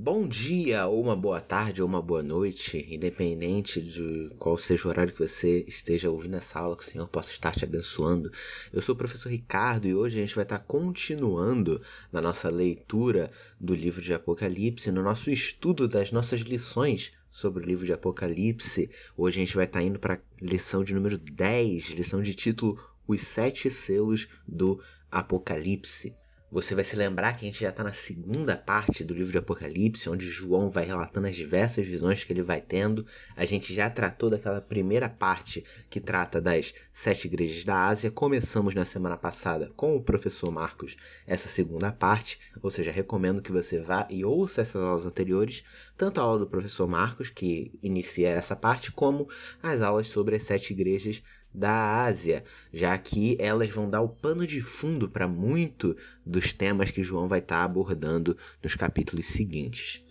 Bom 0.00 0.28
dia, 0.28 0.86
ou 0.86 1.02
uma 1.02 1.16
boa 1.16 1.40
tarde, 1.40 1.82
ou 1.82 1.88
uma 1.88 2.00
boa 2.00 2.22
noite, 2.22 2.86
independente 2.88 3.82
de 3.82 4.30
qual 4.38 4.56
seja 4.56 4.86
o 4.86 4.90
horário 4.90 5.12
que 5.12 5.18
você 5.18 5.64
esteja 5.66 6.08
ouvindo 6.08 6.36
essa 6.36 6.60
aula, 6.60 6.76
que 6.76 6.84
o 6.84 6.86
Senhor 6.86 7.08
possa 7.08 7.32
estar 7.32 7.50
te 7.50 7.64
abençoando. 7.64 8.30
Eu 8.72 8.80
sou 8.80 8.94
o 8.94 8.98
professor 8.98 9.28
Ricardo 9.28 9.88
e 9.88 9.94
hoje 9.96 10.16
a 10.16 10.20
gente 10.20 10.36
vai 10.36 10.44
estar 10.44 10.60
continuando 10.60 11.82
na 12.12 12.20
nossa 12.20 12.48
leitura 12.48 13.28
do 13.58 13.74
livro 13.74 14.00
de 14.00 14.14
Apocalipse, 14.14 14.92
no 14.92 15.02
nosso 15.02 15.32
estudo 15.32 15.88
das 15.88 16.12
nossas 16.12 16.42
lições 16.42 17.10
sobre 17.28 17.64
o 17.64 17.66
livro 17.66 17.84
de 17.84 17.92
Apocalipse. 17.92 18.88
Hoje 19.16 19.40
a 19.40 19.44
gente 19.44 19.56
vai 19.56 19.64
estar 19.64 19.82
indo 19.82 19.98
para 19.98 20.14
a 20.14 20.20
lição 20.40 20.84
de 20.84 20.94
número 20.94 21.18
10, 21.18 21.88
lição 21.88 22.22
de 22.22 22.36
título 22.36 22.80
Os 23.04 23.22
Sete 23.22 23.68
Selos 23.68 24.28
do 24.46 24.80
Apocalipse. 25.10 26.14
Você 26.50 26.74
vai 26.74 26.82
se 26.82 26.96
lembrar 26.96 27.34
que 27.34 27.44
a 27.44 27.48
gente 27.48 27.60
já 27.60 27.68
está 27.68 27.84
na 27.84 27.92
segunda 27.92 28.56
parte 28.56 29.04
do 29.04 29.12
livro 29.12 29.30
de 29.30 29.36
Apocalipse, 29.36 30.08
onde 30.08 30.30
João 30.30 30.70
vai 30.70 30.86
relatando 30.86 31.26
as 31.26 31.36
diversas 31.36 31.86
visões 31.86 32.24
que 32.24 32.32
ele 32.32 32.40
vai 32.40 32.58
tendo. 32.58 33.04
A 33.36 33.44
gente 33.44 33.74
já 33.74 33.90
tratou 33.90 34.30
daquela 34.30 34.58
primeira 34.58 35.10
parte 35.10 35.62
que 35.90 36.00
trata 36.00 36.40
das 36.40 36.72
sete 36.90 37.26
igrejas 37.26 37.64
da 37.64 37.86
Ásia. 37.86 38.10
Começamos 38.10 38.74
na 38.74 38.86
semana 38.86 39.18
passada 39.18 39.70
com 39.76 39.94
o 39.94 40.02
professor 40.02 40.50
Marcos 40.50 40.96
essa 41.26 41.50
segunda 41.50 41.92
parte, 41.92 42.40
ou 42.62 42.70
seja, 42.70 42.90
recomendo 42.90 43.42
que 43.42 43.52
você 43.52 43.78
vá 43.78 44.06
e 44.08 44.24
ouça 44.24 44.62
essas 44.62 44.82
aulas 44.82 45.04
anteriores, 45.04 45.62
tanto 45.98 46.18
a 46.18 46.24
aula 46.24 46.38
do 46.38 46.46
professor 46.46 46.88
Marcos, 46.88 47.28
que 47.28 47.78
inicia 47.82 48.30
essa 48.30 48.56
parte, 48.56 48.90
como 48.90 49.28
as 49.62 49.82
aulas 49.82 50.06
sobre 50.06 50.36
as 50.36 50.44
sete 50.44 50.72
igrejas 50.72 51.22
da 51.58 52.04
Ásia, 52.04 52.44
já 52.72 52.96
que 52.96 53.36
elas 53.40 53.70
vão 53.70 53.90
dar 53.90 54.00
o 54.00 54.08
pano 54.08 54.46
de 54.46 54.60
fundo 54.60 55.08
para 55.08 55.26
muito 55.26 55.96
dos 56.24 56.52
temas 56.52 56.90
que 56.90 57.02
João 57.02 57.26
vai 57.26 57.40
estar 57.40 57.58
tá 57.58 57.64
abordando 57.64 58.36
nos 58.62 58.74
capítulos 58.74 59.26
seguintes. 59.26 60.02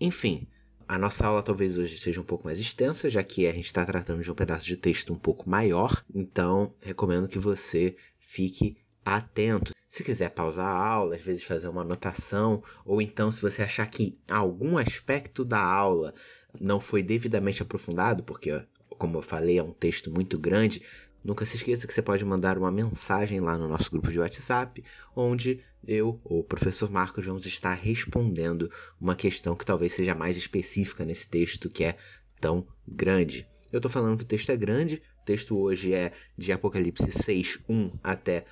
Enfim, 0.00 0.46
a 0.88 0.98
nossa 0.98 1.26
aula 1.26 1.42
talvez 1.42 1.78
hoje 1.78 1.96
seja 1.98 2.20
um 2.20 2.24
pouco 2.24 2.44
mais 2.44 2.58
extensa, 2.58 3.08
já 3.08 3.22
que 3.22 3.46
a 3.46 3.52
gente 3.52 3.66
está 3.66 3.84
tratando 3.84 4.22
de 4.22 4.30
um 4.30 4.34
pedaço 4.34 4.66
de 4.66 4.76
texto 4.76 5.12
um 5.12 5.18
pouco 5.18 5.48
maior, 5.48 6.04
então 6.14 6.74
recomendo 6.80 7.28
que 7.28 7.38
você 7.38 7.96
fique 8.18 8.76
atento. 9.04 9.72
Se 9.88 10.02
quiser 10.02 10.30
pausar 10.30 10.66
a 10.66 10.86
aula, 10.86 11.14
às 11.14 11.22
vezes 11.22 11.44
fazer 11.44 11.68
uma 11.68 11.82
anotação, 11.82 12.62
ou 12.84 13.00
então 13.00 13.30
se 13.30 13.40
você 13.40 13.62
achar 13.62 13.86
que 13.86 14.18
algum 14.28 14.78
aspecto 14.78 15.44
da 15.44 15.62
aula 15.62 16.14
não 16.60 16.80
foi 16.80 17.02
devidamente 17.02 17.62
aprofundado, 17.62 18.22
porque 18.22 18.62
como 18.98 19.18
eu 19.18 19.22
falei, 19.22 19.58
é 19.58 19.62
um 19.62 19.72
texto 19.72 20.10
muito 20.10 20.38
grande. 20.38 20.82
Nunca 21.24 21.44
se 21.44 21.56
esqueça 21.56 21.86
que 21.86 21.94
você 21.94 22.02
pode 22.02 22.24
mandar 22.24 22.58
uma 22.58 22.70
mensagem 22.70 23.40
lá 23.40 23.56
no 23.56 23.68
nosso 23.68 23.90
grupo 23.90 24.10
de 24.10 24.18
WhatsApp, 24.18 24.82
onde 25.14 25.60
eu 25.86 26.20
ou 26.24 26.40
o 26.40 26.44
professor 26.44 26.90
Marcos 26.90 27.24
vamos 27.24 27.46
estar 27.46 27.74
respondendo 27.74 28.70
uma 29.00 29.14
questão 29.14 29.54
que 29.54 29.64
talvez 29.64 29.92
seja 29.92 30.14
mais 30.14 30.36
específica 30.36 31.04
nesse 31.04 31.28
texto 31.28 31.70
que 31.70 31.84
é 31.84 31.96
tão 32.40 32.66
grande. 32.86 33.46
Eu 33.72 33.78
estou 33.78 33.90
falando 33.90 34.18
que 34.18 34.24
o 34.24 34.26
texto 34.26 34.50
é 34.50 34.56
grande, 34.56 35.00
o 35.22 35.24
texto 35.24 35.56
hoje 35.56 35.94
é 35.94 36.12
de 36.36 36.52
Apocalipse 36.52 37.10
6:1 37.10 37.92
até 38.02 38.44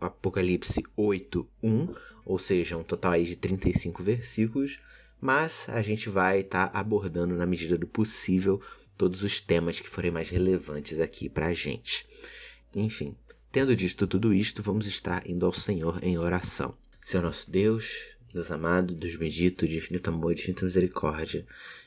Apocalipse 0.00 0.82
8:1, 0.96 1.94
ou 2.24 2.38
seja, 2.38 2.76
um 2.76 2.82
total 2.82 3.12
aí 3.12 3.24
de 3.24 3.36
35 3.36 4.02
versículos, 4.02 4.78
mas 5.20 5.66
a 5.68 5.82
gente 5.82 6.08
vai 6.08 6.40
estar 6.40 6.68
tá 6.68 6.78
abordando 6.78 7.34
na 7.34 7.46
medida 7.46 7.76
do 7.76 7.86
possível 7.86 8.60
todos 8.98 9.22
os 9.22 9.40
temas 9.40 9.80
que 9.80 9.88
forem 9.88 10.10
mais 10.10 10.28
relevantes 10.28 10.98
aqui 10.98 11.28
para 11.28 11.46
a 11.46 11.54
gente. 11.54 12.04
Enfim, 12.74 13.16
tendo 13.52 13.74
dito 13.74 14.06
tudo 14.06 14.34
isto, 14.34 14.62
vamos 14.62 14.86
estar 14.86 15.26
indo 15.26 15.46
ao 15.46 15.52
Senhor 15.52 16.02
em 16.02 16.18
oração. 16.18 16.76
Senhor 17.02 17.22
nosso 17.22 17.48
Deus, 17.48 18.16
Deus 18.34 18.50
amado, 18.50 18.94
Deus 18.94 19.14
bendito, 19.14 19.66
de 19.66 19.78
infinito 19.78 20.10
amor 20.10 20.34
de 20.34 20.42
infinita 20.42 20.64
misericórdia, 20.64 21.46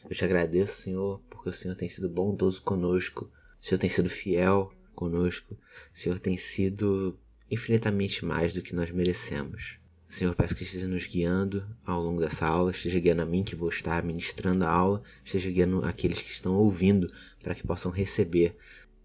eu 0.09 0.15
te 0.15 0.23
agradeço, 0.23 0.81
Senhor, 0.81 1.21
porque 1.29 1.49
o 1.49 1.53
Senhor 1.53 1.75
tem 1.75 1.87
sido 1.87 2.09
bondoso 2.09 2.61
conosco, 2.61 3.29
o 3.59 3.63
Senhor 3.63 3.77
tem 3.77 3.89
sido 3.89 4.09
fiel 4.09 4.73
conosco, 4.95 5.53
o 5.93 5.97
Senhor 5.97 6.17
tem 6.17 6.37
sido 6.37 7.19
infinitamente 7.49 8.23
mais 8.23 8.53
do 8.53 8.61
que 8.61 8.73
nós 8.73 8.89
merecemos. 8.89 9.80
Senhor, 10.11 10.35
peço 10.35 10.53
que 10.53 10.63
esteja 10.63 10.89
nos 10.89 11.07
guiando 11.07 11.65
ao 11.85 12.01
longo 12.01 12.19
dessa 12.19 12.45
aula, 12.45 12.71
esteja 12.71 12.99
guiando 12.99 13.21
a 13.21 13.25
mim 13.25 13.45
que 13.45 13.55
vou 13.55 13.69
estar 13.69 14.03
ministrando 14.03 14.65
a 14.65 14.69
aula, 14.69 15.01
esteja 15.23 15.49
guiando 15.49 15.85
aqueles 15.85 16.21
que 16.21 16.29
estão 16.29 16.53
ouvindo 16.53 17.09
para 17.41 17.55
que 17.55 17.65
possam 17.65 17.89
receber 17.89 18.57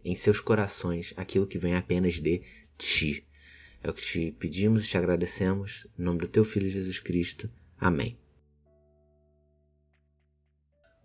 em 0.04 0.16
seus 0.16 0.40
corações 0.40 1.14
aquilo 1.16 1.46
que 1.46 1.60
vem 1.60 1.76
apenas 1.76 2.14
de 2.14 2.42
Ti. 2.76 3.24
É 3.84 3.88
o 3.88 3.94
que 3.94 4.02
te 4.02 4.32
pedimos 4.32 4.84
e 4.84 4.88
te 4.88 4.98
agradecemos, 4.98 5.86
em 5.96 6.02
nome 6.02 6.18
do 6.18 6.28
Teu 6.28 6.44
Filho 6.44 6.68
Jesus 6.68 6.98
Cristo. 6.98 7.48
Amém. 7.78 8.18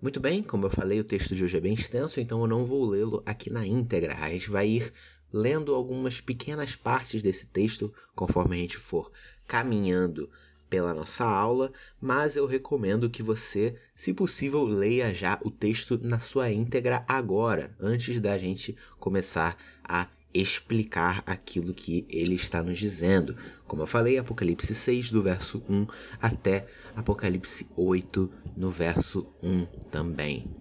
Muito 0.02 0.20
bem, 0.20 0.42
como 0.42 0.66
eu 0.66 0.72
falei, 0.72 1.00
o 1.00 1.04
texto 1.04 1.36
de 1.36 1.44
hoje 1.44 1.58
é 1.58 1.62
bem 1.62 1.76
extenso, 1.76 2.20
então 2.20 2.42
eu 2.42 2.48
não 2.48 2.66
vou 2.66 2.90
lê-lo 2.90 3.22
aqui 3.24 3.52
na 3.52 3.68
íntegra. 3.68 4.18
A 4.18 4.32
gente 4.32 4.50
vai 4.50 4.68
ir 4.68 4.92
lendo 5.32 5.76
algumas 5.76 6.20
pequenas 6.20 6.76
partes 6.76 7.22
desse 7.22 7.46
texto 7.46 7.94
conforme 8.16 8.56
a 8.56 8.60
gente 8.60 8.78
for 8.78 9.12
caminhando 9.52 10.30
pela 10.70 10.94
nossa 10.94 11.26
aula, 11.26 11.74
mas 12.00 12.38
eu 12.38 12.46
recomendo 12.46 13.10
que 13.10 13.22
você, 13.22 13.76
se 13.94 14.14
possível, 14.14 14.64
leia 14.64 15.14
já 15.14 15.38
o 15.44 15.52
texto 15.52 16.00
na 16.02 16.20
sua 16.20 16.50
íntegra 16.50 17.04
agora, 17.06 17.76
antes 17.78 18.22
da 18.22 18.38
gente 18.38 18.78
começar 18.98 19.58
a 19.84 20.08
explicar 20.34 21.22
aquilo 21.26 21.74
que 21.74 22.06
ele 22.08 22.36
está 22.36 22.64
nos 22.64 22.80
dizendo. 22.80 23.36
Como 23.68 23.82
eu 23.82 23.88
falei, 23.88 24.18
Apocalipse 24.18 24.74
6, 24.74 25.12
do 25.12 25.22
verso 25.22 25.62
1 25.68 25.86
até 26.22 26.66
Apocalipse 26.96 27.68
8, 27.76 28.32
no 28.56 28.72
verso 28.72 29.36
1 29.44 29.66
também. 29.92 30.56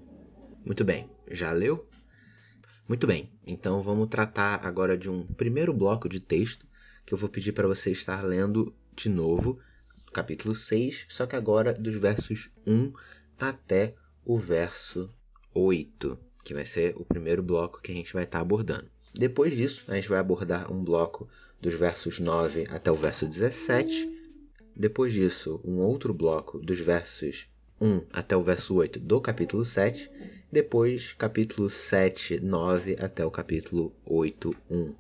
Muito 0.67 0.85
bem, 0.85 1.09
já 1.31 1.53
leu? 1.53 1.89
Muito 2.89 3.07
bem, 3.07 3.31
então 3.47 3.81
vamos 3.81 4.09
tratar 4.09 4.67
agora 4.67 4.99
de 4.99 5.09
um 5.09 5.25
primeiro 5.25 5.73
bloco 5.73 6.09
de 6.09 6.19
texto 6.19 6.67
que 7.07 7.15
eu 7.15 7.19
vou 7.19 7.29
pedir 7.29 7.53
para 7.53 7.69
você 7.69 7.93
estar 7.93 8.25
lendo 8.25 8.75
de 8.95 9.09
novo, 9.09 9.59
capítulo 10.13 10.55
6, 10.55 11.07
só 11.09 11.27
que 11.27 11.37
agora 11.37 11.73
dos 11.73 11.95
versos 11.95 12.51
1 12.67 12.93
até 13.39 13.95
o 14.25 14.39
verso 14.39 15.11
8, 15.55 16.19
que 16.45 16.55
vai 16.55 16.65
ser 16.65 16.95
o 16.97 17.05
primeiro 17.05 17.43
bloco 17.43 17.81
que 17.81 17.93
a 17.93 17.95
gente 17.95 18.13
vai 18.13 18.25
estar 18.25 18.39
tá 18.39 18.43
abordando. 18.43 18.89
Depois 19.15 19.57
disso, 19.57 19.85
a 19.89 19.95
gente 19.95 20.09
vai 20.09 20.19
abordar 20.19 20.73
um 20.73 20.85
bloco 20.85 21.29
dos 21.61 21.75
versos 21.75 22.19
9 22.19 22.67
até 22.71 22.91
o 22.91 22.95
verso 22.95 23.27
17. 23.27 24.09
Depois 24.75 25.13
disso, 25.13 25.61
um 25.65 25.79
outro 25.79 26.15
bloco 26.15 26.59
dos 26.59 26.79
versos 26.79 27.49
1 27.81 28.07
até 28.13 28.37
o 28.37 28.43
verso 28.43 28.75
8 28.75 29.01
do 29.01 29.21
capítulo 29.21 29.65
7. 29.65 30.11
Depois, 30.51 31.13
capítulo 31.13 31.71
7, 31.71 32.41
9 32.41 32.97
até 33.01 33.25
o 33.25 33.31
capítulo 33.31 33.95
8, 34.05 34.55
1. 34.71 34.95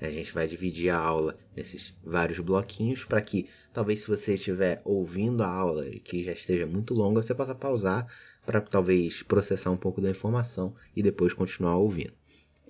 A 0.00 0.10
gente 0.10 0.32
vai 0.32 0.46
dividir 0.46 0.90
a 0.90 0.98
aula 0.98 1.38
nesses 1.56 1.94
vários 2.04 2.38
bloquinhos 2.38 3.04
para 3.04 3.20
que 3.22 3.48
talvez 3.72 4.00
se 4.00 4.08
você 4.08 4.34
estiver 4.34 4.82
ouvindo 4.84 5.42
a 5.42 5.48
aula 5.48 5.88
e 5.88 5.98
que 5.98 6.22
já 6.22 6.32
esteja 6.32 6.66
muito 6.66 6.92
longa, 6.92 7.22
você 7.22 7.34
possa 7.34 7.54
pausar 7.54 8.06
para 8.44 8.60
talvez 8.60 9.22
processar 9.22 9.70
um 9.70 9.76
pouco 9.76 10.00
da 10.00 10.10
informação 10.10 10.74
e 10.94 11.02
depois 11.02 11.32
continuar 11.32 11.76
ouvindo. 11.76 12.12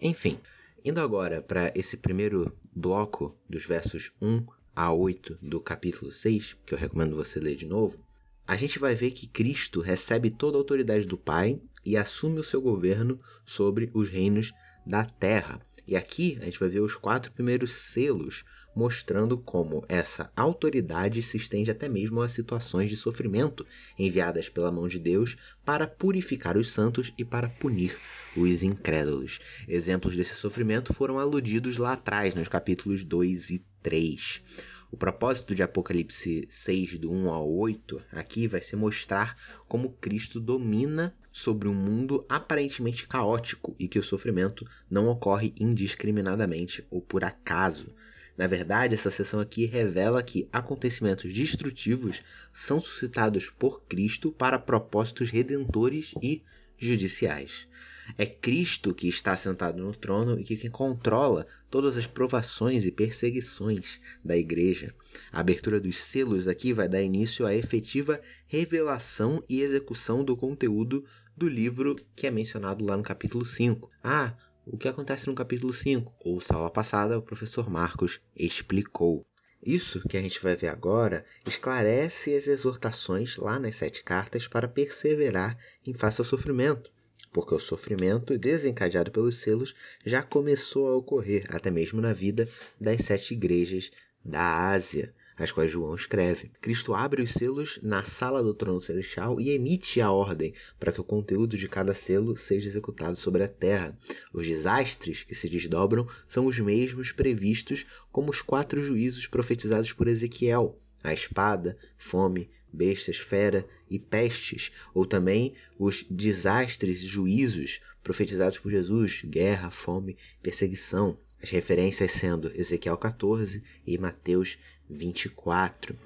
Enfim, 0.00 0.38
indo 0.84 1.00
agora 1.00 1.42
para 1.42 1.72
esse 1.74 1.96
primeiro 1.96 2.52
bloco 2.74 3.36
dos 3.48 3.64
versos 3.64 4.12
1 4.22 4.46
a 4.74 4.92
8 4.92 5.38
do 5.42 5.60
capítulo 5.60 6.12
6, 6.12 6.58
que 6.64 6.74
eu 6.74 6.78
recomendo 6.78 7.16
você 7.16 7.40
ler 7.40 7.56
de 7.56 7.66
novo, 7.66 7.98
a 8.46 8.56
gente 8.56 8.78
vai 8.78 8.94
ver 8.94 9.10
que 9.10 9.26
Cristo 9.26 9.80
recebe 9.80 10.30
toda 10.30 10.56
a 10.56 10.60
autoridade 10.60 11.06
do 11.06 11.18
Pai 11.18 11.60
e 11.84 11.96
assume 11.96 12.38
o 12.38 12.44
seu 12.44 12.60
governo 12.60 13.20
sobre 13.44 13.90
os 13.92 14.08
reinos 14.08 14.52
da 14.86 15.04
terra. 15.04 15.60
E 15.86 15.94
aqui 15.94 16.36
a 16.40 16.44
gente 16.44 16.58
vai 16.58 16.68
ver 16.68 16.80
os 16.80 16.96
quatro 16.96 17.30
primeiros 17.32 17.72
selos 17.72 18.44
mostrando 18.74 19.38
como 19.38 19.82
essa 19.88 20.30
autoridade 20.36 21.22
se 21.22 21.38
estende 21.38 21.70
até 21.70 21.88
mesmo 21.88 22.20
a 22.20 22.28
situações 22.28 22.90
de 22.90 22.96
sofrimento 22.96 23.64
enviadas 23.98 24.50
pela 24.50 24.70
mão 24.70 24.86
de 24.86 24.98
Deus 24.98 25.36
para 25.64 25.86
purificar 25.86 26.58
os 26.58 26.70
santos 26.70 27.10
e 27.16 27.24
para 27.24 27.48
punir 27.48 27.96
os 28.36 28.62
incrédulos. 28.62 29.38
Exemplos 29.66 30.14
desse 30.14 30.34
sofrimento 30.34 30.92
foram 30.92 31.18
aludidos 31.18 31.78
lá 31.78 31.94
atrás, 31.94 32.34
nos 32.34 32.48
capítulos 32.48 33.02
2 33.02 33.50
e 33.50 33.64
3. 33.82 34.42
O 34.90 34.96
propósito 34.96 35.54
de 35.54 35.62
Apocalipse 35.62 36.46
6, 36.50 36.98
do 36.98 37.10
1 37.10 37.30
ao 37.30 37.50
8, 37.50 38.00
aqui 38.12 38.46
vai 38.46 38.60
ser 38.60 38.76
mostrar 38.76 39.36
como 39.66 39.92
Cristo 39.92 40.38
domina 40.38 41.14
sobre 41.36 41.68
um 41.68 41.74
mundo 41.74 42.24
aparentemente 42.30 43.06
caótico 43.06 43.76
e 43.78 43.86
que 43.86 43.98
o 43.98 44.02
sofrimento 44.02 44.66
não 44.90 45.06
ocorre 45.06 45.52
indiscriminadamente 45.60 46.82
ou 46.90 47.02
por 47.02 47.22
acaso. 47.24 47.94
Na 48.38 48.46
verdade, 48.46 48.94
essa 48.94 49.10
sessão 49.10 49.38
aqui 49.38 49.66
revela 49.66 50.22
que 50.22 50.48
acontecimentos 50.50 51.30
destrutivos 51.30 52.22
são 52.54 52.80
suscitados 52.80 53.50
por 53.50 53.82
Cristo 53.82 54.32
para 54.32 54.58
propósitos 54.58 55.28
redentores 55.28 56.14
e 56.22 56.42
judiciais. 56.78 57.68
É 58.16 58.24
Cristo 58.24 58.94
que 58.94 59.06
está 59.06 59.36
sentado 59.36 59.82
no 59.82 59.94
trono 59.94 60.40
e 60.40 60.44
que 60.44 60.70
controla 60.70 61.46
todas 61.68 61.98
as 61.98 62.06
provações 62.06 62.84
e 62.86 62.90
perseguições 62.90 64.00
da 64.24 64.36
igreja. 64.36 64.94
A 65.30 65.40
abertura 65.40 65.78
dos 65.78 65.98
selos 65.98 66.48
aqui 66.48 66.72
vai 66.72 66.88
dar 66.88 67.02
início 67.02 67.44
à 67.44 67.54
efetiva 67.54 68.20
revelação 68.46 69.44
e 69.48 69.60
execução 69.60 70.24
do 70.24 70.36
conteúdo 70.36 71.04
do 71.36 71.48
livro 71.48 71.96
que 72.14 72.26
é 72.26 72.30
mencionado 72.30 72.84
lá 72.84 72.96
no 72.96 73.02
capítulo 73.02 73.44
5. 73.44 73.90
Ah, 74.02 74.34
o 74.64 74.76
que 74.76 74.88
acontece 74.88 75.26
no 75.26 75.34
capítulo 75.34 75.72
5? 75.72 76.16
Ouça 76.24 76.54
a 76.54 76.56
aula 76.56 76.70
passada, 76.70 77.18
o 77.18 77.22
professor 77.22 77.68
Marcos 77.68 78.20
explicou. 78.34 79.24
Isso 79.62 80.00
que 80.08 80.16
a 80.16 80.22
gente 80.22 80.42
vai 80.42 80.56
ver 80.56 80.68
agora 80.68 81.24
esclarece 81.46 82.34
as 82.34 82.46
exortações 82.46 83.36
lá 83.36 83.58
nas 83.58 83.74
sete 83.74 84.02
cartas 84.02 84.46
para 84.46 84.68
perseverar 84.68 85.58
em 85.84 85.92
face 85.92 86.20
ao 86.20 86.24
sofrimento 86.24 86.90
porque 87.36 87.54
o 87.54 87.58
sofrimento 87.58 88.38
desencadeado 88.38 89.10
pelos 89.10 89.34
selos 89.34 89.74
já 90.06 90.22
começou 90.22 90.88
a 90.88 90.96
ocorrer 90.96 91.44
até 91.50 91.70
mesmo 91.70 92.00
na 92.00 92.14
vida 92.14 92.48
das 92.80 93.02
sete 93.02 93.34
igrejas 93.34 93.90
da 94.24 94.70
Ásia, 94.70 95.14
as 95.36 95.52
quais 95.52 95.70
João 95.70 95.94
escreve. 95.94 96.50
Cristo 96.60 96.94
abre 96.94 97.22
os 97.22 97.30
selos 97.30 97.78
na 97.82 98.02
sala 98.02 98.42
do 98.42 98.54
trono 98.54 98.80
celestial 98.80 99.40
e 99.40 99.50
emite 99.50 100.00
a 100.00 100.10
ordem 100.10 100.54
para 100.78 100.92
que 100.92 101.00
o 101.00 101.04
conteúdo 101.04 101.56
de 101.56 101.68
cada 101.68 101.94
selo 101.94 102.36
seja 102.36 102.68
executado 102.68 103.16
sobre 103.16 103.42
a 103.42 103.48
terra. 103.48 103.96
Os 104.32 104.46
desastres 104.46 105.22
que 105.24 105.34
se 105.34 105.48
desdobram 105.48 106.08
são 106.26 106.46
os 106.46 106.58
mesmos 106.58 107.12
previstos 107.12 107.84
como 108.10 108.30
os 108.30 108.40
quatro 108.40 108.82
juízos 108.82 109.26
profetizados 109.26 109.92
por 109.92 110.08
Ezequiel: 110.08 110.80
a 111.02 111.12
espada, 111.12 111.76
fome, 111.98 112.50
bestas, 112.72 113.16
fera 113.16 113.66
e 113.90 113.98
pestes, 113.98 114.70
ou 114.94 115.06
também 115.06 115.54
os 115.78 116.04
desastres 116.10 117.02
e 117.02 117.06
juízos 117.06 117.80
profetizados 118.02 118.58
por 118.58 118.70
Jesus, 118.70 119.22
guerra, 119.24 119.70
fome, 119.70 120.16
perseguição. 120.42 121.18
As 121.42 121.50
referências 121.50 122.12
sendo 122.12 122.50
Ezequiel 122.54 122.96
14 122.96 123.62
e 123.86 123.98
Mateus 123.98 124.58
24. 124.88 125.96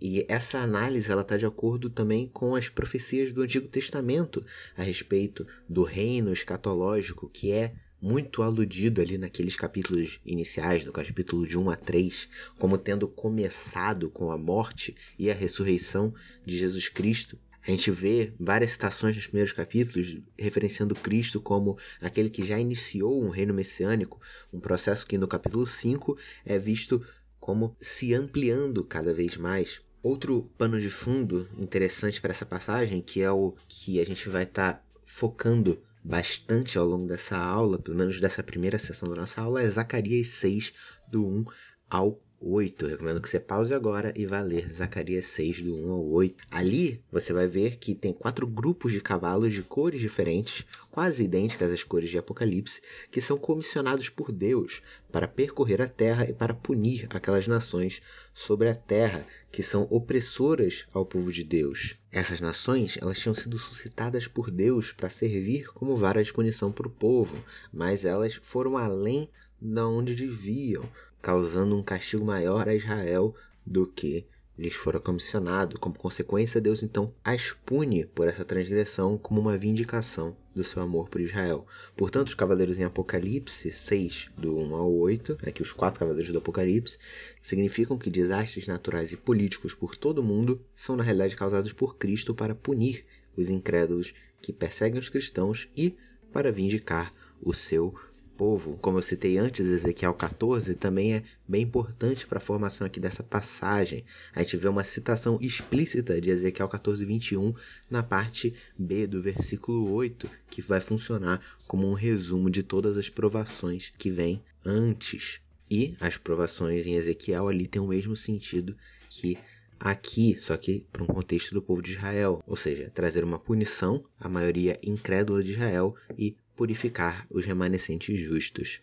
E 0.00 0.24
essa 0.28 0.58
análise 0.58 1.10
ela 1.10 1.22
está 1.22 1.36
de 1.36 1.44
acordo 1.44 1.90
também 1.90 2.26
com 2.26 2.54
as 2.54 2.68
profecias 2.68 3.32
do 3.32 3.42
Antigo 3.42 3.68
Testamento 3.68 4.44
a 4.76 4.82
respeito 4.82 5.46
do 5.68 5.82
reino 5.82 6.32
escatológico 6.32 7.28
que 7.28 7.52
é 7.52 7.74
muito 8.00 8.42
aludido 8.42 9.00
ali 9.00 9.18
naqueles 9.18 9.54
capítulos 9.54 10.20
iniciais, 10.24 10.86
no 10.86 10.92
capítulo 10.92 11.46
de 11.46 11.58
1 11.58 11.70
a 11.70 11.76
3, 11.76 12.28
como 12.58 12.78
tendo 12.78 13.06
começado 13.06 14.08
com 14.08 14.30
a 14.30 14.38
morte 14.38 14.96
e 15.18 15.30
a 15.30 15.34
ressurreição 15.34 16.14
de 16.46 16.56
Jesus 16.56 16.88
Cristo. 16.88 17.38
A 17.66 17.70
gente 17.70 17.90
vê 17.90 18.32
várias 18.38 18.72
citações 18.72 19.14
nos 19.14 19.26
primeiros 19.26 19.52
capítulos 19.52 20.18
referenciando 20.38 20.94
Cristo 20.94 21.40
como 21.40 21.76
aquele 22.00 22.30
que 22.30 22.44
já 22.44 22.58
iniciou 22.58 23.22
um 23.22 23.28
reino 23.28 23.52
messiânico, 23.52 24.20
um 24.52 24.58
processo 24.58 25.06
que 25.06 25.18
no 25.18 25.28
capítulo 25.28 25.66
5 25.66 26.16
é 26.44 26.58
visto 26.58 27.04
como 27.38 27.76
se 27.80 28.14
ampliando 28.14 28.84
cada 28.84 29.12
vez 29.12 29.36
mais. 29.36 29.80
Outro 30.02 30.50
pano 30.56 30.80
de 30.80 30.88
fundo 30.88 31.46
interessante 31.58 32.20
para 32.20 32.30
essa 32.30 32.46
passagem, 32.46 33.02
que 33.02 33.20
é 33.20 33.30
o 33.30 33.54
que 33.68 34.00
a 34.00 34.04
gente 34.04 34.28
vai 34.28 34.44
estar 34.44 34.74
tá 34.74 34.84
focando 35.04 35.82
bastante 36.02 36.78
ao 36.78 36.86
longo 36.86 37.06
dessa 37.06 37.36
aula, 37.36 37.78
pelo 37.78 37.98
menos 37.98 38.18
dessa 38.20 38.42
primeira 38.42 38.78
sessão 38.78 39.08
da 39.08 39.16
nossa 39.16 39.42
aula, 39.42 39.62
é 39.62 39.68
Zacarias 39.68 40.28
6, 40.28 40.72
do 41.10 41.26
1 41.26 41.44
ao 41.90 42.18
8. 42.40 42.86
Eu 42.86 42.90
recomendo 42.90 43.20
que 43.20 43.28
você 43.28 43.38
pause 43.38 43.74
agora 43.74 44.14
e 44.16 44.24
vá 44.24 44.40
ler 44.40 44.72
Zacarias 44.72 45.26
6, 45.26 45.62
do 45.62 45.74
1 45.74 45.92
ao 45.92 46.06
8. 46.08 46.44
Ali 46.50 47.02
você 47.12 47.34
vai 47.34 47.46
ver 47.46 47.76
que 47.76 47.94
tem 47.94 48.14
quatro 48.14 48.46
grupos 48.46 48.92
de 48.92 49.00
cavalos 49.00 49.52
de 49.52 49.62
cores 49.62 50.00
diferentes, 50.00 50.64
quase 50.90 51.22
idênticas 51.22 51.70
às 51.70 51.84
cores 51.84 52.08
de 52.08 52.16
Apocalipse, 52.16 52.80
que 53.10 53.20
são 53.20 53.36
comissionados 53.36 54.08
por 54.08 54.32
Deus 54.32 54.80
para 55.12 55.28
percorrer 55.28 55.82
a 55.82 55.88
terra 55.88 56.28
e 56.28 56.32
para 56.32 56.54
punir 56.54 57.06
aquelas 57.10 57.46
nações 57.46 58.00
sobre 58.32 58.68
a 58.68 58.74
terra 58.74 59.26
que 59.52 59.62
são 59.62 59.86
opressoras 59.90 60.86
ao 60.94 61.04
povo 61.04 61.30
de 61.30 61.44
Deus. 61.44 61.96
Essas 62.10 62.40
nações 62.40 62.96
elas 63.02 63.18
tinham 63.18 63.34
sido 63.34 63.58
suscitadas 63.58 64.26
por 64.26 64.50
Deus 64.50 64.92
para 64.92 65.10
servir 65.10 65.70
como 65.74 65.96
vara 65.96 66.24
de 66.24 66.32
punição 66.32 66.72
para 66.72 66.88
o 66.88 66.90
povo, 66.90 67.36
mas 67.72 68.04
elas 68.04 68.40
foram 68.42 68.78
além 68.78 69.28
de 69.60 69.80
onde 69.80 70.14
deviam 70.14 70.88
causando 71.20 71.76
um 71.76 71.82
castigo 71.82 72.24
maior 72.24 72.68
a 72.68 72.74
Israel 72.74 73.34
do 73.66 73.86
que 73.86 74.26
lhes 74.60 74.74
fora 74.74 75.00
comissionado. 75.00 75.80
Como 75.80 75.94
consequência, 75.94 76.60
Deus 76.60 76.82
então 76.82 77.14
as 77.24 77.52
pune 77.52 78.04
por 78.04 78.28
essa 78.28 78.44
transgressão 78.44 79.16
como 79.16 79.40
uma 79.40 79.56
vindicação 79.56 80.36
do 80.54 80.62
seu 80.62 80.82
amor 80.82 81.08
por 81.08 81.20
Israel. 81.20 81.66
Portanto, 81.96 82.28
os 82.28 82.34
cavaleiros 82.34 82.78
em 82.78 82.84
Apocalipse 82.84 83.72
6, 83.72 84.30
do 84.36 84.58
1 84.58 84.74
ao 84.74 84.92
8, 84.92 85.38
aqui 85.46 85.62
os 85.62 85.72
quatro 85.72 86.00
cavaleiros 86.00 86.30
do 86.30 86.38
Apocalipse, 86.38 86.98
significam 87.40 87.96
que 87.96 88.10
desastres 88.10 88.66
naturais 88.66 89.12
e 89.12 89.16
políticos 89.16 89.72
por 89.72 89.96
todo 89.96 90.18
o 90.18 90.24
mundo 90.24 90.60
são 90.74 90.94
na 90.94 91.02
realidade 91.02 91.36
causados 91.36 91.72
por 91.72 91.96
Cristo 91.96 92.34
para 92.34 92.54
punir 92.54 93.06
os 93.36 93.48
incrédulos 93.48 94.12
que 94.42 94.52
perseguem 94.52 94.98
os 94.98 95.08
cristãos 95.08 95.68
e 95.76 95.96
para 96.32 96.52
vindicar 96.52 97.12
o 97.40 97.54
seu 97.54 97.94
povo, 98.40 98.78
como 98.78 98.96
eu 98.96 99.02
citei 99.02 99.36
antes, 99.36 99.68
Ezequiel 99.68 100.14
14, 100.14 100.74
também 100.74 101.12
é 101.12 101.22
bem 101.46 101.60
importante 101.60 102.26
para 102.26 102.38
a 102.38 102.40
formação 102.40 102.86
aqui 102.86 102.98
dessa 102.98 103.22
passagem. 103.22 104.02
A 104.34 104.42
gente 104.42 104.56
vê 104.56 104.66
uma 104.66 104.82
citação 104.82 105.38
explícita 105.42 106.18
de 106.18 106.30
Ezequiel 106.30 106.66
14, 106.66 107.04
21 107.04 107.52
na 107.90 108.02
parte 108.02 108.54
B 108.78 109.06
do 109.06 109.20
versículo 109.20 109.92
8, 109.92 110.26
que 110.48 110.62
vai 110.62 110.80
funcionar 110.80 111.38
como 111.68 111.86
um 111.86 111.92
resumo 111.92 112.48
de 112.48 112.62
todas 112.62 112.96
as 112.96 113.10
provações 113.10 113.92
que 113.98 114.10
vêm 114.10 114.42
antes. 114.64 115.42
E 115.70 115.94
as 116.00 116.16
provações 116.16 116.86
em 116.86 116.94
Ezequiel 116.94 117.46
ali 117.46 117.66
têm 117.66 117.82
o 117.82 117.88
mesmo 117.88 118.16
sentido 118.16 118.74
que 119.10 119.36
aqui, 119.78 120.34
só 120.40 120.56
que 120.56 120.86
para 120.90 121.02
um 121.02 121.06
contexto 121.06 121.52
do 121.52 121.60
povo 121.60 121.82
de 121.82 121.92
Israel, 121.92 122.42
ou 122.46 122.56
seja, 122.56 122.90
trazer 122.94 123.22
uma 123.22 123.38
punição 123.38 124.02
à 124.18 124.30
maioria 124.30 124.78
incrédula 124.82 125.42
de 125.42 125.52
Israel 125.52 125.94
e 126.18 126.34
purificar 126.60 127.26
os 127.30 127.46
remanescentes 127.46 128.20
justos. 128.20 128.80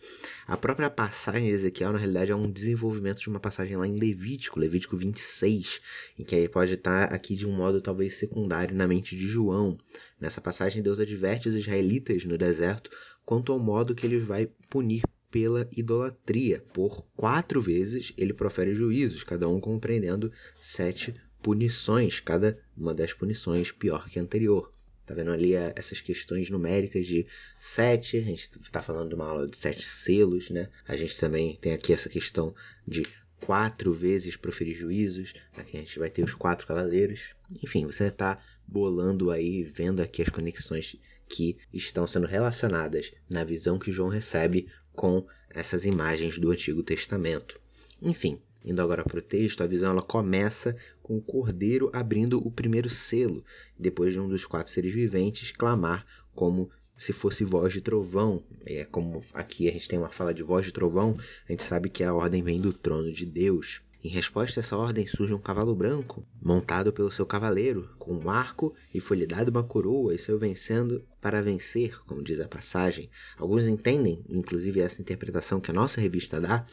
A 0.48 0.56
própria 0.56 0.90
passagem 0.90 1.44
de 1.44 1.54
Ezequiel, 1.54 1.92
na 1.92 1.98
realidade, 1.98 2.32
é 2.32 2.34
um 2.34 2.50
desenvolvimento 2.50 3.20
de 3.20 3.28
uma 3.28 3.38
passagem 3.38 3.76
lá 3.76 3.86
em 3.86 3.94
Levítico, 3.94 4.58
Levítico 4.58 4.96
26, 4.96 5.80
em 6.18 6.24
que 6.24 6.34
ele 6.34 6.48
pode 6.48 6.72
estar 6.72 7.04
aqui 7.04 7.36
de 7.36 7.46
um 7.46 7.52
modo 7.52 7.80
talvez 7.80 8.14
secundário 8.14 8.74
na 8.74 8.88
mente 8.88 9.14
de 9.14 9.28
João. 9.28 9.78
Nessa 10.20 10.40
passagem, 10.40 10.82
Deus 10.82 10.98
adverte 10.98 11.48
os 11.48 11.54
israelitas 11.54 12.24
no 12.24 12.36
deserto 12.36 12.90
quanto 13.24 13.52
ao 13.52 13.60
modo 13.60 13.94
que 13.94 14.04
ele 14.04 14.18
vai 14.18 14.50
punir 14.68 15.02
pela 15.30 15.68
idolatria. 15.70 16.64
Por 16.72 17.06
quatro 17.14 17.60
vezes 17.60 18.12
ele 18.18 18.34
profere 18.34 18.74
juízos, 18.74 19.22
cada 19.22 19.46
um 19.46 19.60
compreendendo 19.60 20.32
sete 20.60 21.14
punições, 21.40 22.18
cada 22.18 22.58
uma 22.76 22.92
das 22.92 23.12
punições 23.12 23.70
pior 23.70 24.08
que 24.08 24.18
a 24.18 24.22
anterior. 24.22 24.68
Tá 25.08 25.14
vendo 25.14 25.30
ali 25.30 25.54
é, 25.54 25.72
essas 25.74 26.02
questões 26.02 26.50
numéricas 26.50 27.06
de 27.06 27.26
sete, 27.58 28.18
a 28.18 28.20
gente 28.20 28.50
tá 28.70 28.82
falando 28.82 29.08
de 29.08 29.14
uma 29.14 29.24
aula 29.24 29.48
de 29.48 29.56
sete 29.56 29.82
selos, 29.82 30.50
né? 30.50 30.68
A 30.86 30.98
gente 30.98 31.18
também 31.18 31.56
tem 31.56 31.72
aqui 31.72 31.94
essa 31.94 32.10
questão 32.10 32.54
de 32.86 33.06
quatro 33.40 33.94
vezes 33.94 34.36
proferir 34.36 34.76
juízos, 34.76 35.32
aqui 35.56 35.78
a 35.78 35.80
gente 35.80 35.98
vai 35.98 36.10
ter 36.10 36.22
os 36.22 36.34
quatro 36.34 36.66
cavaleiros. 36.66 37.30
Enfim, 37.64 37.86
você 37.86 38.10
tá 38.10 38.38
bolando 38.66 39.30
aí, 39.30 39.62
vendo 39.62 40.02
aqui 40.02 40.20
as 40.20 40.28
conexões 40.28 40.94
que 41.26 41.56
estão 41.72 42.06
sendo 42.06 42.26
relacionadas 42.26 43.10
na 43.30 43.44
visão 43.44 43.78
que 43.78 43.90
João 43.90 44.10
recebe 44.10 44.68
com 44.92 45.26
essas 45.48 45.86
imagens 45.86 46.38
do 46.38 46.50
Antigo 46.50 46.82
Testamento. 46.82 47.58
Enfim, 48.02 48.42
Indo 48.64 48.82
agora 48.82 49.04
para 49.04 49.18
o 49.18 49.22
texto, 49.22 49.62
a 49.62 49.66
visão 49.66 49.92
ela 49.92 50.02
começa 50.02 50.76
com 51.02 51.16
o 51.16 51.22
cordeiro 51.22 51.90
abrindo 51.92 52.44
o 52.46 52.50
primeiro 52.50 52.88
selo, 52.88 53.44
depois 53.78 54.12
de 54.12 54.20
um 54.20 54.28
dos 54.28 54.44
quatro 54.44 54.72
seres 54.72 54.92
viventes 54.92 55.52
clamar 55.52 56.04
como 56.34 56.70
se 56.96 57.12
fosse 57.12 57.44
voz 57.44 57.72
de 57.72 57.80
trovão. 57.80 58.42
É 58.66 58.84
como 58.84 59.20
aqui 59.32 59.68
a 59.68 59.72
gente 59.72 59.88
tem 59.88 59.98
uma 59.98 60.10
fala 60.10 60.34
de 60.34 60.42
voz 60.42 60.66
de 60.66 60.72
trovão, 60.72 61.16
a 61.48 61.52
gente 61.52 61.62
sabe 61.62 61.88
que 61.88 62.02
a 62.02 62.12
ordem 62.12 62.42
vem 62.42 62.60
do 62.60 62.72
trono 62.72 63.12
de 63.12 63.24
Deus. 63.24 63.80
Em 64.02 64.08
resposta 64.08 64.60
a 64.60 64.62
essa 64.62 64.76
ordem 64.76 65.06
surge 65.08 65.34
um 65.34 65.40
cavalo 65.40 65.74
branco, 65.74 66.24
montado 66.40 66.92
pelo 66.92 67.10
seu 67.10 67.26
cavaleiro, 67.26 67.90
com 67.98 68.14
um 68.14 68.30
arco 68.30 68.72
e 68.94 69.00
foi 69.00 69.16
lhe 69.16 69.26
dado 69.26 69.48
uma 69.48 69.64
coroa 69.64 70.14
e 70.14 70.18
saiu 70.18 70.38
vencendo 70.38 71.04
para 71.20 71.42
vencer, 71.42 72.00
como 72.04 72.22
diz 72.22 72.38
a 72.38 72.46
passagem. 72.46 73.10
Alguns 73.36 73.66
entendem, 73.66 74.22
inclusive 74.28 74.80
essa 74.80 75.00
interpretação 75.00 75.60
que 75.60 75.72
a 75.72 75.74
nossa 75.74 76.00
revista 76.00 76.40
dá, 76.40 76.64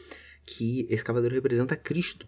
que 0.46 0.86
esse 0.88 1.04
cavaleiro 1.04 1.34
representa 1.34 1.76
Cristo, 1.76 2.26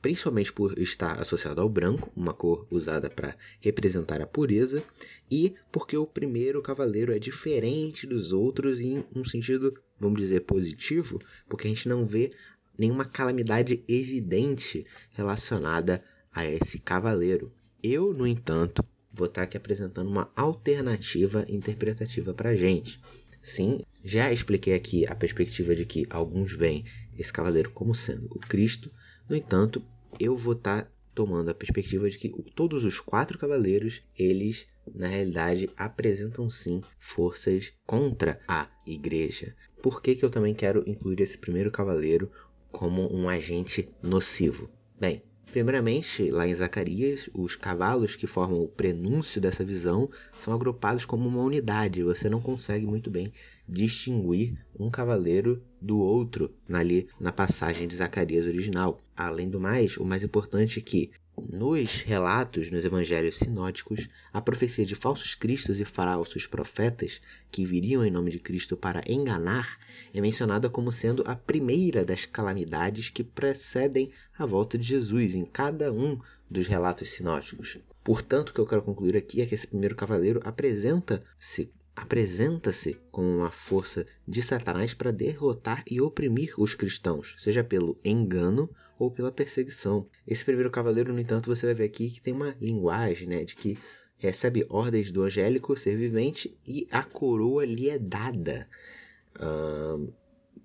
principalmente 0.00 0.52
por 0.52 0.78
estar 0.78 1.20
associado 1.20 1.60
ao 1.60 1.68
branco, 1.68 2.12
uma 2.16 2.32
cor 2.32 2.66
usada 2.70 3.10
para 3.10 3.36
representar 3.60 4.22
a 4.22 4.26
pureza, 4.26 4.82
e 5.30 5.54
porque 5.72 5.96
o 5.96 6.06
primeiro 6.06 6.62
cavaleiro 6.62 7.12
é 7.12 7.18
diferente 7.18 8.06
dos 8.06 8.32
outros 8.32 8.80
em 8.80 9.04
um 9.14 9.24
sentido, 9.24 9.74
vamos 9.98 10.20
dizer, 10.20 10.40
positivo, 10.40 11.18
porque 11.48 11.66
a 11.66 11.70
gente 11.70 11.88
não 11.88 12.06
vê 12.06 12.30
nenhuma 12.78 13.04
calamidade 13.04 13.82
evidente 13.88 14.86
relacionada 15.10 16.02
a 16.32 16.46
esse 16.46 16.78
cavaleiro. 16.78 17.52
Eu, 17.82 18.14
no 18.14 18.26
entanto, 18.26 18.84
vou 19.12 19.26
estar 19.26 19.42
aqui 19.42 19.56
apresentando 19.56 20.08
uma 20.08 20.30
alternativa 20.36 21.44
interpretativa 21.48 22.32
para 22.32 22.54
gente. 22.54 23.00
Sim, 23.42 23.80
já 24.04 24.32
expliquei 24.32 24.74
aqui 24.74 25.06
a 25.06 25.14
perspectiva 25.14 25.74
de 25.74 25.84
que 25.84 26.06
alguns 26.10 26.52
veem 26.52 26.84
esse 27.18 27.32
cavaleiro 27.32 27.70
como 27.70 27.94
sendo 27.94 28.26
o 28.26 28.38
Cristo. 28.38 28.90
No 29.28 29.36
entanto, 29.36 29.82
eu 30.18 30.36
vou 30.36 30.52
estar 30.54 30.90
tomando 31.14 31.50
a 31.50 31.54
perspectiva 31.54 32.08
de 32.08 32.16
que 32.16 32.28
todos 32.54 32.84
os 32.84 33.00
quatro 33.00 33.36
cavaleiros, 33.36 34.02
eles 34.16 34.68
na 34.94 35.08
realidade 35.08 35.68
apresentam 35.76 36.48
sim 36.48 36.80
forças 36.98 37.72
contra 37.84 38.40
a 38.46 38.68
igreja. 38.86 39.54
Por 39.82 40.00
que, 40.00 40.14
que 40.14 40.24
eu 40.24 40.30
também 40.30 40.54
quero 40.54 40.82
incluir 40.86 41.20
esse 41.20 41.36
primeiro 41.36 41.70
cavaleiro 41.70 42.30
como 42.70 43.12
um 43.12 43.28
agente 43.28 43.88
nocivo? 44.02 44.70
Bem, 44.98 45.22
Primeiramente, 45.50 46.30
lá 46.30 46.46
em 46.46 46.54
Zacarias, 46.54 47.30
os 47.32 47.56
cavalos 47.56 48.14
que 48.14 48.26
formam 48.26 48.60
o 48.62 48.68
prenúncio 48.68 49.40
dessa 49.40 49.64
visão 49.64 50.10
são 50.38 50.52
agrupados 50.52 51.06
como 51.06 51.26
uma 51.26 51.42
unidade. 51.42 52.02
Você 52.02 52.28
não 52.28 52.38
consegue 52.38 52.86
muito 52.86 53.10
bem 53.10 53.32
distinguir 53.68 54.56
um 54.78 54.90
cavaleiro 54.90 55.62
do 55.80 55.98
outro 55.98 56.54
ali 56.72 57.08
na 57.20 57.30
passagem 57.30 57.86
de 57.86 57.96
Zacarias 57.96 58.46
original. 58.46 58.98
Além 59.16 59.50
do 59.50 59.60
mais, 59.60 59.96
o 59.96 60.04
mais 60.04 60.24
importante 60.24 60.78
é 60.78 60.82
que 60.82 61.10
nos 61.50 62.02
relatos, 62.02 62.70
nos 62.70 62.84
evangelhos 62.84 63.36
sinóticos, 63.36 64.08
a 64.32 64.40
profecia 64.40 64.84
de 64.84 64.94
falsos 64.94 65.34
cristos 65.34 65.78
e 65.78 65.84
falsos 65.84 66.46
profetas 66.46 67.20
que 67.50 67.64
viriam 67.64 68.04
em 68.04 68.10
nome 68.10 68.30
de 68.30 68.38
Cristo 68.38 68.76
para 68.76 69.02
enganar 69.06 69.78
é 70.12 70.20
mencionada 70.20 70.68
como 70.68 70.90
sendo 70.90 71.22
a 71.26 71.36
primeira 71.36 72.04
das 72.04 72.24
calamidades 72.26 73.10
que 73.10 73.22
precedem 73.22 74.10
a 74.36 74.46
volta 74.46 74.76
de 74.76 74.88
Jesus 74.88 75.34
em 75.34 75.44
cada 75.44 75.92
um 75.92 76.18
dos 76.50 76.66
relatos 76.66 77.10
sinóticos. 77.10 77.78
Portanto, 78.02 78.48
o 78.48 78.52
que 78.54 78.60
eu 78.60 78.66
quero 78.66 78.82
concluir 78.82 79.16
aqui 79.16 79.42
é 79.42 79.46
que 79.46 79.54
esse 79.54 79.66
primeiro 79.66 79.94
cavaleiro 79.94 80.40
apresenta-se 80.42 81.70
apresenta-se 81.98 82.96
como 83.10 83.28
uma 83.28 83.50
força 83.50 84.06
de 84.26 84.40
Satanás 84.40 84.94
para 84.94 85.10
derrotar 85.10 85.82
e 85.90 86.00
oprimir 86.00 86.54
os 86.56 86.72
cristãos, 86.74 87.34
seja 87.38 87.64
pelo 87.64 87.98
engano 88.04 88.70
ou 88.96 89.10
pela 89.10 89.32
perseguição. 89.32 90.08
Esse 90.26 90.44
primeiro 90.44 90.70
cavaleiro, 90.70 91.12
no 91.12 91.18
entanto, 91.18 91.54
você 91.54 91.66
vai 91.66 91.74
ver 91.74 91.84
aqui 91.84 92.08
que 92.10 92.20
tem 92.20 92.32
uma 92.32 92.56
linguagem, 92.60 93.26
né, 93.26 93.44
de 93.44 93.56
que 93.56 93.76
recebe 94.16 94.64
ordens 94.68 95.10
do 95.10 95.22
angélico 95.22 95.76
ser 95.76 95.96
vivente 95.96 96.56
e 96.64 96.86
a 96.90 97.02
coroa 97.02 97.64
lhe 97.64 97.90
é 97.90 97.98
dada. 97.98 98.68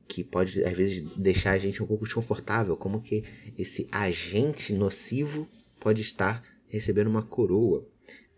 que 0.08 0.24
pode, 0.24 0.64
às 0.64 0.78
vezes, 0.78 1.02
deixar 1.18 1.54
a 1.54 1.58
gente 1.58 1.82
um 1.82 1.88
pouco 1.88 2.04
desconfortável, 2.04 2.78
como 2.78 3.02
que 3.02 3.24
esse 3.58 3.88
agente 3.92 4.72
nocivo 4.72 5.48
pode 5.80 6.02
estar 6.02 6.44
recebendo 6.68 7.08
uma 7.08 7.24
coroa. 7.24 7.88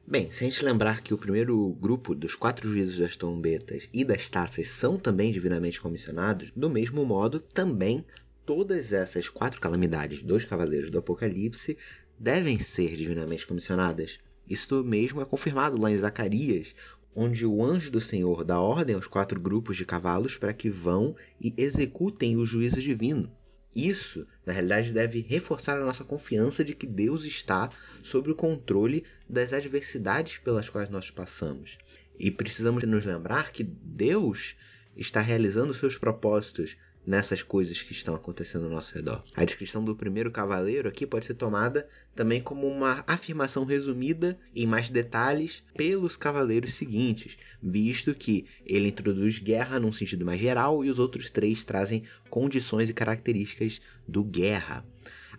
Bem, 0.08 0.30
se 0.30 0.44
a 0.44 0.48
gente 0.48 0.64
lembrar 0.64 1.02
que 1.02 1.16
o 1.16 1.18
primeiro 1.18 1.76
grupo 1.82 2.14
dos 2.14 2.36
quatro 2.36 2.70
juízos 2.70 3.00
das 3.00 3.16
trombetas 3.16 3.90
e 3.92 4.06
das 4.06 4.30
taças 4.30 4.68
são 4.68 5.00
também 5.00 5.32
divinamente 5.32 5.82
comissionados, 5.82 6.52
do 6.56 6.70
mesmo 6.70 7.04
modo, 7.04 7.40
também 7.40 8.06
todas 8.46 8.94
essas 8.94 9.28
quatro 9.30 9.60
calamidades 9.60 10.22
dos 10.22 10.46
Cavaleiros 10.46 10.92
do 10.92 11.00
Apocalipse 11.00 11.76
devem 12.20 12.60
ser 12.60 12.96
divinamente 12.96 13.48
comissionadas. 13.48 14.20
Isso 14.48 14.84
mesmo 14.84 15.22
é 15.22 15.26
confirmado 15.26 15.82
lá 15.82 15.90
em 15.90 15.98
Zacarias, 15.98 16.76
onde 17.16 17.44
o 17.44 17.64
anjo 17.66 17.90
do 17.90 18.00
Senhor 18.00 18.44
dá 18.44 18.60
ordem 18.60 18.96
aos 18.96 19.08
quatro 19.08 19.40
grupos 19.40 19.76
de 19.76 19.86
cavalos 19.86 20.38
para 20.38 20.54
que 20.54 20.70
vão 20.70 21.16
e 21.42 21.52
executem 21.58 22.38
o 22.38 22.46
juízo 22.46 22.80
divino. 22.80 23.32
Isso, 23.76 24.26
na 24.46 24.54
realidade, 24.54 24.94
deve 24.94 25.20
reforçar 25.20 25.78
a 25.78 25.84
nossa 25.84 26.06
confiança 26.06 26.64
de 26.64 26.74
que 26.74 26.88
Deus 26.88 27.26
está 27.26 27.70
sob 28.02 28.32
o 28.32 28.36
controle 28.36 29.04
das 29.28 29.52
adversidades 29.52 30.38
pelas 30.38 30.70
quais 30.70 30.90
nós 30.90 31.12
passamos. 31.12 31.78
E 32.18 32.32
precisamos 32.32 32.84
nos 32.86 33.04
lembrar 33.04 33.52
que 33.52 33.64
Deus 33.64 34.56
está 34.96 35.20
realizando 35.20 35.74
seus 35.74 35.98
propósitos 35.98 36.78
nessas 37.06 37.44
coisas 37.44 37.82
que 37.82 37.92
estão 37.92 38.16
acontecendo 38.16 38.66
ao 38.66 38.72
nosso 38.72 38.94
redor. 38.94 39.24
A 39.36 39.46
descrição 39.46 39.84
do 39.84 39.96
primeiro 39.96 40.32
cavaleiro 40.32 40.90
aqui 40.90 41.06
pode 41.06 41.26
ser 41.26 41.36
tomada 41.36 41.88
também 42.16 42.42
como 42.42 42.68
uma 42.68 43.04
afirmação 43.06 43.66
resumida 43.66 44.38
em 44.56 44.66
mais 44.66 44.90
detalhes 44.90 45.64
pelos 45.76 46.16
cavaleiros 46.16 46.74
seguintes, 46.74 47.38
visto 47.62 48.16
que 48.16 48.46
ele 48.66 48.88
introduz 48.88 49.40
guerra 49.40 49.80
num 49.80 49.94
sentido 49.94 50.26
mais 50.26 50.40
geral 50.40 50.84
e 50.84 50.90
os 50.90 51.00
outros 51.00 51.30
três 51.30 51.64
trazem 51.64 52.04
condições 52.30 52.90
e 52.90 52.94
características 52.94 53.82
do 54.08 54.24
guerra. 54.24 54.86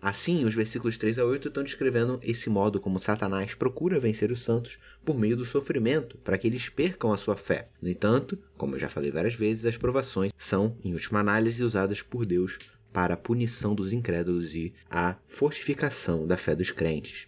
Assim, 0.07 0.45
os 0.45 0.55
versículos 0.55 0.97
3 0.99 1.19
a 1.19 1.25
8 1.25 1.49
estão 1.49 1.65
descrevendo 1.65 2.21
esse 2.23 2.49
modo 2.49 2.79
como 2.79 2.97
Satanás 2.97 3.55
procura 3.55 3.99
vencer 3.99 4.31
os 4.31 4.45
santos 4.45 4.79
por 5.05 5.19
meio 5.19 5.37
do 5.37 5.45
sofrimento, 5.45 6.17
para 6.19 6.39
que 6.39 6.47
eles 6.47 6.69
percam 6.69 7.13
a 7.13 7.19
sua 7.19 7.37
fé. 7.37 7.71
No 7.83 7.89
entanto, 7.89 8.39
como 8.57 8.77
eu 8.77 8.79
já 8.79 8.89
falei 8.89 9.11
várias 9.11 9.35
vezes, 9.35 9.67
as 9.67 9.77
provações 9.77 10.31
são, 10.39 10.79
em 10.85 10.93
última 10.93 11.19
análise, 11.19 11.65
usadas 11.65 12.03
por 12.03 12.25
Deus 12.25 12.57
para 12.93 13.15
a 13.15 13.17
punição 13.17 13.75
dos 13.75 13.93
incrédulos 13.93 14.55
e 14.55 14.73
a 14.89 15.17
fortificação 15.27 16.25
da 16.25 16.37
fé 16.37 16.55
dos 16.55 16.71
crentes. 16.71 17.27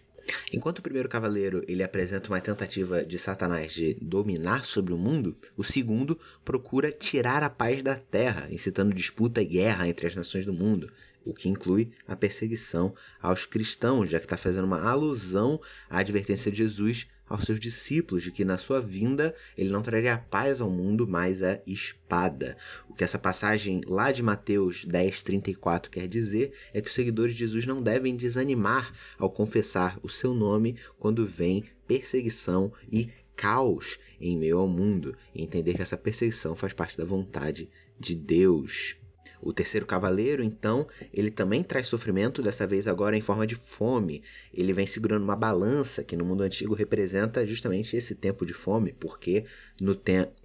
Enquanto 0.53 0.79
o 0.79 0.83
primeiro 0.83 1.09
cavaleiro 1.09 1.65
ele 1.67 1.83
apresenta 1.83 2.29
uma 2.29 2.39
tentativa 2.39 3.03
de 3.03 3.17
Satanás 3.17 3.73
de 3.73 3.95
dominar 3.95 4.63
sobre 4.63 4.93
o 4.93 4.97
mundo, 4.97 5.35
o 5.57 5.65
segundo 5.65 6.17
procura 6.45 6.93
tirar 6.93 7.43
a 7.43 7.49
paz 7.49 7.83
da 7.83 7.95
terra, 7.95 8.47
incitando 8.49 8.95
disputa 8.95 9.41
e 9.41 9.45
guerra 9.45 9.85
entre 9.85 10.07
as 10.07 10.15
nações 10.15 10.45
do 10.45 10.53
mundo 10.53 10.89
o 11.25 11.33
que 11.33 11.49
inclui 11.49 11.91
a 12.07 12.15
perseguição 12.15 12.93
aos 13.21 13.45
cristãos, 13.45 14.09
já 14.09 14.19
que 14.19 14.25
está 14.25 14.37
fazendo 14.37 14.65
uma 14.65 14.81
alusão 14.81 15.59
à 15.89 15.99
advertência 15.99 16.51
de 16.51 16.57
Jesus 16.57 17.07
aos 17.29 17.43
seus 17.43 17.59
discípulos 17.59 18.23
de 18.23 18.31
que 18.31 18.43
na 18.43 18.57
sua 18.57 18.81
vinda 18.81 19.35
ele 19.55 19.69
não 19.69 19.83
traria 19.83 20.17
paz 20.17 20.59
ao 20.59 20.69
mundo, 20.69 21.07
mas 21.07 21.43
a 21.43 21.61
espada. 21.65 22.57
O 22.89 22.95
que 22.95 23.03
essa 23.03 23.19
passagem 23.19 23.81
lá 23.85 24.11
de 24.11 24.23
Mateus 24.23 24.83
10:34 24.83 25.89
quer 25.89 26.07
dizer 26.07 26.51
é 26.73 26.81
que 26.81 26.87
os 26.87 26.93
seguidores 26.93 27.35
de 27.35 27.39
Jesus 27.41 27.65
não 27.65 27.83
devem 27.83 28.15
desanimar 28.15 28.91
ao 29.17 29.29
confessar 29.29 29.99
o 30.01 30.09
seu 30.09 30.33
nome 30.33 30.75
quando 30.97 31.25
vem 31.25 31.63
perseguição 31.87 32.73
e 32.91 33.09
caos 33.35 33.97
em 34.19 34.37
meio 34.37 34.57
ao 34.57 34.67
mundo, 34.67 35.15
e 35.33 35.41
entender 35.41 35.73
que 35.73 35.81
essa 35.81 35.95
perseguição 35.95 36.55
faz 36.55 36.73
parte 36.73 36.97
da 36.97 37.05
vontade 37.05 37.69
de 37.97 38.13
Deus. 38.13 38.98
O 39.41 39.53
terceiro 39.53 39.85
cavaleiro, 39.85 40.43
então, 40.43 40.87
ele 41.13 41.31
também 41.31 41.63
traz 41.63 41.87
sofrimento, 41.87 42.41
dessa 42.41 42.67
vez 42.67 42.87
agora 42.87 43.15
em 43.15 43.21
forma 43.21 43.47
de 43.47 43.55
fome. 43.55 44.21
Ele 44.53 44.73
vem 44.73 44.85
segurando 44.85 45.23
uma 45.23 45.35
balança, 45.35 46.03
que 46.03 46.15
no 46.15 46.25
mundo 46.25 46.43
antigo 46.43 46.73
representa 46.73 47.45
justamente 47.47 47.95
esse 47.95 48.15
tempo 48.15 48.45
de 48.45 48.53
fome, 48.53 48.93
porque 48.99 49.45
no 49.79 49.97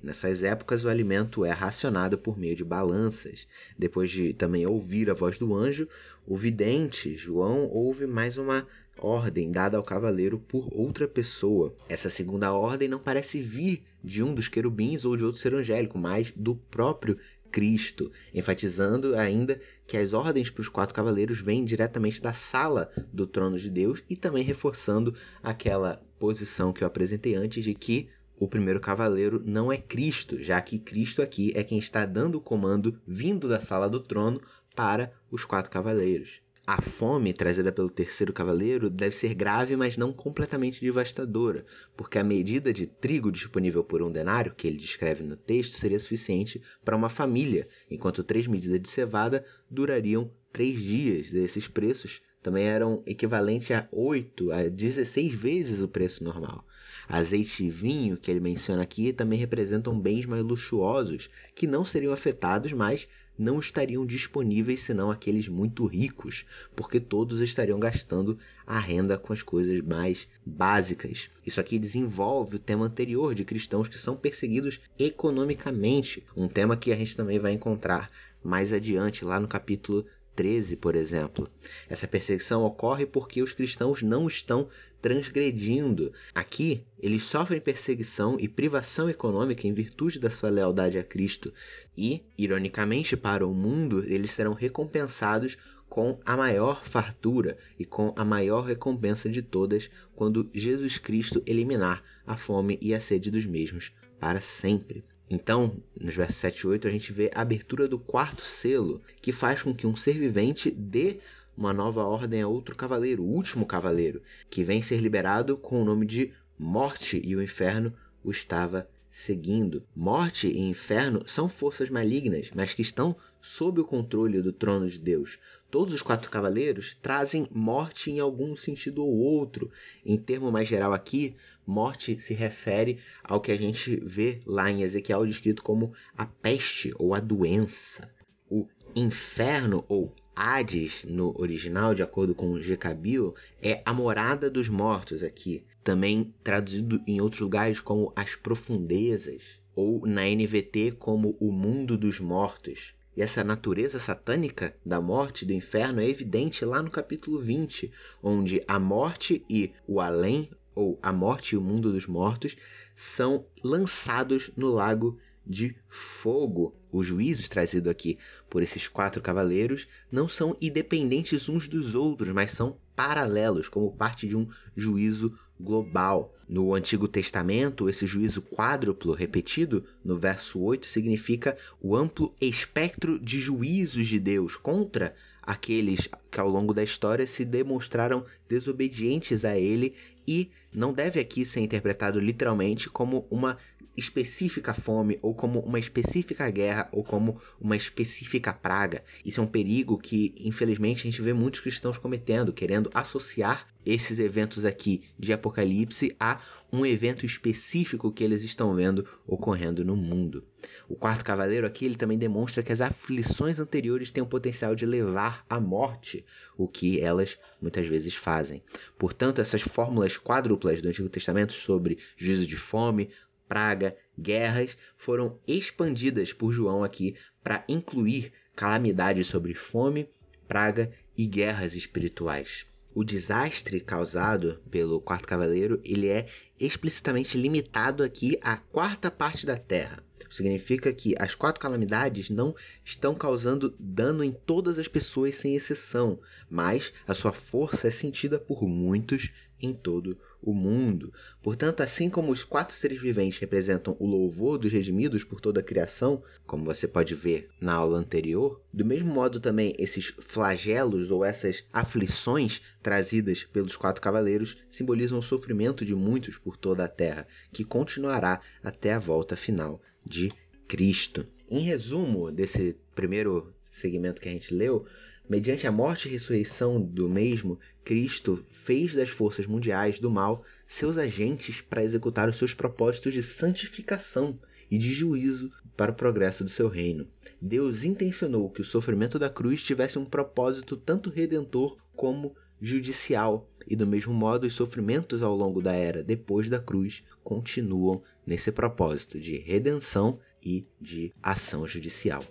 nessas 0.02 0.44
épocas 0.44 0.84
o 0.84 0.88
alimento 0.88 1.44
é 1.44 1.50
racionado 1.50 2.18
por 2.18 2.38
meio 2.38 2.54
de 2.54 2.64
balanças. 2.64 3.46
Depois 3.78 4.10
de 4.10 4.32
também 4.32 4.66
ouvir 4.66 5.10
a 5.10 5.14
voz 5.14 5.38
do 5.38 5.54
anjo, 5.54 5.88
o 6.26 6.36
vidente, 6.36 7.16
João, 7.16 7.68
ouve 7.68 8.06
mais 8.06 8.38
uma 8.38 8.66
ordem 8.98 9.50
dada 9.50 9.76
ao 9.76 9.82
cavaleiro 9.82 10.38
por 10.38 10.68
outra 10.72 11.08
pessoa. 11.08 11.74
Essa 11.88 12.08
segunda 12.08 12.52
ordem 12.52 12.88
não 12.88 12.98
parece 12.98 13.40
vir 13.42 13.82
de 14.02 14.22
um 14.22 14.34
dos 14.34 14.48
querubins 14.48 15.04
ou 15.04 15.16
de 15.16 15.24
outro 15.24 15.40
ser 15.40 15.54
angélico, 15.54 15.98
mas 15.98 16.32
do 16.36 16.54
próprio 16.54 17.18
Cristo, 17.54 18.10
enfatizando 18.34 19.14
ainda 19.14 19.60
que 19.86 19.96
as 19.96 20.12
ordens 20.12 20.50
para 20.50 20.60
os 20.60 20.68
quatro 20.68 20.92
cavaleiros 20.92 21.40
vêm 21.40 21.64
diretamente 21.64 22.20
da 22.20 22.32
sala 22.32 22.90
do 23.12 23.28
trono 23.28 23.56
de 23.56 23.70
Deus 23.70 24.02
e 24.10 24.16
também 24.16 24.42
reforçando 24.42 25.14
aquela 25.40 26.02
posição 26.18 26.72
que 26.72 26.82
eu 26.82 26.88
apresentei 26.88 27.36
antes 27.36 27.62
de 27.62 27.72
que 27.72 28.08
o 28.40 28.48
primeiro 28.48 28.80
cavaleiro 28.80 29.40
não 29.46 29.70
é 29.70 29.76
Cristo, 29.76 30.42
já 30.42 30.60
que 30.60 30.80
Cristo 30.80 31.22
aqui 31.22 31.52
é 31.54 31.62
quem 31.62 31.78
está 31.78 32.04
dando 32.04 32.38
o 32.38 32.40
comando 32.40 33.00
vindo 33.06 33.48
da 33.48 33.60
sala 33.60 33.88
do 33.88 34.00
trono 34.00 34.40
para 34.74 35.12
os 35.30 35.44
quatro 35.44 35.70
cavaleiros. 35.70 36.43
A 36.66 36.80
fome 36.80 37.34
trazida 37.34 37.70
pelo 37.70 37.90
terceiro 37.90 38.32
cavaleiro 38.32 38.88
deve 38.88 39.14
ser 39.14 39.34
grave, 39.34 39.76
mas 39.76 39.98
não 39.98 40.14
completamente 40.14 40.80
devastadora, 40.80 41.66
porque 41.94 42.18
a 42.18 42.24
medida 42.24 42.72
de 42.72 42.86
trigo 42.86 43.30
disponível 43.30 43.84
por 43.84 44.02
um 44.02 44.10
denário, 44.10 44.54
que 44.54 44.66
ele 44.66 44.78
descreve 44.78 45.22
no 45.22 45.36
texto, 45.36 45.76
seria 45.76 46.00
suficiente 46.00 46.62
para 46.82 46.96
uma 46.96 47.10
família, 47.10 47.68
enquanto 47.90 48.24
três 48.24 48.46
medidas 48.46 48.80
de 48.80 48.88
cevada 48.88 49.44
durariam 49.70 50.30
três 50.50 50.80
dias. 50.80 51.34
Esses 51.34 51.68
preços 51.68 52.22
também 52.42 52.64
eram 52.64 53.02
equivalentes 53.04 53.70
a 53.70 53.86
8 53.92 54.50
a 54.50 54.62
16 54.68 55.34
vezes 55.34 55.80
o 55.82 55.88
preço 55.88 56.24
normal. 56.24 56.66
Azeite 57.08 57.64
e 57.64 57.70
vinho, 57.70 58.16
que 58.16 58.30
ele 58.30 58.40
menciona 58.40 58.82
aqui, 58.82 59.12
também 59.12 59.38
representam 59.38 59.98
bens 59.98 60.26
mais 60.26 60.42
luxuosos, 60.42 61.28
que 61.54 61.66
não 61.66 61.84
seriam 61.84 62.12
afetados, 62.12 62.72
mas 62.72 63.06
não 63.38 63.58
estariam 63.58 64.06
disponíveis 64.06 64.80
senão 64.80 65.10
aqueles 65.10 65.48
muito 65.48 65.84
ricos, 65.86 66.44
porque 66.74 67.00
todos 67.00 67.40
estariam 67.40 67.78
gastando 67.78 68.38
a 68.66 68.78
renda 68.78 69.18
com 69.18 69.32
as 69.32 69.42
coisas 69.42 69.80
mais 69.82 70.28
básicas. 70.46 71.28
Isso 71.44 71.60
aqui 71.60 71.78
desenvolve 71.78 72.56
o 72.56 72.60
tema 72.60 72.86
anterior 72.86 73.34
de 73.34 73.44
cristãos 73.44 73.88
que 73.88 73.98
são 73.98 74.16
perseguidos 74.16 74.80
economicamente, 74.98 76.24
um 76.36 76.48
tema 76.48 76.76
que 76.76 76.92
a 76.92 76.96
gente 76.96 77.16
também 77.16 77.38
vai 77.38 77.52
encontrar 77.52 78.10
mais 78.42 78.72
adiante 78.72 79.24
lá 79.24 79.40
no 79.40 79.48
capítulo 79.48 80.06
13, 80.34 80.76
por 80.76 80.94
exemplo. 80.94 81.48
Essa 81.88 82.06
perseguição 82.06 82.64
ocorre 82.64 83.06
porque 83.06 83.42
os 83.42 83.52
cristãos 83.52 84.02
não 84.02 84.26
estão 84.26 84.68
transgredindo. 85.00 86.12
Aqui, 86.34 86.82
eles 86.98 87.24
sofrem 87.24 87.60
perseguição 87.60 88.36
e 88.40 88.48
privação 88.48 89.08
econômica 89.08 89.66
em 89.66 89.72
virtude 89.72 90.18
da 90.18 90.30
sua 90.30 90.50
lealdade 90.50 90.98
a 90.98 91.04
Cristo. 91.04 91.52
E, 91.96 92.22
ironicamente, 92.38 93.16
para 93.16 93.46
o 93.46 93.54
mundo, 93.54 94.04
eles 94.06 94.30
serão 94.30 94.54
recompensados 94.54 95.58
com 95.88 96.18
a 96.24 96.36
maior 96.36 96.84
fartura 96.84 97.56
e 97.78 97.84
com 97.84 98.12
a 98.16 98.24
maior 98.24 98.64
recompensa 98.64 99.28
de 99.28 99.42
todas 99.42 99.90
quando 100.14 100.50
Jesus 100.52 100.98
Cristo 100.98 101.42
eliminar 101.46 102.02
a 102.26 102.36
fome 102.36 102.78
e 102.80 102.94
a 102.94 103.00
sede 103.00 103.30
dos 103.30 103.44
mesmos 103.44 103.92
para 104.18 104.40
sempre. 104.40 105.04
Então, 105.34 105.82
nos 106.00 106.14
versos 106.14 106.36
7 106.36 106.60
e 106.60 106.66
8, 106.68 106.86
a 106.86 106.90
gente 106.92 107.12
vê 107.12 107.28
a 107.34 107.40
abertura 107.40 107.88
do 107.88 107.98
quarto 107.98 108.42
selo, 108.42 109.02
que 109.20 109.32
faz 109.32 109.64
com 109.64 109.74
que 109.74 109.84
um 109.84 109.96
ser 109.96 110.16
vivente 110.16 110.70
dê 110.70 111.18
uma 111.56 111.72
nova 111.72 112.04
ordem 112.04 112.40
a 112.40 112.46
outro 112.46 112.76
cavaleiro, 112.76 113.24
o 113.24 113.26
último 113.26 113.66
cavaleiro, 113.66 114.22
que 114.48 114.62
vem 114.62 114.80
ser 114.80 114.98
liberado 114.98 115.56
com 115.56 115.82
o 115.82 115.84
nome 115.84 116.06
de 116.06 116.32
Morte, 116.56 117.20
e 117.24 117.34
o 117.34 117.42
inferno 117.42 117.92
o 118.22 118.30
estava 118.30 118.88
seguindo. 119.10 119.82
Morte 119.94 120.46
e 120.46 120.60
inferno 120.60 121.24
são 121.26 121.48
forças 121.48 121.90
malignas, 121.90 122.50
mas 122.54 122.72
que 122.72 122.82
estão 122.82 123.16
sob 123.40 123.80
o 123.80 123.84
controle 123.84 124.40
do 124.40 124.52
trono 124.52 124.88
de 124.88 124.98
Deus. 124.98 125.38
Todos 125.68 125.92
os 125.92 126.02
quatro 126.02 126.30
cavaleiros 126.30 126.94
trazem 126.94 127.48
morte 127.52 128.10
em 128.10 128.20
algum 128.20 128.56
sentido 128.56 129.04
ou 129.04 129.16
outro. 129.16 129.70
Em 130.06 130.16
termo 130.16 130.52
mais 130.52 130.68
geral 130.68 130.92
aqui, 130.92 131.34
morte 131.66 132.18
se 132.18 132.34
refere 132.34 132.98
ao 133.22 133.40
que 133.40 133.52
a 133.52 133.56
gente 133.56 133.96
vê 134.04 134.40
lá 134.46 134.70
em 134.70 134.82
Ezequiel 134.82 135.26
descrito 135.26 135.62
como 135.62 135.92
a 136.16 136.26
peste 136.26 136.92
ou 136.98 137.14
a 137.14 137.20
doença. 137.20 138.10
O 138.50 138.66
inferno 138.94 139.84
ou 139.88 140.14
Hades 140.36 141.04
no 141.04 141.32
original, 141.40 141.94
de 141.94 142.02
acordo 142.02 142.34
com 142.34 142.60
Jecabil, 142.60 143.34
é 143.62 143.80
a 143.84 143.92
morada 143.92 144.50
dos 144.50 144.68
mortos 144.68 145.22
aqui 145.22 145.64
também 145.84 146.34
traduzido 146.42 147.00
em 147.06 147.20
outros 147.20 147.42
lugares 147.42 147.78
como 147.78 148.10
as 148.16 148.34
profundezas, 148.34 149.60
ou 149.76 150.06
na 150.06 150.22
NVT 150.22 150.92
como 150.98 151.36
o 151.38 151.52
mundo 151.52 151.96
dos 151.98 152.18
mortos. 152.18 152.94
E 153.16 153.22
essa 153.22 153.44
natureza 153.44 154.00
satânica 154.00 154.74
da 154.84 155.00
morte 155.00 155.44
do 155.44 155.52
inferno 155.52 156.00
é 156.00 156.08
evidente 156.08 156.64
lá 156.64 156.82
no 156.82 156.90
capítulo 156.90 157.38
20, 157.38 157.92
onde 158.22 158.62
a 158.66 158.78
morte 158.78 159.44
e 159.48 159.72
o 159.86 160.00
além, 160.00 160.50
ou 160.74 160.98
a 161.02 161.12
morte 161.12 161.54
e 161.54 161.58
o 161.58 161.60
mundo 161.60 161.92
dos 161.92 162.06
mortos, 162.06 162.56
são 162.94 163.46
lançados 163.62 164.50
no 164.56 164.68
lago 164.68 165.18
de 165.46 165.76
fogo. 165.88 166.74
Os 166.90 167.06
juízos 167.06 167.48
trazidos 167.48 167.90
aqui 167.90 168.18
por 168.48 168.62
esses 168.62 168.88
quatro 168.88 169.20
cavaleiros 169.20 169.86
não 170.10 170.28
são 170.28 170.56
independentes 170.60 171.48
uns 171.48 171.68
dos 171.68 171.94
outros, 171.94 172.30
mas 172.30 172.52
são 172.52 172.78
paralelos, 172.94 173.68
como 173.68 173.92
parte 173.92 174.28
de 174.28 174.36
um 174.36 174.48
juízo 174.76 175.36
global. 175.58 176.34
No 176.48 176.74
Antigo 176.74 177.08
Testamento, 177.08 177.88
esse 177.88 178.06
juízo 178.06 178.42
quádruplo 178.42 179.12
repetido 179.12 179.84
no 180.04 180.18
verso 180.18 180.60
8 180.60 180.86
significa 180.86 181.56
o 181.80 181.96
amplo 181.96 182.30
espectro 182.40 183.18
de 183.18 183.40
juízos 183.40 184.06
de 184.06 184.20
Deus 184.20 184.56
contra 184.56 185.14
aqueles 185.42 186.08
que 186.30 186.40
ao 186.40 186.48
longo 186.48 186.72
da 186.74 186.82
história 186.82 187.26
se 187.26 187.44
demonstraram 187.44 188.24
desobedientes 188.48 189.44
a 189.44 189.58
ele 189.58 189.94
e 190.26 190.50
não 190.72 190.92
deve 190.92 191.20
aqui 191.20 191.44
ser 191.44 191.60
interpretado 191.60 192.18
literalmente 192.18 192.90
como 192.90 193.26
uma 193.30 193.56
específica 193.96 194.74
fome, 194.74 195.18
ou 195.22 195.34
como 195.34 195.60
uma 195.60 195.78
específica 195.78 196.48
guerra, 196.50 196.88
ou 196.92 197.04
como 197.04 197.40
uma 197.60 197.76
específica 197.76 198.52
praga. 198.52 199.02
Isso 199.24 199.40
é 199.40 199.42
um 199.42 199.48
perigo 199.48 199.98
que, 199.98 200.34
infelizmente, 200.38 201.06
a 201.06 201.10
gente 201.10 201.22
vê 201.22 201.32
muitos 201.32 201.60
cristãos 201.60 201.98
cometendo, 201.98 202.52
querendo 202.52 202.90
associar 202.94 203.66
esses 203.84 204.18
eventos 204.18 204.64
aqui 204.64 205.02
de 205.18 205.32
Apocalipse 205.32 206.14
a 206.18 206.40
um 206.72 206.84
evento 206.84 207.24
específico 207.26 208.10
que 208.10 208.24
eles 208.24 208.42
estão 208.42 208.74
vendo 208.74 209.06
ocorrendo 209.26 209.84
no 209.84 209.94
mundo. 209.94 210.44
O 210.88 210.96
quarto 210.96 211.24
cavaleiro 211.24 211.66
aqui 211.66 211.84
ele 211.84 211.94
também 211.94 212.18
demonstra 212.18 212.62
que 212.62 212.72
as 212.72 212.80
aflições 212.80 213.58
anteriores 213.58 214.10
têm 214.10 214.22
o 214.22 214.26
potencial 214.26 214.74
de 214.74 214.86
levar 214.86 215.44
à 215.48 215.60
morte, 215.60 216.24
o 216.56 216.66
que 216.66 217.00
elas 217.00 217.38
muitas 217.60 217.86
vezes 217.86 218.14
fazem. 218.14 218.62
Portanto, 218.98 219.40
essas 219.40 219.62
fórmulas 219.62 220.16
quádruplas 220.16 220.80
do 220.80 220.88
Antigo 220.88 221.08
Testamento 221.08 221.52
sobre 221.52 221.98
juízo 222.16 222.46
de 222.46 222.56
fome, 222.56 223.10
praga, 223.48 223.96
guerras 224.18 224.76
foram 224.96 225.38
expandidas 225.46 226.32
por 226.32 226.52
João 226.52 226.84
aqui 226.84 227.16
para 227.42 227.64
incluir 227.68 228.32
calamidades 228.54 229.26
sobre 229.26 229.54
fome, 229.54 230.08
praga 230.46 230.90
e 231.16 231.26
guerras 231.26 231.74
espirituais. 231.74 232.66
O 232.94 233.02
desastre 233.02 233.80
causado 233.80 234.60
pelo 234.70 235.00
quarto 235.00 235.26
cavaleiro, 235.26 235.80
ele 235.84 236.08
é 236.08 236.28
explicitamente 236.60 237.36
limitado 237.36 238.04
aqui 238.04 238.38
à 238.40 238.56
quarta 238.56 239.10
parte 239.10 239.44
da 239.44 239.56
Terra. 239.56 240.04
Significa 240.30 240.92
que 240.92 241.14
as 241.18 241.34
quatro 241.34 241.60
calamidades 241.60 242.30
não 242.30 242.54
estão 242.84 243.14
causando 243.14 243.74
dano 243.78 244.24
em 244.24 244.32
todas 244.32 244.78
as 244.78 244.88
pessoas 244.88 245.36
sem 245.36 245.54
exceção, 245.54 246.20
mas 246.50 246.92
a 247.06 247.14
sua 247.14 247.32
força 247.32 247.86
é 247.88 247.90
sentida 247.90 248.38
por 248.38 248.66
muitos 248.66 249.30
em 249.60 249.72
todo 249.72 250.18
o 250.44 250.52
mundo. 250.52 251.12
Portanto, 251.42 251.82
assim 251.82 252.10
como 252.10 252.30
os 252.30 252.44
quatro 252.44 252.74
seres 252.74 253.00
viventes 253.00 253.38
representam 253.38 253.96
o 253.98 254.06
louvor 254.06 254.58
dos 254.58 254.70
redimidos 254.70 255.24
por 255.24 255.40
toda 255.40 255.60
a 255.60 255.62
criação, 255.62 256.22
como 256.46 256.64
você 256.64 256.86
pode 256.86 257.14
ver 257.14 257.48
na 257.60 257.72
aula 257.72 257.98
anterior, 257.98 258.60
do 258.72 258.84
mesmo 258.84 259.12
modo 259.12 259.40
também 259.40 259.74
esses 259.78 260.14
flagelos 260.20 261.10
ou 261.10 261.24
essas 261.24 261.64
aflições 261.72 262.60
trazidas 262.82 263.44
pelos 263.44 263.76
quatro 263.76 264.02
cavaleiros 264.02 264.56
simbolizam 264.68 265.18
o 265.18 265.22
sofrimento 265.22 265.84
de 265.84 265.94
muitos 265.94 266.36
por 266.36 266.56
toda 266.56 266.84
a 266.84 266.88
terra, 266.88 267.26
que 267.52 267.64
continuará 267.64 268.40
até 268.62 268.92
a 268.92 268.98
volta 268.98 269.36
final 269.36 269.80
de 270.04 270.30
Cristo. 270.68 271.26
Em 271.50 271.60
resumo 271.60 272.30
desse 272.30 272.76
primeiro 272.94 273.54
segmento 273.62 274.20
que 274.20 274.28
a 274.28 274.32
gente 274.32 274.54
leu, 274.54 274.86
Mediante 275.28 275.66
a 275.66 275.72
morte 275.72 276.06
e 276.06 276.12
ressurreição 276.12 276.80
do 276.80 277.08
mesmo, 277.08 277.58
Cristo 277.82 278.44
fez 278.50 278.94
das 278.94 279.08
forças 279.08 279.46
mundiais 279.46 279.98
do 279.98 280.10
mal 280.10 280.42
seus 280.66 280.98
agentes 280.98 281.62
para 281.62 281.82
executar 281.82 282.28
os 282.28 282.36
seus 282.36 282.52
propósitos 282.52 283.14
de 283.14 283.22
santificação 283.22 284.38
e 284.70 284.76
de 284.76 284.92
juízo 284.92 285.50
para 285.76 285.92
o 285.92 285.94
progresso 285.94 286.44
do 286.44 286.50
seu 286.50 286.68
reino. 286.68 287.08
Deus 287.40 287.84
intencionou 287.84 288.50
que 288.50 288.60
o 288.60 288.64
sofrimento 288.64 289.18
da 289.18 289.30
cruz 289.30 289.62
tivesse 289.62 289.98
um 289.98 290.04
propósito 290.04 290.76
tanto 290.76 291.08
redentor 291.08 291.78
como 291.96 292.34
judicial, 292.60 293.48
e 293.66 293.74
do 293.74 293.86
mesmo 293.86 294.12
modo 294.12 294.46
os 294.46 294.52
sofrimentos 294.52 295.22
ao 295.22 295.34
longo 295.34 295.60
da 295.60 295.72
era 295.72 296.02
depois 296.02 296.48
da 296.48 296.58
cruz 296.58 297.02
continuam 297.22 298.02
nesse 298.26 298.52
propósito 298.52 299.18
de 299.18 299.38
redenção 299.38 300.18
e 300.42 300.66
de 300.80 301.12
ação 301.22 301.66
judicial. 301.66 302.22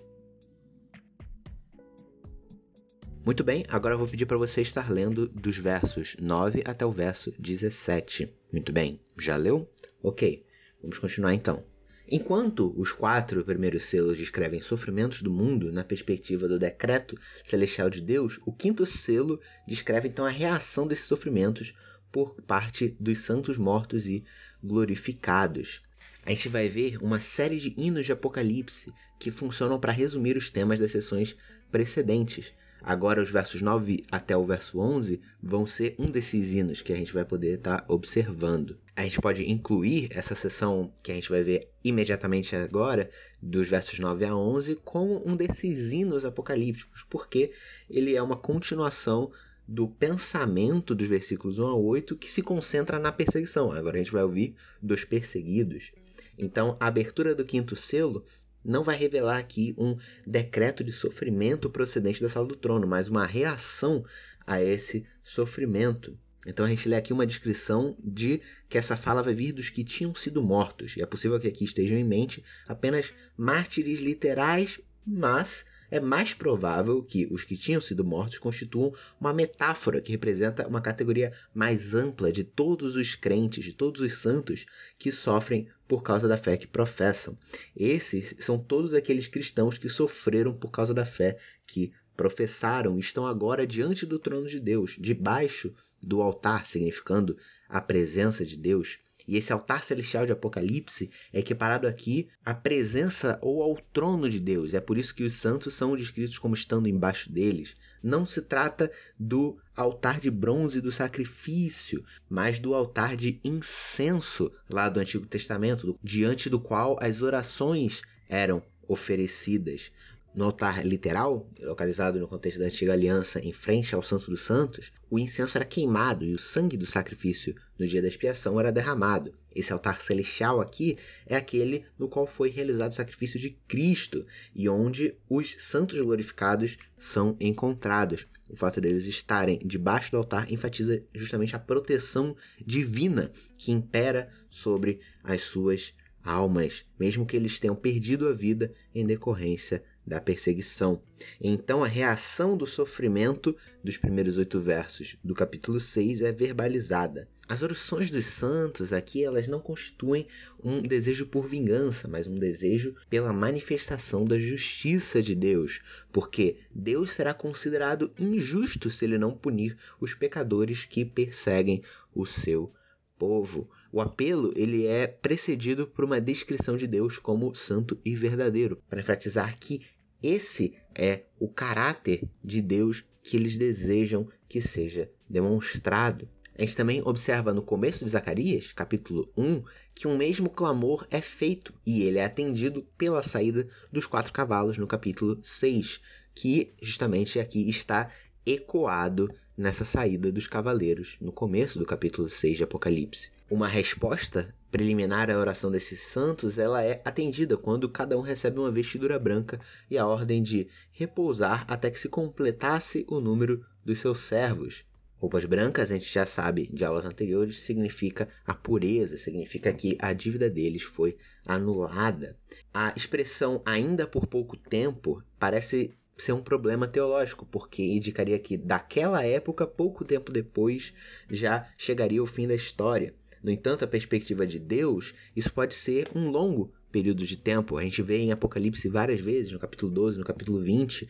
Muito 3.26 3.42
bem, 3.42 3.64
agora 3.70 3.94
eu 3.94 3.98
vou 3.98 4.08
pedir 4.08 4.26
para 4.26 4.36
você 4.36 4.62
estar 4.62 4.92
lendo 4.92 5.30
dos 5.30 5.58
versos 5.58 6.18
9 6.20 6.62
até 6.66 6.86
o 6.86 6.92
verso 6.92 7.34
17. 7.40 8.30
Muito 8.52 8.74
bem, 8.74 9.00
já 9.18 9.38
leu? 9.38 9.66
Ok, 10.04 10.46
vamos 10.82 11.00
continuar 11.00 11.34
então. 11.34 11.64
Enquanto 12.06 12.74
os 12.78 12.92
quatro 12.92 13.46
primeiros 13.46 13.86
selos 13.86 14.18
descrevem 14.18 14.60
sofrimentos 14.60 15.22
do 15.22 15.32
mundo 15.32 15.72
na 15.72 15.86
perspectiva 15.86 16.50
do 16.50 16.60
decreto 16.60 17.18
celestial 17.46 17.90
de 17.90 18.02
Deus, 18.02 18.42
o 18.46 18.52
quinto 18.52 18.86
selo 18.86 19.40
descreve 19.66 20.10
então 20.10 20.26
a 20.26 20.30
reação 20.30 20.86
desses 20.86 21.06
sofrimentos 21.06 21.74
por 22.12 22.36
parte 22.42 22.94
dos 23.00 23.20
santos 23.20 23.58
mortos 23.58 24.06
e 24.06 24.26
glorificados. 24.62 25.82
A 26.26 26.32
gente 26.32 26.50
vai 26.50 26.68
ver 26.68 26.98
uma 27.02 27.22
série 27.22 27.58
de 27.58 27.74
hinos 27.78 28.06
de 28.06 28.12
Apocalipse 28.12 28.94
que 29.18 29.32
funcionam 29.32 29.80
para 29.80 29.94
resumir 29.94 30.36
os 30.36 30.52
temas 30.52 30.78
das 30.78 30.92
sessões 30.92 31.38
precedentes. 31.72 32.54
Agora, 32.86 33.22
os 33.22 33.32
versos 33.32 33.62
9 33.62 34.04
até 34.12 34.36
o 34.36 34.44
verso 34.44 34.78
11 34.78 35.22
vão 35.42 35.66
ser 35.66 35.96
um 35.98 36.12
desses 36.12 36.52
hinos 36.54 36.82
que 36.82 36.92
a 36.92 36.96
gente 36.98 37.14
vai 37.14 37.24
poder 37.24 37.58
estar 37.58 37.80
tá 37.80 37.86
observando. 37.88 38.78
A 38.94 39.04
gente 39.04 39.22
pode 39.22 39.50
incluir 39.50 40.10
essa 40.12 40.36
sessão 40.36 40.94
que 41.02 41.10
a 41.10 41.16
gente 41.16 41.30
vai 41.30 41.42
ver 41.44 41.70
imediatamente 41.82 42.58
agora, 42.58 43.10
dos 43.42 43.70
versos 43.70 43.98
9 43.98 44.26
a 44.26 44.36
11, 44.36 44.76
como 44.84 45.26
um 45.26 45.34
desses 45.34 45.94
hinos 45.94 46.26
apocalípticos, 46.26 47.06
porque 47.10 47.54
ele 47.90 48.16
é 48.18 48.22
uma 48.22 48.36
continuação 48.36 49.32
do 49.66 49.88
pensamento 49.88 50.94
dos 50.94 51.08
versículos 51.08 51.60
1 51.60 51.66
a 51.66 51.76
8 51.76 52.18
que 52.18 52.30
se 52.30 52.42
concentra 52.42 53.00
na 53.00 53.14
perseguição. 53.14 53.72
Agora 53.72 53.96
a 53.96 54.00
gente 54.00 54.12
vai 54.12 54.24
ouvir 54.24 54.56
dos 54.82 55.06
perseguidos. 55.06 55.94
Então, 56.38 56.76
a 56.80 56.88
abertura 56.88 57.34
do 57.34 57.46
quinto 57.46 57.76
selo 57.76 58.26
não 58.64 58.84
vai 58.84 58.96
revelar 58.96 59.38
aqui 59.38 59.74
um 59.78 59.98
decreto 60.26 60.84
de 60.84 60.92
sofrimento 60.92 61.70
procedente 61.70 62.22
da 62.22 62.30
sala 62.30 62.48
do 62.48 62.56
trono, 62.56 62.88
mas 62.88 63.08
uma 63.08 63.26
reação 63.26 64.06
a 64.46 64.62
esse 64.62 65.06
sofrimento. 65.24 66.18
Então 66.46 66.66
a 66.66 66.70
gente 66.70 66.90
lê 66.90 66.96
aqui 66.96 67.14
uma 67.14 67.26
descrição 67.26 67.96
de 68.04 68.42
que 68.68 68.78
essa 68.78 68.98
fala 68.98 69.24
vai 69.24 69.34
vir 69.34 69.54
dos 69.54 69.70
que 69.70 69.84
tinham 69.84 70.14
sido 70.14 70.42
mortos. 70.42 70.98
E 70.98 71.02
é 71.02 71.06
possível 71.06 71.40
que 71.40 71.48
aqui 71.48 71.64
estejam 71.64 71.98
em 71.98 72.04
mente 72.04 72.44
apenas 72.68 73.14
mártires 73.38 74.00
literais, 74.00 74.80
mas 75.06 75.66
é 75.90 76.00
mais 76.00 76.34
provável 76.34 77.04
que 77.04 77.28
os 77.32 77.44
que 77.44 77.58
tinham 77.58 77.82
sido 77.82 78.04
mortos 78.04 78.38
constituam 78.38 78.94
uma 79.20 79.34
metáfora 79.34 80.02
que 80.02 80.12
representa 80.12 80.68
uma 80.68 80.82
categoria 80.82 81.34
mais 81.54 81.94
ampla 81.94 82.32
de 82.32 82.44
todos 82.44 82.96
os 82.96 83.16
crentes, 83.16 83.64
de 83.64 83.74
todos 83.74 84.02
os 84.02 84.14
santos 84.14 84.66
que 84.98 85.12
sofrem 85.12 85.68
por 85.88 86.02
causa 86.02 86.28
da 86.28 86.38
fé 86.38 86.58
que 86.58 86.68
professam. 86.68 87.38
Esses 87.76 88.36
são 88.40 88.58
todos 88.58 88.94
aqueles 88.94 89.28
cristãos 89.28 89.78
que 89.78 89.90
sofreram 89.90 90.54
por 90.54 90.72
causa 90.72 90.94
da 90.94 91.06
fé 91.06 91.38
que 91.68 91.92
professaram, 92.16 92.98
estão 93.00 93.26
agora 93.26 93.66
diante 93.66 94.06
do 94.06 94.20
trono 94.20 94.48
de 94.48 94.60
Deus, 94.60 94.96
debaixo 95.00 95.74
do 96.02 96.22
altar, 96.22 96.66
significando 96.66 97.38
a 97.68 97.82
presença 97.82 98.46
de 98.46 98.58
Deus. 98.58 99.00
E 99.28 99.38
esse 99.38 99.54
altar 99.54 99.84
celestial 99.84 100.26
de 100.26 100.32
Apocalipse 100.32 101.10
é 101.32 101.40
equiparado 101.40 101.88
aqui 101.88 102.28
à 102.44 102.54
presença 102.54 103.40
ou 103.42 103.62
ao 103.62 103.76
trono 103.94 104.30
de 104.30 104.40
Deus. 104.40 104.74
É 104.74 104.80
por 104.80 104.98
isso 104.98 105.16
que 105.16 105.24
os 105.24 105.34
santos 105.34 105.74
são 105.74 105.96
descritos 105.96 106.38
como 106.38 106.54
estando 106.54 106.90
embaixo 106.90 107.32
deles. 107.32 107.74
Não 108.02 108.26
se 108.26 108.42
trata 108.42 108.92
do 109.18 109.58
altar 109.76 110.20
de 110.20 110.30
bronze 110.30 110.82
do 110.82 110.92
sacrifício, 110.92 112.04
mas 112.30 112.60
do 112.60 112.74
altar 112.74 113.16
de 113.16 113.40
incenso 113.44 114.52
lá 114.70 114.90
do 114.90 115.00
Antigo 115.00 115.26
Testamento, 115.26 115.98
diante 116.04 116.50
do 116.50 116.60
qual 116.60 116.98
as 117.02 117.22
orações 117.22 118.02
eram 118.28 118.62
oferecidas 118.88 119.92
no 120.36 120.46
altar 120.46 120.86
literal, 120.86 121.48
localizado 121.62 122.20
no 122.20 122.28
contexto 122.28 122.60
da 122.60 122.66
antiga 122.66 122.94
aliança 122.94 123.40
em 123.40 123.54
frente 123.54 123.94
ao 123.94 124.02
Santo 124.02 124.30
dos 124.30 124.42
Santos, 124.42 124.92
o 125.10 125.20
incenso 125.20 125.58
era 125.58 125.66
queimado 125.66 126.26
e 126.26 126.34
o 126.34 126.40
sangue 126.40 126.76
do 126.76 126.86
sacrifício 126.86 127.56
no 127.78 127.88
dia 127.88 128.02
da 128.02 128.08
expiação 128.08 128.60
era 128.60 128.72
derramado. 128.72 129.34
Esse 129.56 129.72
altar 129.72 130.02
celestial 130.02 130.60
aqui 130.60 130.98
é 131.26 131.36
aquele 131.36 131.86
no 132.00 132.08
qual 132.08 132.26
foi 132.26 132.50
realizado 132.50 132.92
o 132.92 132.96
sacrifício 132.96 133.40
de 133.40 133.52
Cristo 133.68 134.26
e 134.56 134.68
onde 134.68 135.16
os 135.30 135.56
santos 135.60 136.00
glorificados 136.02 136.78
são 136.98 137.38
encontrados. 137.40 138.26
O 138.50 138.56
fato 138.56 138.82
deles 138.82 139.06
estarem 139.06 139.60
debaixo 139.64 140.12
do 140.12 140.18
altar 140.18 140.52
enfatiza 140.52 141.04
justamente 141.14 141.56
a 141.56 141.60
proteção 141.60 142.36
divina 142.66 143.32
que 143.58 143.72
impera 143.72 144.30
sobre 144.50 145.00
as 145.24 145.44
suas 145.44 145.94
almas, 146.24 146.86
mesmo 146.98 147.26
que 147.26 147.36
eles 147.36 147.60
tenham 147.60 147.76
perdido 147.76 148.28
a 148.28 148.34
vida 148.34 148.74
em 148.96 149.06
decorrência 149.06 149.84
da 150.06 150.20
perseguição. 150.20 151.02
Então, 151.42 151.84
a 151.84 151.88
reação 151.88 152.58
do 152.58 152.66
sofrimento 152.66 153.56
dos 153.84 153.98
primeiros 153.98 154.38
oito 154.38 154.60
versos 154.60 155.18
do 155.24 155.34
capítulo 155.34 155.80
6 155.80 156.22
é 156.22 156.32
verbalizada. 156.32 157.28
As 157.48 157.62
orações 157.62 158.10
dos 158.10 158.26
santos 158.26 158.94
aqui 158.94 159.24
elas 159.24 159.48
não 159.48 159.60
constituem 159.60 160.28
um 160.64 160.82
desejo 160.82 161.28
por 161.28 161.46
vingança, 161.46 162.08
mas 162.08 162.26
um 162.26 162.36
desejo 162.36 162.96
pela 163.10 163.34
manifestação 163.34 164.24
da 164.24 164.40
justiça 164.40 165.22
de 165.22 165.36
Deus, 165.36 165.82
porque 166.12 166.58
Deus 166.74 167.12
será 167.12 167.34
considerado 167.34 168.14
injusto 168.18 168.90
se 168.90 169.04
ele 169.04 169.18
não 169.18 169.32
punir 169.36 169.78
os 170.00 170.14
pecadores 170.14 170.86
que 170.86 171.04
perseguem 171.04 171.84
o 172.16 172.26
seu 172.26 172.74
povo. 173.20 173.70
O 173.92 174.02
apelo 174.02 174.52
ele 174.56 174.86
é 174.86 175.06
precedido 175.06 175.86
por 175.86 176.04
uma 176.04 176.20
descrição 176.20 176.76
de 176.76 176.88
Deus 176.88 177.20
como 177.20 177.54
santo 177.54 178.00
e 178.04 178.16
verdadeiro, 178.16 178.82
para 178.90 179.02
enfatizar 179.02 179.60
que 179.60 179.82
esse 180.24 180.74
é 180.96 181.24
o 181.38 181.50
caráter 181.50 182.24
de 182.42 182.62
Deus 182.62 183.04
que 183.22 183.36
eles 183.36 183.58
desejam 183.58 184.28
que 184.48 184.62
seja 184.62 185.12
demonstrado. 185.30 186.30
A 186.58 186.62
gente 186.62 186.76
também 186.76 187.02
observa 187.04 187.54
no 187.54 187.62
começo 187.62 188.06
de 188.06 188.12
Zacarias, 188.12 188.72
capítulo 188.72 189.30
1, 189.36 189.64
que 189.94 190.08
um 190.08 190.16
mesmo 190.16 190.50
clamor 190.50 191.06
é 191.10 191.20
feito 191.20 191.74
e 191.86 192.04
ele 192.04 192.20
é 192.20 192.26
atendido 192.26 192.88
pela 192.98 193.24
saída 193.24 193.68
dos 193.92 194.06
quatro 194.06 194.32
cavalos 194.32 194.78
no 194.78 194.88
capítulo 194.88 195.40
6, 195.42 196.00
que 196.34 196.74
justamente 196.82 197.40
aqui 197.40 197.68
está 197.68 198.10
ecoado 198.46 199.34
nessa 199.58 199.84
saída 199.84 200.32
dos 200.32 200.48
cavaleiros 200.48 201.18
no 201.20 201.32
começo 201.32 201.80
do 201.80 201.86
capítulo 201.86 202.30
6 202.30 202.58
de 202.58 202.64
Apocalipse. 202.64 203.32
Uma 203.50 203.68
resposta 203.68 204.54
preliminar 204.74 205.30
à 205.30 205.38
oração 205.38 205.70
desses 205.70 206.00
santos, 206.02 206.58
ela 206.58 206.84
é 206.84 207.00
atendida 207.06 207.56
quando 207.56 207.88
cada 207.88 208.18
um 208.18 208.22
recebe 208.22 208.60
uma 208.60 208.72
vestidura 208.72 209.20
branca 209.20 209.60
e 209.88 210.00
a 210.00 210.08
ordem 210.08 210.42
de 210.42 210.68
repousar 210.92 211.64
até 211.68 211.92
que 211.92 212.00
se 212.00 212.10
completasse 212.10 213.06
o 213.08 213.22
número 213.22 213.64
dos 213.86 214.00
seus 214.00 214.18
servos. 214.22 214.84
Roupas 215.20 215.46
brancas, 215.46 215.92
a 215.92 215.94
gente 215.94 216.12
já 216.12 216.26
sabe 216.26 216.68
de 216.74 216.84
aulas 216.84 217.06
anteriores, 217.06 217.60
significa 217.60 218.28
a 218.48 218.56
pureza, 218.56 219.16
significa 219.16 219.72
que 219.72 219.96
a 220.00 220.12
dívida 220.12 220.50
deles 220.50 220.82
foi 220.82 221.18
anulada. 221.46 222.36
A 222.74 222.94
expressão 222.98 223.62
ainda 223.64 224.08
por 224.08 224.26
pouco 224.26 224.58
tempo 224.58 225.24
parece 225.38 225.94
ser 226.18 226.34
um 226.34 226.42
problema 226.42 226.88
teológico, 226.88 227.46
porque 227.46 227.84
indicaria 227.84 228.40
que 228.40 228.58
daquela 228.58 229.24
época, 229.24 229.68
pouco 229.68 230.04
tempo 230.04 230.32
depois, 230.32 230.94
já 231.30 231.70
chegaria 231.78 232.22
o 232.22 232.28
fim 232.28 232.48
da 232.48 232.56
história. 232.56 233.14
No 233.44 233.52
entanto, 233.52 233.84
a 233.84 233.88
perspectiva 233.88 234.48
de 234.48 234.58
Deus, 234.58 235.14
isso 235.36 235.52
pode 235.52 235.74
ser 235.74 236.08
um 236.16 236.32
longo 236.32 236.74
período 236.92 237.26
de 237.26 237.36
tempo. 237.36 237.78
A 237.78 237.84
gente 237.84 238.02
vê 238.02 238.20
em 238.20 238.32
Apocalipse 238.32 238.88
várias 238.88 239.20
vezes, 239.20 239.52
no 239.52 239.60
capítulo 239.60 239.92
12, 239.92 240.18
no 240.18 240.24
capítulo 240.24 240.60
20, 240.60 241.10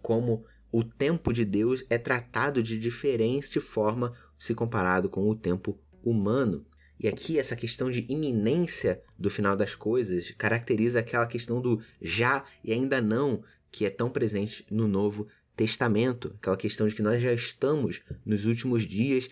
como 0.00 0.44
o 0.70 0.84
tempo 0.84 1.32
de 1.32 1.44
Deus 1.44 1.84
é 1.90 1.98
tratado 1.98 2.62
de 2.62 2.78
diferente 2.78 3.58
forma 3.60 4.12
se 4.38 4.54
comparado 4.54 5.10
com 5.10 5.28
o 5.28 5.34
tempo 5.34 5.78
humano. 6.02 6.64
E 6.98 7.08
aqui 7.08 7.38
essa 7.38 7.56
questão 7.56 7.90
de 7.90 8.06
iminência 8.08 9.02
do 9.18 9.28
final 9.28 9.56
das 9.56 9.74
coisas 9.74 10.30
caracteriza 10.38 11.00
aquela 11.00 11.26
questão 11.26 11.60
do 11.60 11.82
já 12.00 12.44
e 12.62 12.72
ainda 12.72 13.00
não 13.00 13.42
que 13.72 13.84
é 13.84 13.90
tão 13.90 14.08
presente 14.08 14.64
no 14.70 14.86
Novo 14.86 15.26
Testamento, 15.56 16.34
aquela 16.38 16.56
questão 16.56 16.86
de 16.86 16.94
que 16.94 17.02
nós 17.02 17.20
já 17.20 17.32
estamos 17.32 18.02
nos 18.24 18.46
últimos 18.46 18.86
dias 18.86 19.28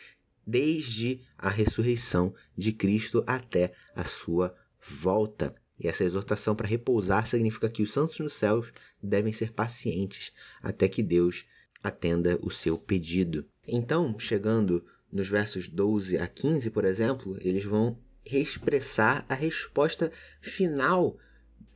desde 0.51 1.21
a 1.39 1.49
ressurreição 1.49 2.35
de 2.59 2.73
Cristo 2.73 3.23
até 3.27 3.73
a 3.95 4.05
sua 4.05 4.55
volta. 4.89 5.55
E 5.79 5.87
essa 5.87 6.05
exortação 6.05 6.55
para 6.55 6.67
repousar 6.67 7.27
significa 7.27 7.69
que 7.69 7.83
os 7.83 7.93
santos 7.93 8.19
nos 8.19 8.33
céus 8.33 8.73
devem 9.03 9.33
ser 9.33 9.53
pacientes 9.53 10.33
até 10.61 10.89
que 10.89 11.03
Deus 11.03 11.47
atenda 11.83 12.39
o 12.43 12.51
seu 12.51 12.77
pedido. 12.77 13.47
Então, 13.67 14.19
chegando 14.19 14.85
nos 15.11 15.29
versos 15.29 15.69
12 15.69 16.19
a 16.19 16.27
15, 16.27 16.71
por 16.71 16.85
exemplo, 16.85 17.37
eles 17.41 17.65
vão 17.65 17.97
expressar 18.25 19.25
a 19.29 19.35
resposta 19.35 20.13
final 20.41 21.17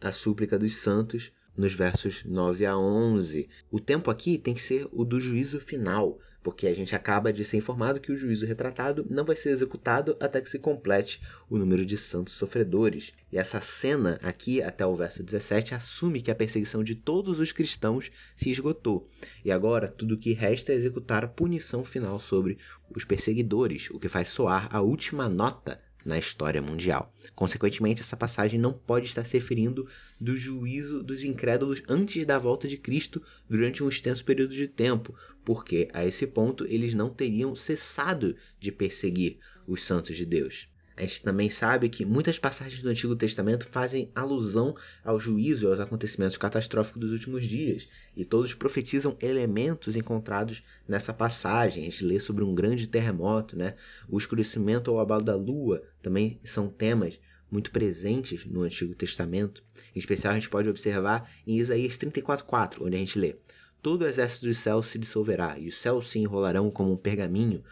à 0.00 0.12
súplica 0.12 0.58
dos 0.58 0.76
santos 0.76 1.32
nos 1.56 1.72
versos 1.72 2.24
9 2.24 2.66
a 2.66 2.76
11. 2.76 3.48
O 3.70 3.80
tempo 3.80 4.10
aqui 4.10 4.36
tem 4.36 4.52
que 4.52 4.60
ser 4.60 4.86
o 4.92 5.04
do 5.04 5.20
juízo 5.20 5.60
final, 5.60 6.18
porque 6.44 6.66
a 6.66 6.74
gente 6.74 6.94
acaba 6.94 7.32
de 7.32 7.42
ser 7.42 7.56
informado 7.56 7.98
que 7.98 8.12
o 8.12 8.16
juízo 8.16 8.44
retratado 8.44 9.04
não 9.08 9.24
vai 9.24 9.34
ser 9.34 9.48
executado 9.48 10.14
até 10.20 10.42
que 10.42 10.50
se 10.50 10.58
complete 10.58 11.22
o 11.48 11.56
número 11.56 11.86
de 11.86 11.96
santos 11.96 12.34
sofredores. 12.34 13.14
E 13.32 13.38
essa 13.38 13.62
cena 13.62 14.20
aqui, 14.22 14.62
até 14.62 14.86
o 14.86 14.94
verso 14.94 15.22
17, 15.22 15.74
assume 15.74 16.20
que 16.20 16.30
a 16.30 16.34
perseguição 16.34 16.84
de 16.84 16.94
todos 16.94 17.40
os 17.40 17.50
cristãos 17.50 18.12
se 18.36 18.50
esgotou. 18.50 19.08
E 19.42 19.50
agora 19.50 19.88
tudo 19.88 20.14
o 20.14 20.18
que 20.18 20.34
resta 20.34 20.72
é 20.72 20.76
executar 20.76 21.24
a 21.24 21.28
punição 21.28 21.82
final 21.82 22.18
sobre 22.18 22.58
os 22.94 23.06
perseguidores, 23.06 23.88
o 23.90 23.98
que 23.98 24.08
faz 24.08 24.28
soar 24.28 24.68
a 24.70 24.82
última 24.82 25.30
nota 25.30 25.80
na 26.04 26.18
história 26.18 26.60
mundial. 26.60 27.12
Consequentemente, 27.34 28.02
essa 28.02 28.16
passagem 28.16 28.60
não 28.60 28.72
pode 28.72 29.06
estar 29.06 29.24
se 29.24 29.32
referindo 29.34 29.86
do 30.20 30.36
juízo 30.36 31.02
dos 31.02 31.24
incrédulos 31.24 31.82
antes 31.88 32.26
da 32.26 32.38
volta 32.38 32.68
de 32.68 32.76
Cristo 32.76 33.22
durante 33.48 33.82
um 33.82 33.88
extenso 33.88 34.24
período 34.24 34.54
de 34.54 34.68
tempo, 34.68 35.14
porque 35.44 35.88
a 35.92 36.04
esse 36.04 36.26
ponto 36.26 36.66
eles 36.66 36.94
não 36.94 37.10
teriam 37.10 37.56
cessado 37.56 38.36
de 38.60 38.70
perseguir 38.70 39.38
os 39.66 39.82
santos 39.82 40.16
de 40.16 40.26
Deus. 40.26 40.68
A 40.96 41.00
gente 41.00 41.22
também 41.22 41.50
sabe 41.50 41.88
que 41.88 42.04
muitas 42.04 42.38
passagens 42.38 42.80
do 42.80 42.88
Antigo 42.88 43.16
Testamento 43.16 43.66
fazem 43.66 44.10
alusão 44.14 44.76
ao 45.04 45.18
juízo 45.18 45.66
e 45.66 45.70
aos 45.70 45.80
acontecimentos 45.80 46.36
catastróficos 46.36 47.00
dos 47.00 47.10
últimos 47.10 47.44
dias, 47.44 47.88
e 48.16 48.24
todos 48.24 48.54
profetizam 48.54 49.16
elementos 49.20 49.96
encontrados 49.96 50.62
nessa 50.86 51.12
passagem. 51.12 51.82
A 51.82 51.90
gente 51.90 52.04
lê 52.04 52.20
sobre 52.20 52.44
um 52.44 52.54
grande 52.54 52.86
terremoto, 52.86 53.56
né? 53.56 53.74
O 54.08 54.16
escurecimento 54.16 54.92
ou 54.92 55.00
abalo 55.00 55.24
da 55.24 55.34
lua 55.34 55.82
também 56.00 56.38
são 56.44 56.68
temas 56.68 57.18
muito 57.50 57.72
presentes 57.72 58.44
no 58.46 58.62
Antigo 58.62 58.94
Testamento. 58.94 59.62
Em 59.94 59.98
especial, 59.98 60.32
a 60.32 60.36
gente 60.36 60.48
pode 60.48 60.68
observar 60.68 61.28
em 61.46 61.56
Isaías 61.56 61.96
34:4, 61.96 62.84
onde 62.84 62.94
a 62.94 62.98
gente 62.98 63.18
lê: 63.18 63.36
Todo 63.82 64.02
o 64.02 64.06
exército 64.06 64.46
dos 64.46 64.58
céus 64.58 64.86
se 64.86 64.98
dissolverá, 64.98 65.58
e 65.58 65.68
os 65.68 65.76
céus 65.76 66.10
se 66.10 66.18
enrolarão 66.18 66.70
como 66.70 66.92
um 66.92 66.96
pergaminho, 66.96 67.62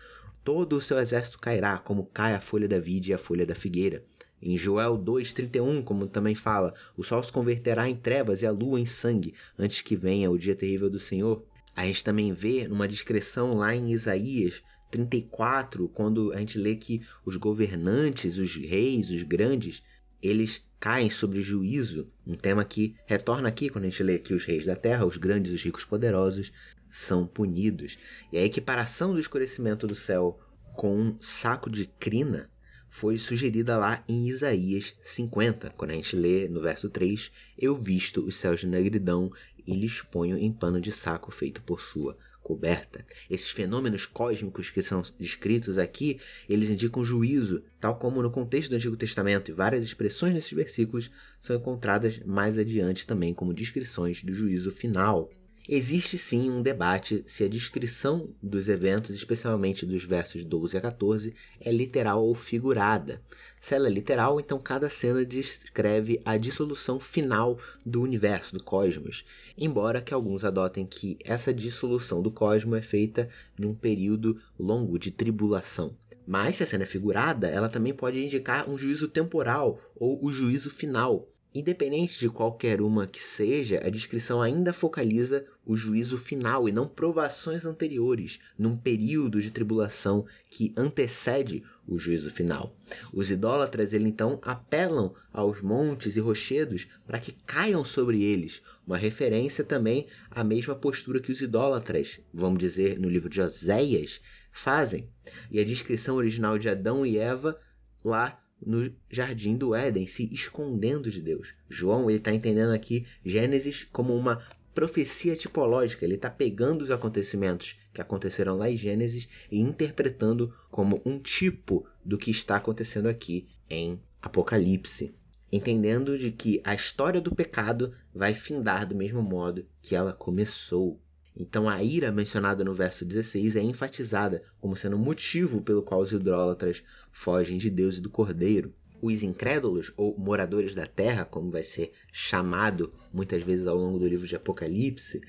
todo 0.45 0.77
o 0.77 0.81
seu 0.81 0.99
exército 0.99 1.39
cairá, 1.39 1.79
como 1.79 2.07
cai 2.07 2.35
a 2.35 2.41
folha 2.41 2.69
da 2.69 2.79
vide 2.79 3.11
e 3.11 3.15
a 3.15 3.19
folha 3.19 3.47
da 3.47 3.55
figueira. 3.55 4.05
Em 4.41 4.59
Joel 4.59 4.99
2,31, 4.99 5.85
como 5.85 6.09
também 6.09 6.35
fala, 6.35 6.75
o 6.97 7.05
sol 7.05 7.23
se 7.23 7.33
converterá 7.33 7.89
em 7.89 7.95
trevas 7.95 8.43
e 8.43 8.47
a 8.47 8.51
lua 8.51 8.81
em 8.81 8.87
sangue, 8.87 9.35
antes 9.57 9.83
que 9.83 9.95
venha 9.95 10.31
o 10.31 10.39
dia 10.39 10.57
terrível 10.57 10.91
do 10.91 10.99
Senhor. 10.99 11.45
A 11.77 11.87
gente 11.87 12.03
também 12.03 12.33
vê 12.33 12.67
numa 12.67 12.89
descrição 12.89 13.55
lá 13.55 13.75
em 13.75 13.93
Isaías 13.93 14.61
34, 14.91 15.89
quando 15.89 16.33
a 16.33 16.39
gente 16.39 16.59
lê 16.59 16.75
que 16.75 17.03
os 17.25 17.37
governantes, 17.37 18.37
os 18.37 18.57
reis, 18.57 19.11
os 19.11 19.23
grandes, 19.23 19.83
eles 20.21 20.69
caem 20.79 21.09
sobre 21.09 21.41
juízo, 21.41 22.11
um 22.27 22.35
tema 22.35 22.65
que 22.65 22.97
retorna 23.07 23.49
aqui 23.49 23.69
quando 23.69 23.85
a 23.85 23.89
gente 23.89 24.03
lê 24.03 24.17
aqui 24.17 24.35
os 24.35 24.45
reis 24.45 24.67
da 24.67 24.75
terra, 24.75 25.07
os 25.07 25.17
grandes, 25.17 25.53
os 25.53 25.63
ricos, 25.63 25.85
poderosos, 25.85 26.53
são 26.93 27.27
punidos. 27.27 27.97
E 28.31 28.37
a 28.37 28.45
equiparação 28.45 29.15
do 29.15 29.19
escurecimento 29.19 29.87
do 29.87 29.95
céu 29.95 30.39
com 30.77 30.95
um 30.95 31.17
saco 31.21 31.71
de 31.71 31.87
crina 31.87 32.51
foi 32.91 33.17
sugerida 33.17 33.79
lá 33.79 34.05
em 34.07 34.29
Isaías 34.29 34.95
50, 35.03 35.71
quando 35.71 35.93
a 35.93 35.95
gente 35.95 36.15
lê 36.15 36.47
no 36.47 36.61
verso 36.61 36.91
3: 36.91 37.33
Eu 37.59 37.75
visto 37.75 38.21
os 38.21 38.37
céus 38.37 38.61
de 38.61 38.67
negridão 38.67 39.33
e 39.67 39.75
lhes 39.75 40.03
ponho 40.03 40.37
em 40.37 40.53
pano 40.53 40.79
de 40.79 40.93
saco 40.93 41.31
feito 41.31 41.63
por 41.63 41.81
sua 41.81 42.19
coberta. 42.43 43.07
Esses 43.31 43.49
fenômenos 43.49 44.05
cósmicos 44.05 44.71
que 44.71 44.83
são 44.83 45.03
descritos 45.19 45.79
aqui, 45.79 46.21
eles 46.47 46.69
indicam 46.69 47.05
juízo, 47.05 47.63
tal 47.81 47.97
como 47.97 48.21
no 48.21 48.31
contexto 48.31 48.69
do 48.69 48.77
Antigo 48.77 48.97
Testamento, 48.97 49.51
e 49.51 49.55
várias 49.55 49.83
expressões 49.83 50.35
nesses 50.35 50.53
versículos 50.53 51.11
são 51.41 51.57
encontradas 51.57 52.19
mais 52.27 52.59
adiante 52.59 53.07
também 53.07 53.33
como 53.33 53.55
descrições 53.55 54.23
do 54.23 54.35
juízo 54.35 54.71
final. 54.71 55.31
Existe 55.69 56.19
sim 56.19 56.51
um 56.51 56.61
debate 56.61 57.23
se 57.25 57.45
a 57.45 57.49
descrição 57.49 58.35
dos 58.43 58.69
eventos, 58.69 59.15
especialmente 59.15 59.87
dos 59.87 60.03
versos 60.03 60.45
12 60.45 60.77
a 60.77 60.81
14, 60.81 61.33
é 61.61 61.71
literal 61.71 62.25
ou 62.25 62.35
figurada. 62.35 63.23
Se 63.61 63.73
ela 63.77 63.87
é 63.87 63.91
literal, 63.91 64.41
então 64.41 64.59
cada 64.59 64.91
cena 64.91 65.25
descreve 65.25 66.21
a 66.25 66.37
dissolução 66.37 66.99
final 66.99 67.57
do 67.87 68.03
universo, 68.03 68.55
do 68.55 68.65
cosmos, 68.65 69.25
embora 69.57 70.03
que 70.03 70.13
alguns 70.13 70.45
adotem 70.45 70.85
que 70.85 71.17
essa 71.25 71.55
dissolução 71.55 72.21
do 72.21 72.33
cosmos 72.33 72.79
é 72.81 72.83
feita 72.83 73.29
num 73.57 73.73
período 73.73 74.43
longo 74.59 74.99
de 74.99 75.13
tribulação. 75.13 75.97
Mas 76.27 76.57
se 76.57 76.65
a 76.65 76.67
cena 76.67 76.83
é 76.83 76.87
figurada, 76.87 77.47
ela 77.47 77.69
também 77.69 77.95
pode 77.95 78.21
indicar 78.21 78.69
um 78.69 78.77
juízo 78.77 79.07
temporal 79.07 79.79
ou 79.95 80.25
o 80.25 80.33
juízo 80.33 80.71
final, 80.71 81.33
Independente 81.55 82.19
de 82.19 82.31
qualquer 82.31 82.81
uma 82.81 83.07
que 83.07 83.21
seja, 83.21 83.83
a 83.85 83.91
descrição 83.91 84.41
ainda 84.41 84.73
focaliza 84.73 85.45
o 85.65 85.77
juízo 85.77 86.19
final 86.19 86.69
e 86.69 86.73
não 86.73 86.89
provações 86.89 87.65
anteriores, 87.65 88.41
num 88.59 88.77
período 88.77 89.41
de 89.41 89.51
tribulação 89.51 90.27
que 90.51 90.73
antecede 90.77 91.63
o 91.87 91.99
juízo 91.99 92.31
final. 92.31 92.77
Os 93.13 93.31
idólatras, 93.31 93.93
ele, 93.93 94.09
então, 94.09 94.41
apelam 94.43 95.15
aos 95.33 95.61
montes 95.61 96.17
e 96.17 96.21
rochedos 96.21 96.87
para 97.07 97.19
que 97.19 97.33
caiam 97.47 97.85
sobre 97.85 98.23
eles, 98.23 98.63
uma 98.87 98.97
referência 98.97 99.65
também 99.65 100.07
à 100.31 100.43
mesma 100.43 100.75
postura 100.75 101.21
que 101.21 101.33
os 101.33 101.41
idólatras, 101.41 102.21
vamos 102.33 102.59
dizer, 102.59 102.99
no 102.99 103.09
livro 103.09 103.29
de 103.29 103.41
Oséias, 103.41 104.21
fazem. 104.51 105.09
E 105.51 105.61
a 105.61 105.65
descrição 105.65 106.17
original 106.17 106.59
de 106.59 106.69
Adão 106.69 107.07
e 107.07 107.19
Eva 107.19 107.59
lá 108.05 108.39
no 108.65 108.93
jardim 109.11 109.57
do 109.57 109.75
Éden, 109.75 110.07
se 110.07 110.33
escondendo 110.33 111.11
de 111.11 111.21
Deus. 111.21 111.55
João 111.69 112.09
ele 112.09 112.19
está 112.19 112.33
entendendo 112.33 112.73
aqui 112.73 113.07
Gênesis 113.25 113.85
como 113.91 114.15
uma 114.15 114.43
profecia 114.75 115.37
tipológica. 115.37 116.05
Ele 116.05 116.15
está 116.15 116.31
pegando 116.31 116.83
os 116.83 116.91
acontecimentos 116.91 117.79
que 117.93 118.01
aconteceram 118.01 118.57
lá 118.57 118.71
em 118.71 118.77
Gênesis 118.77 119.29
e 119.51 119.61
interpretando 119.61 120.53
como 120.71 121.01
um 121.05 121.19
tipo 121.19 121.87
do 122.05 122.19
que 122.19 122.31
está 122.31 122.57
acontecendo 122.57 123.09
aqui 123.09 123.49
em 123.69 124.01
Apocalipse. 124.21 125.15
Entendendo 125.51 126.19
de 126.19 126.31
que 126.31 126.61
a 126.65 126.75
história 126.75 127.21
do 127.21 127.35
pecado 127.35 127.93
vai 128.15 128.33
findar 128.35 128.87
do 128.87 128.95
mesmo 128.95 129.23
modo 129.23 129.67
que 129.83 129.95
ela 129.95 130.13
começou. 130.13 130.99
Então 131.37 131.69
a 131.69 131.83
ira 131.83 132.13
mencionada 132.13 132.63
no 132.65 132.75
verso 132.75 133.05
16 133.05 133.57
é 133.57 133.63
enfatizada 133.63 134.43
como 134.61 134.77
sendo 134.77 134.97
o 134.97 134.99
motivo 134.99 135.63
pelo 135.63 135.83
qual 135.83 136.01
os 136.01 136.13
idólatras 136.13 136.83
fogem 137.11 137.59
de 137.59 137.71
Deus 137.71 137.99
e 137.99 138.01
do 138.01 138.11
Cordeiro. 138.11 138.75
Os 139.03 139.23
incrédulos, 139.25 139.93
ou 139.97 140.17
moradores 140.17 140.75
da 140.75 140.87
terra, 140.87 141.25
como 141.25 141.51
vai 141.51 141.65
ser 141.65 141.93
chamado 142.13 142.93
muitas 143.13 143.43
vezes 143.43 143.67
ao 143.67 143.77
longo 143.77 143.99
do 143.99 144.07
livro 144.07 144.29
de 144.29 144.37
Apocalipse, 144.37 145.21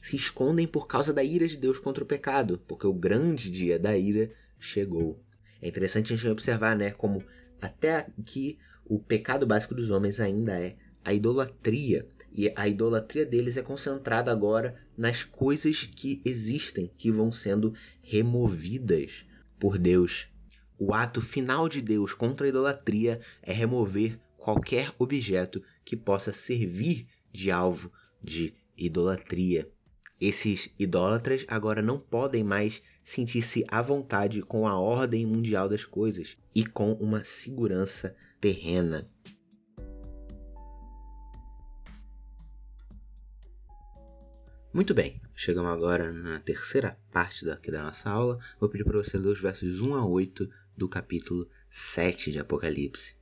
se 0.00 0.16
escondem 0.16 0.66
por 0.66 0.86
causa 0.86 1.12
da 1.12 1.22
ira 1.22 1.46
de 1.46 1.58
Deus 1.58 1.78
contra 1.78 2.02
o 2.02 2.06
pecado, 2.06 2.58
porque 2.66 2.86
o 2.86 2.94
grande 2.94 3.50
dia 3.50 3.78
da 3.78 3.96
ira 3.96 4.32
chegou. 4.58 5.22
É 5.60 5.68
interessante 5.68 6.12
a 6.12 6.16
gente 6.16 6.28
observar, 6.28 6.74
né, 6.74 6.92
como 6.92 7.22
até 7.60 8.06
aqui 8.18 8.58
o 8.86 8.98
pecado 8.98 9.46
básico 9.46 9.74
dos 9.74 9.90
homens 9.90 10.18
ainda 10.18 10.58
é 10.58 10.76
a 11.04 11.12
idolatria. 11.12 12.06
E 12.32 12.52
a 12.56 12.68
idolatria 12.68 13.26
deles 13.26 13.56
é 13.56 13.62
concentrada 13.62 14.30
agora 14.30 14.76
nas 14.96 15.22
coisas 15.24 15.84
que 15.84 16.22
existem, 16.24 16.90
que 16.96 17.10
vão 17.10 17.30
sendo 17.30 17.74
removidas 18.02 19.26
por 19.58 19.78
Deus. 19.78 20.28
O 20.82 20.94
ato 20.94 21.20
final 21.20 21.68
de 21.68 21.82
Deus 21.82 22.14
contra 22.14 22.46
a 22.46 22.48
idolatria 22.48 23.20
é 23.42 23.52
remover 23.52 24.18
qualquer 24.38 24.90
objeto 24.98 25.62
que 25.84 25.94
possa 25.94 26.32
servir 26.32 27.06
de 27.30 27.50
alvo 27.50 27.92
de 28.22 28.54
idolatria. 28.78 29.68
Esses 30.18 30.70
idólatras 30.78 31.44
agora 31.48 31.82
não 31.82 31.98
podem 31.98 32.42
mais 32.42 32.80
sentir-se 33.04 33.62
à 33.68 33.82
vontade 33.82 34.40
com 34.40 34.66
a 34.66 34.78
ordem 34.78 35.26
mundial 35.26 35.68
das 35.68 35.84
coisas 35.84 36.38
e 36.54 36.64
com 36.64 36.94
uma 36.94 37.24
segurança 37.24 38.16
terrena. 38.40 39.06
Muito 44.72 44.94
bem, 44.94 45.20
chegamos 45.34 45.72
agora 45.72 46.12
na 46.12 46.38
terceira 46.38 46.96
parte 47.12 47.44
daqui 47.44 47.72
da 47.72 47.82
nossa 47.82 48.08
aula. 48.08 48.38
Vou 48.58 48.68
pedir 48.70 48.84
para 48.84 48.98
você 48.98 49.18
ler 49.18 49.28
os 49.28 49.40
versos 49.40 49.80
1 49.80 49.94
a 49.94 50.06
8 50.06 50.48
do 50.80 50.88
capítulo 50.88 51.46
7 51.68 52.32
de 52.32 52.38
Apocalipse. 52.38 53.14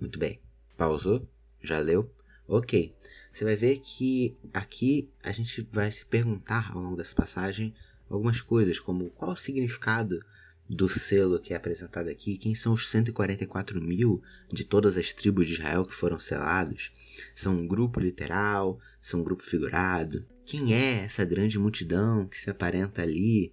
Muito 0.00 0.18
bem, 0.18 0.40
pausou? 0.78 1.28
Já 1.62 1.78
leu? 1.78 2.10
Ok, 2.48 2.96
você 3.30 3.44
vai 3.44 3.54
ver 3.54 3.80
que 3.80 4.34
aqui 4.50 5.10
a 5.22 5.30
gente 5.30 5.68
vai 5.70 5.92
se 5.92 6.06
perguntar 6.06 6.72
ao 6.72 6.80
longo 6.80 6.96
dessa 6.96 7.14
passagem 7.14 7.74
algumas 8.08 8.40
coisas, 8.40 8.80
como 8.80 9.10
qual 9.10 9.32
o 9.32 9.36
significado 9.36 10.24
do 10.66 10.88
selo 10.88 11.38
que 11.38 11.52
é 11.52 11.56
apresentado 11.56 12.08
aqui, 12.08 12.38
quem 12.38 12.54
são 12.54 12.72
os 12.72 12.88
144 12.88 13.78
mil 13.78 14.22
de 14.50 14.64
todas 14.64 14.96
as 14.96 15.12
tribos 15.12 15.46
de 15.46 15.52
Israel 15.52 15.84
que 15.84 15.94
foram 15.94 16.18
selados? 16.18 16.92
São 17.34 17.54
um 17.54 17.66
grupo 17.66 18.00
literal? 18.00 18.80
São 19.02 19.20
um 19.20 19.24
grupo 19.24 19.42
figurado? 19.42 20.24
Quem 20.46 20.72
é 20.74 21.04
essa 21.04 21.26
grande 21.26 21.58
multidão 21.58 22.26
que 22.26 22.38
se 22.38 22.48
aparenta 22.48 23.02
ali? 23.02 23.52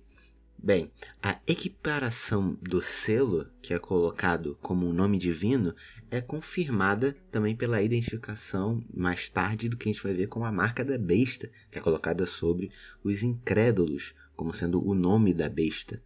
Bem, 0.62 0.92
a 1.24 1.40
equiparação 1.48 2.58
do 2.62 2.82
selo, 2.82 3.50
que 3.62 3.74
é 3.74 3.80
colocado 3.80 4.58
como 4.62 4.88
um 4.88 4.92
nome 4.92 5.18
divino, 5.18 5.74
é 6.12 6.20
confirmada 6.20 7.16
também 7.32 7.56
pela 7.56 7.82
identificação 7.82 8.84
mais 8.94 9.30
tarde 9.30 9.70
do 9.70 9.78
que 9.78 9.88
a 9.88 9.92
gente 9.92 10.04
vai 10.04 10.14
ver 10.14 10.28
como 10.28 10.46
a 10.46 10.52
marca 10.52 10.84
da 10.84 10.98
besta, 10.98 11.50
que 11.72 11.80
é 11.80 11.82
colocada 11.82 12.26
sobre 12.26 12.72
os 13.02 13.24
incrédulos, 13.24 14.14
como 14.36 14.54
sendo 14.54 14.86
o 14.86 14.94
nome 14.94 15.34
da 15.34 15.48
besta, 15.48 16.04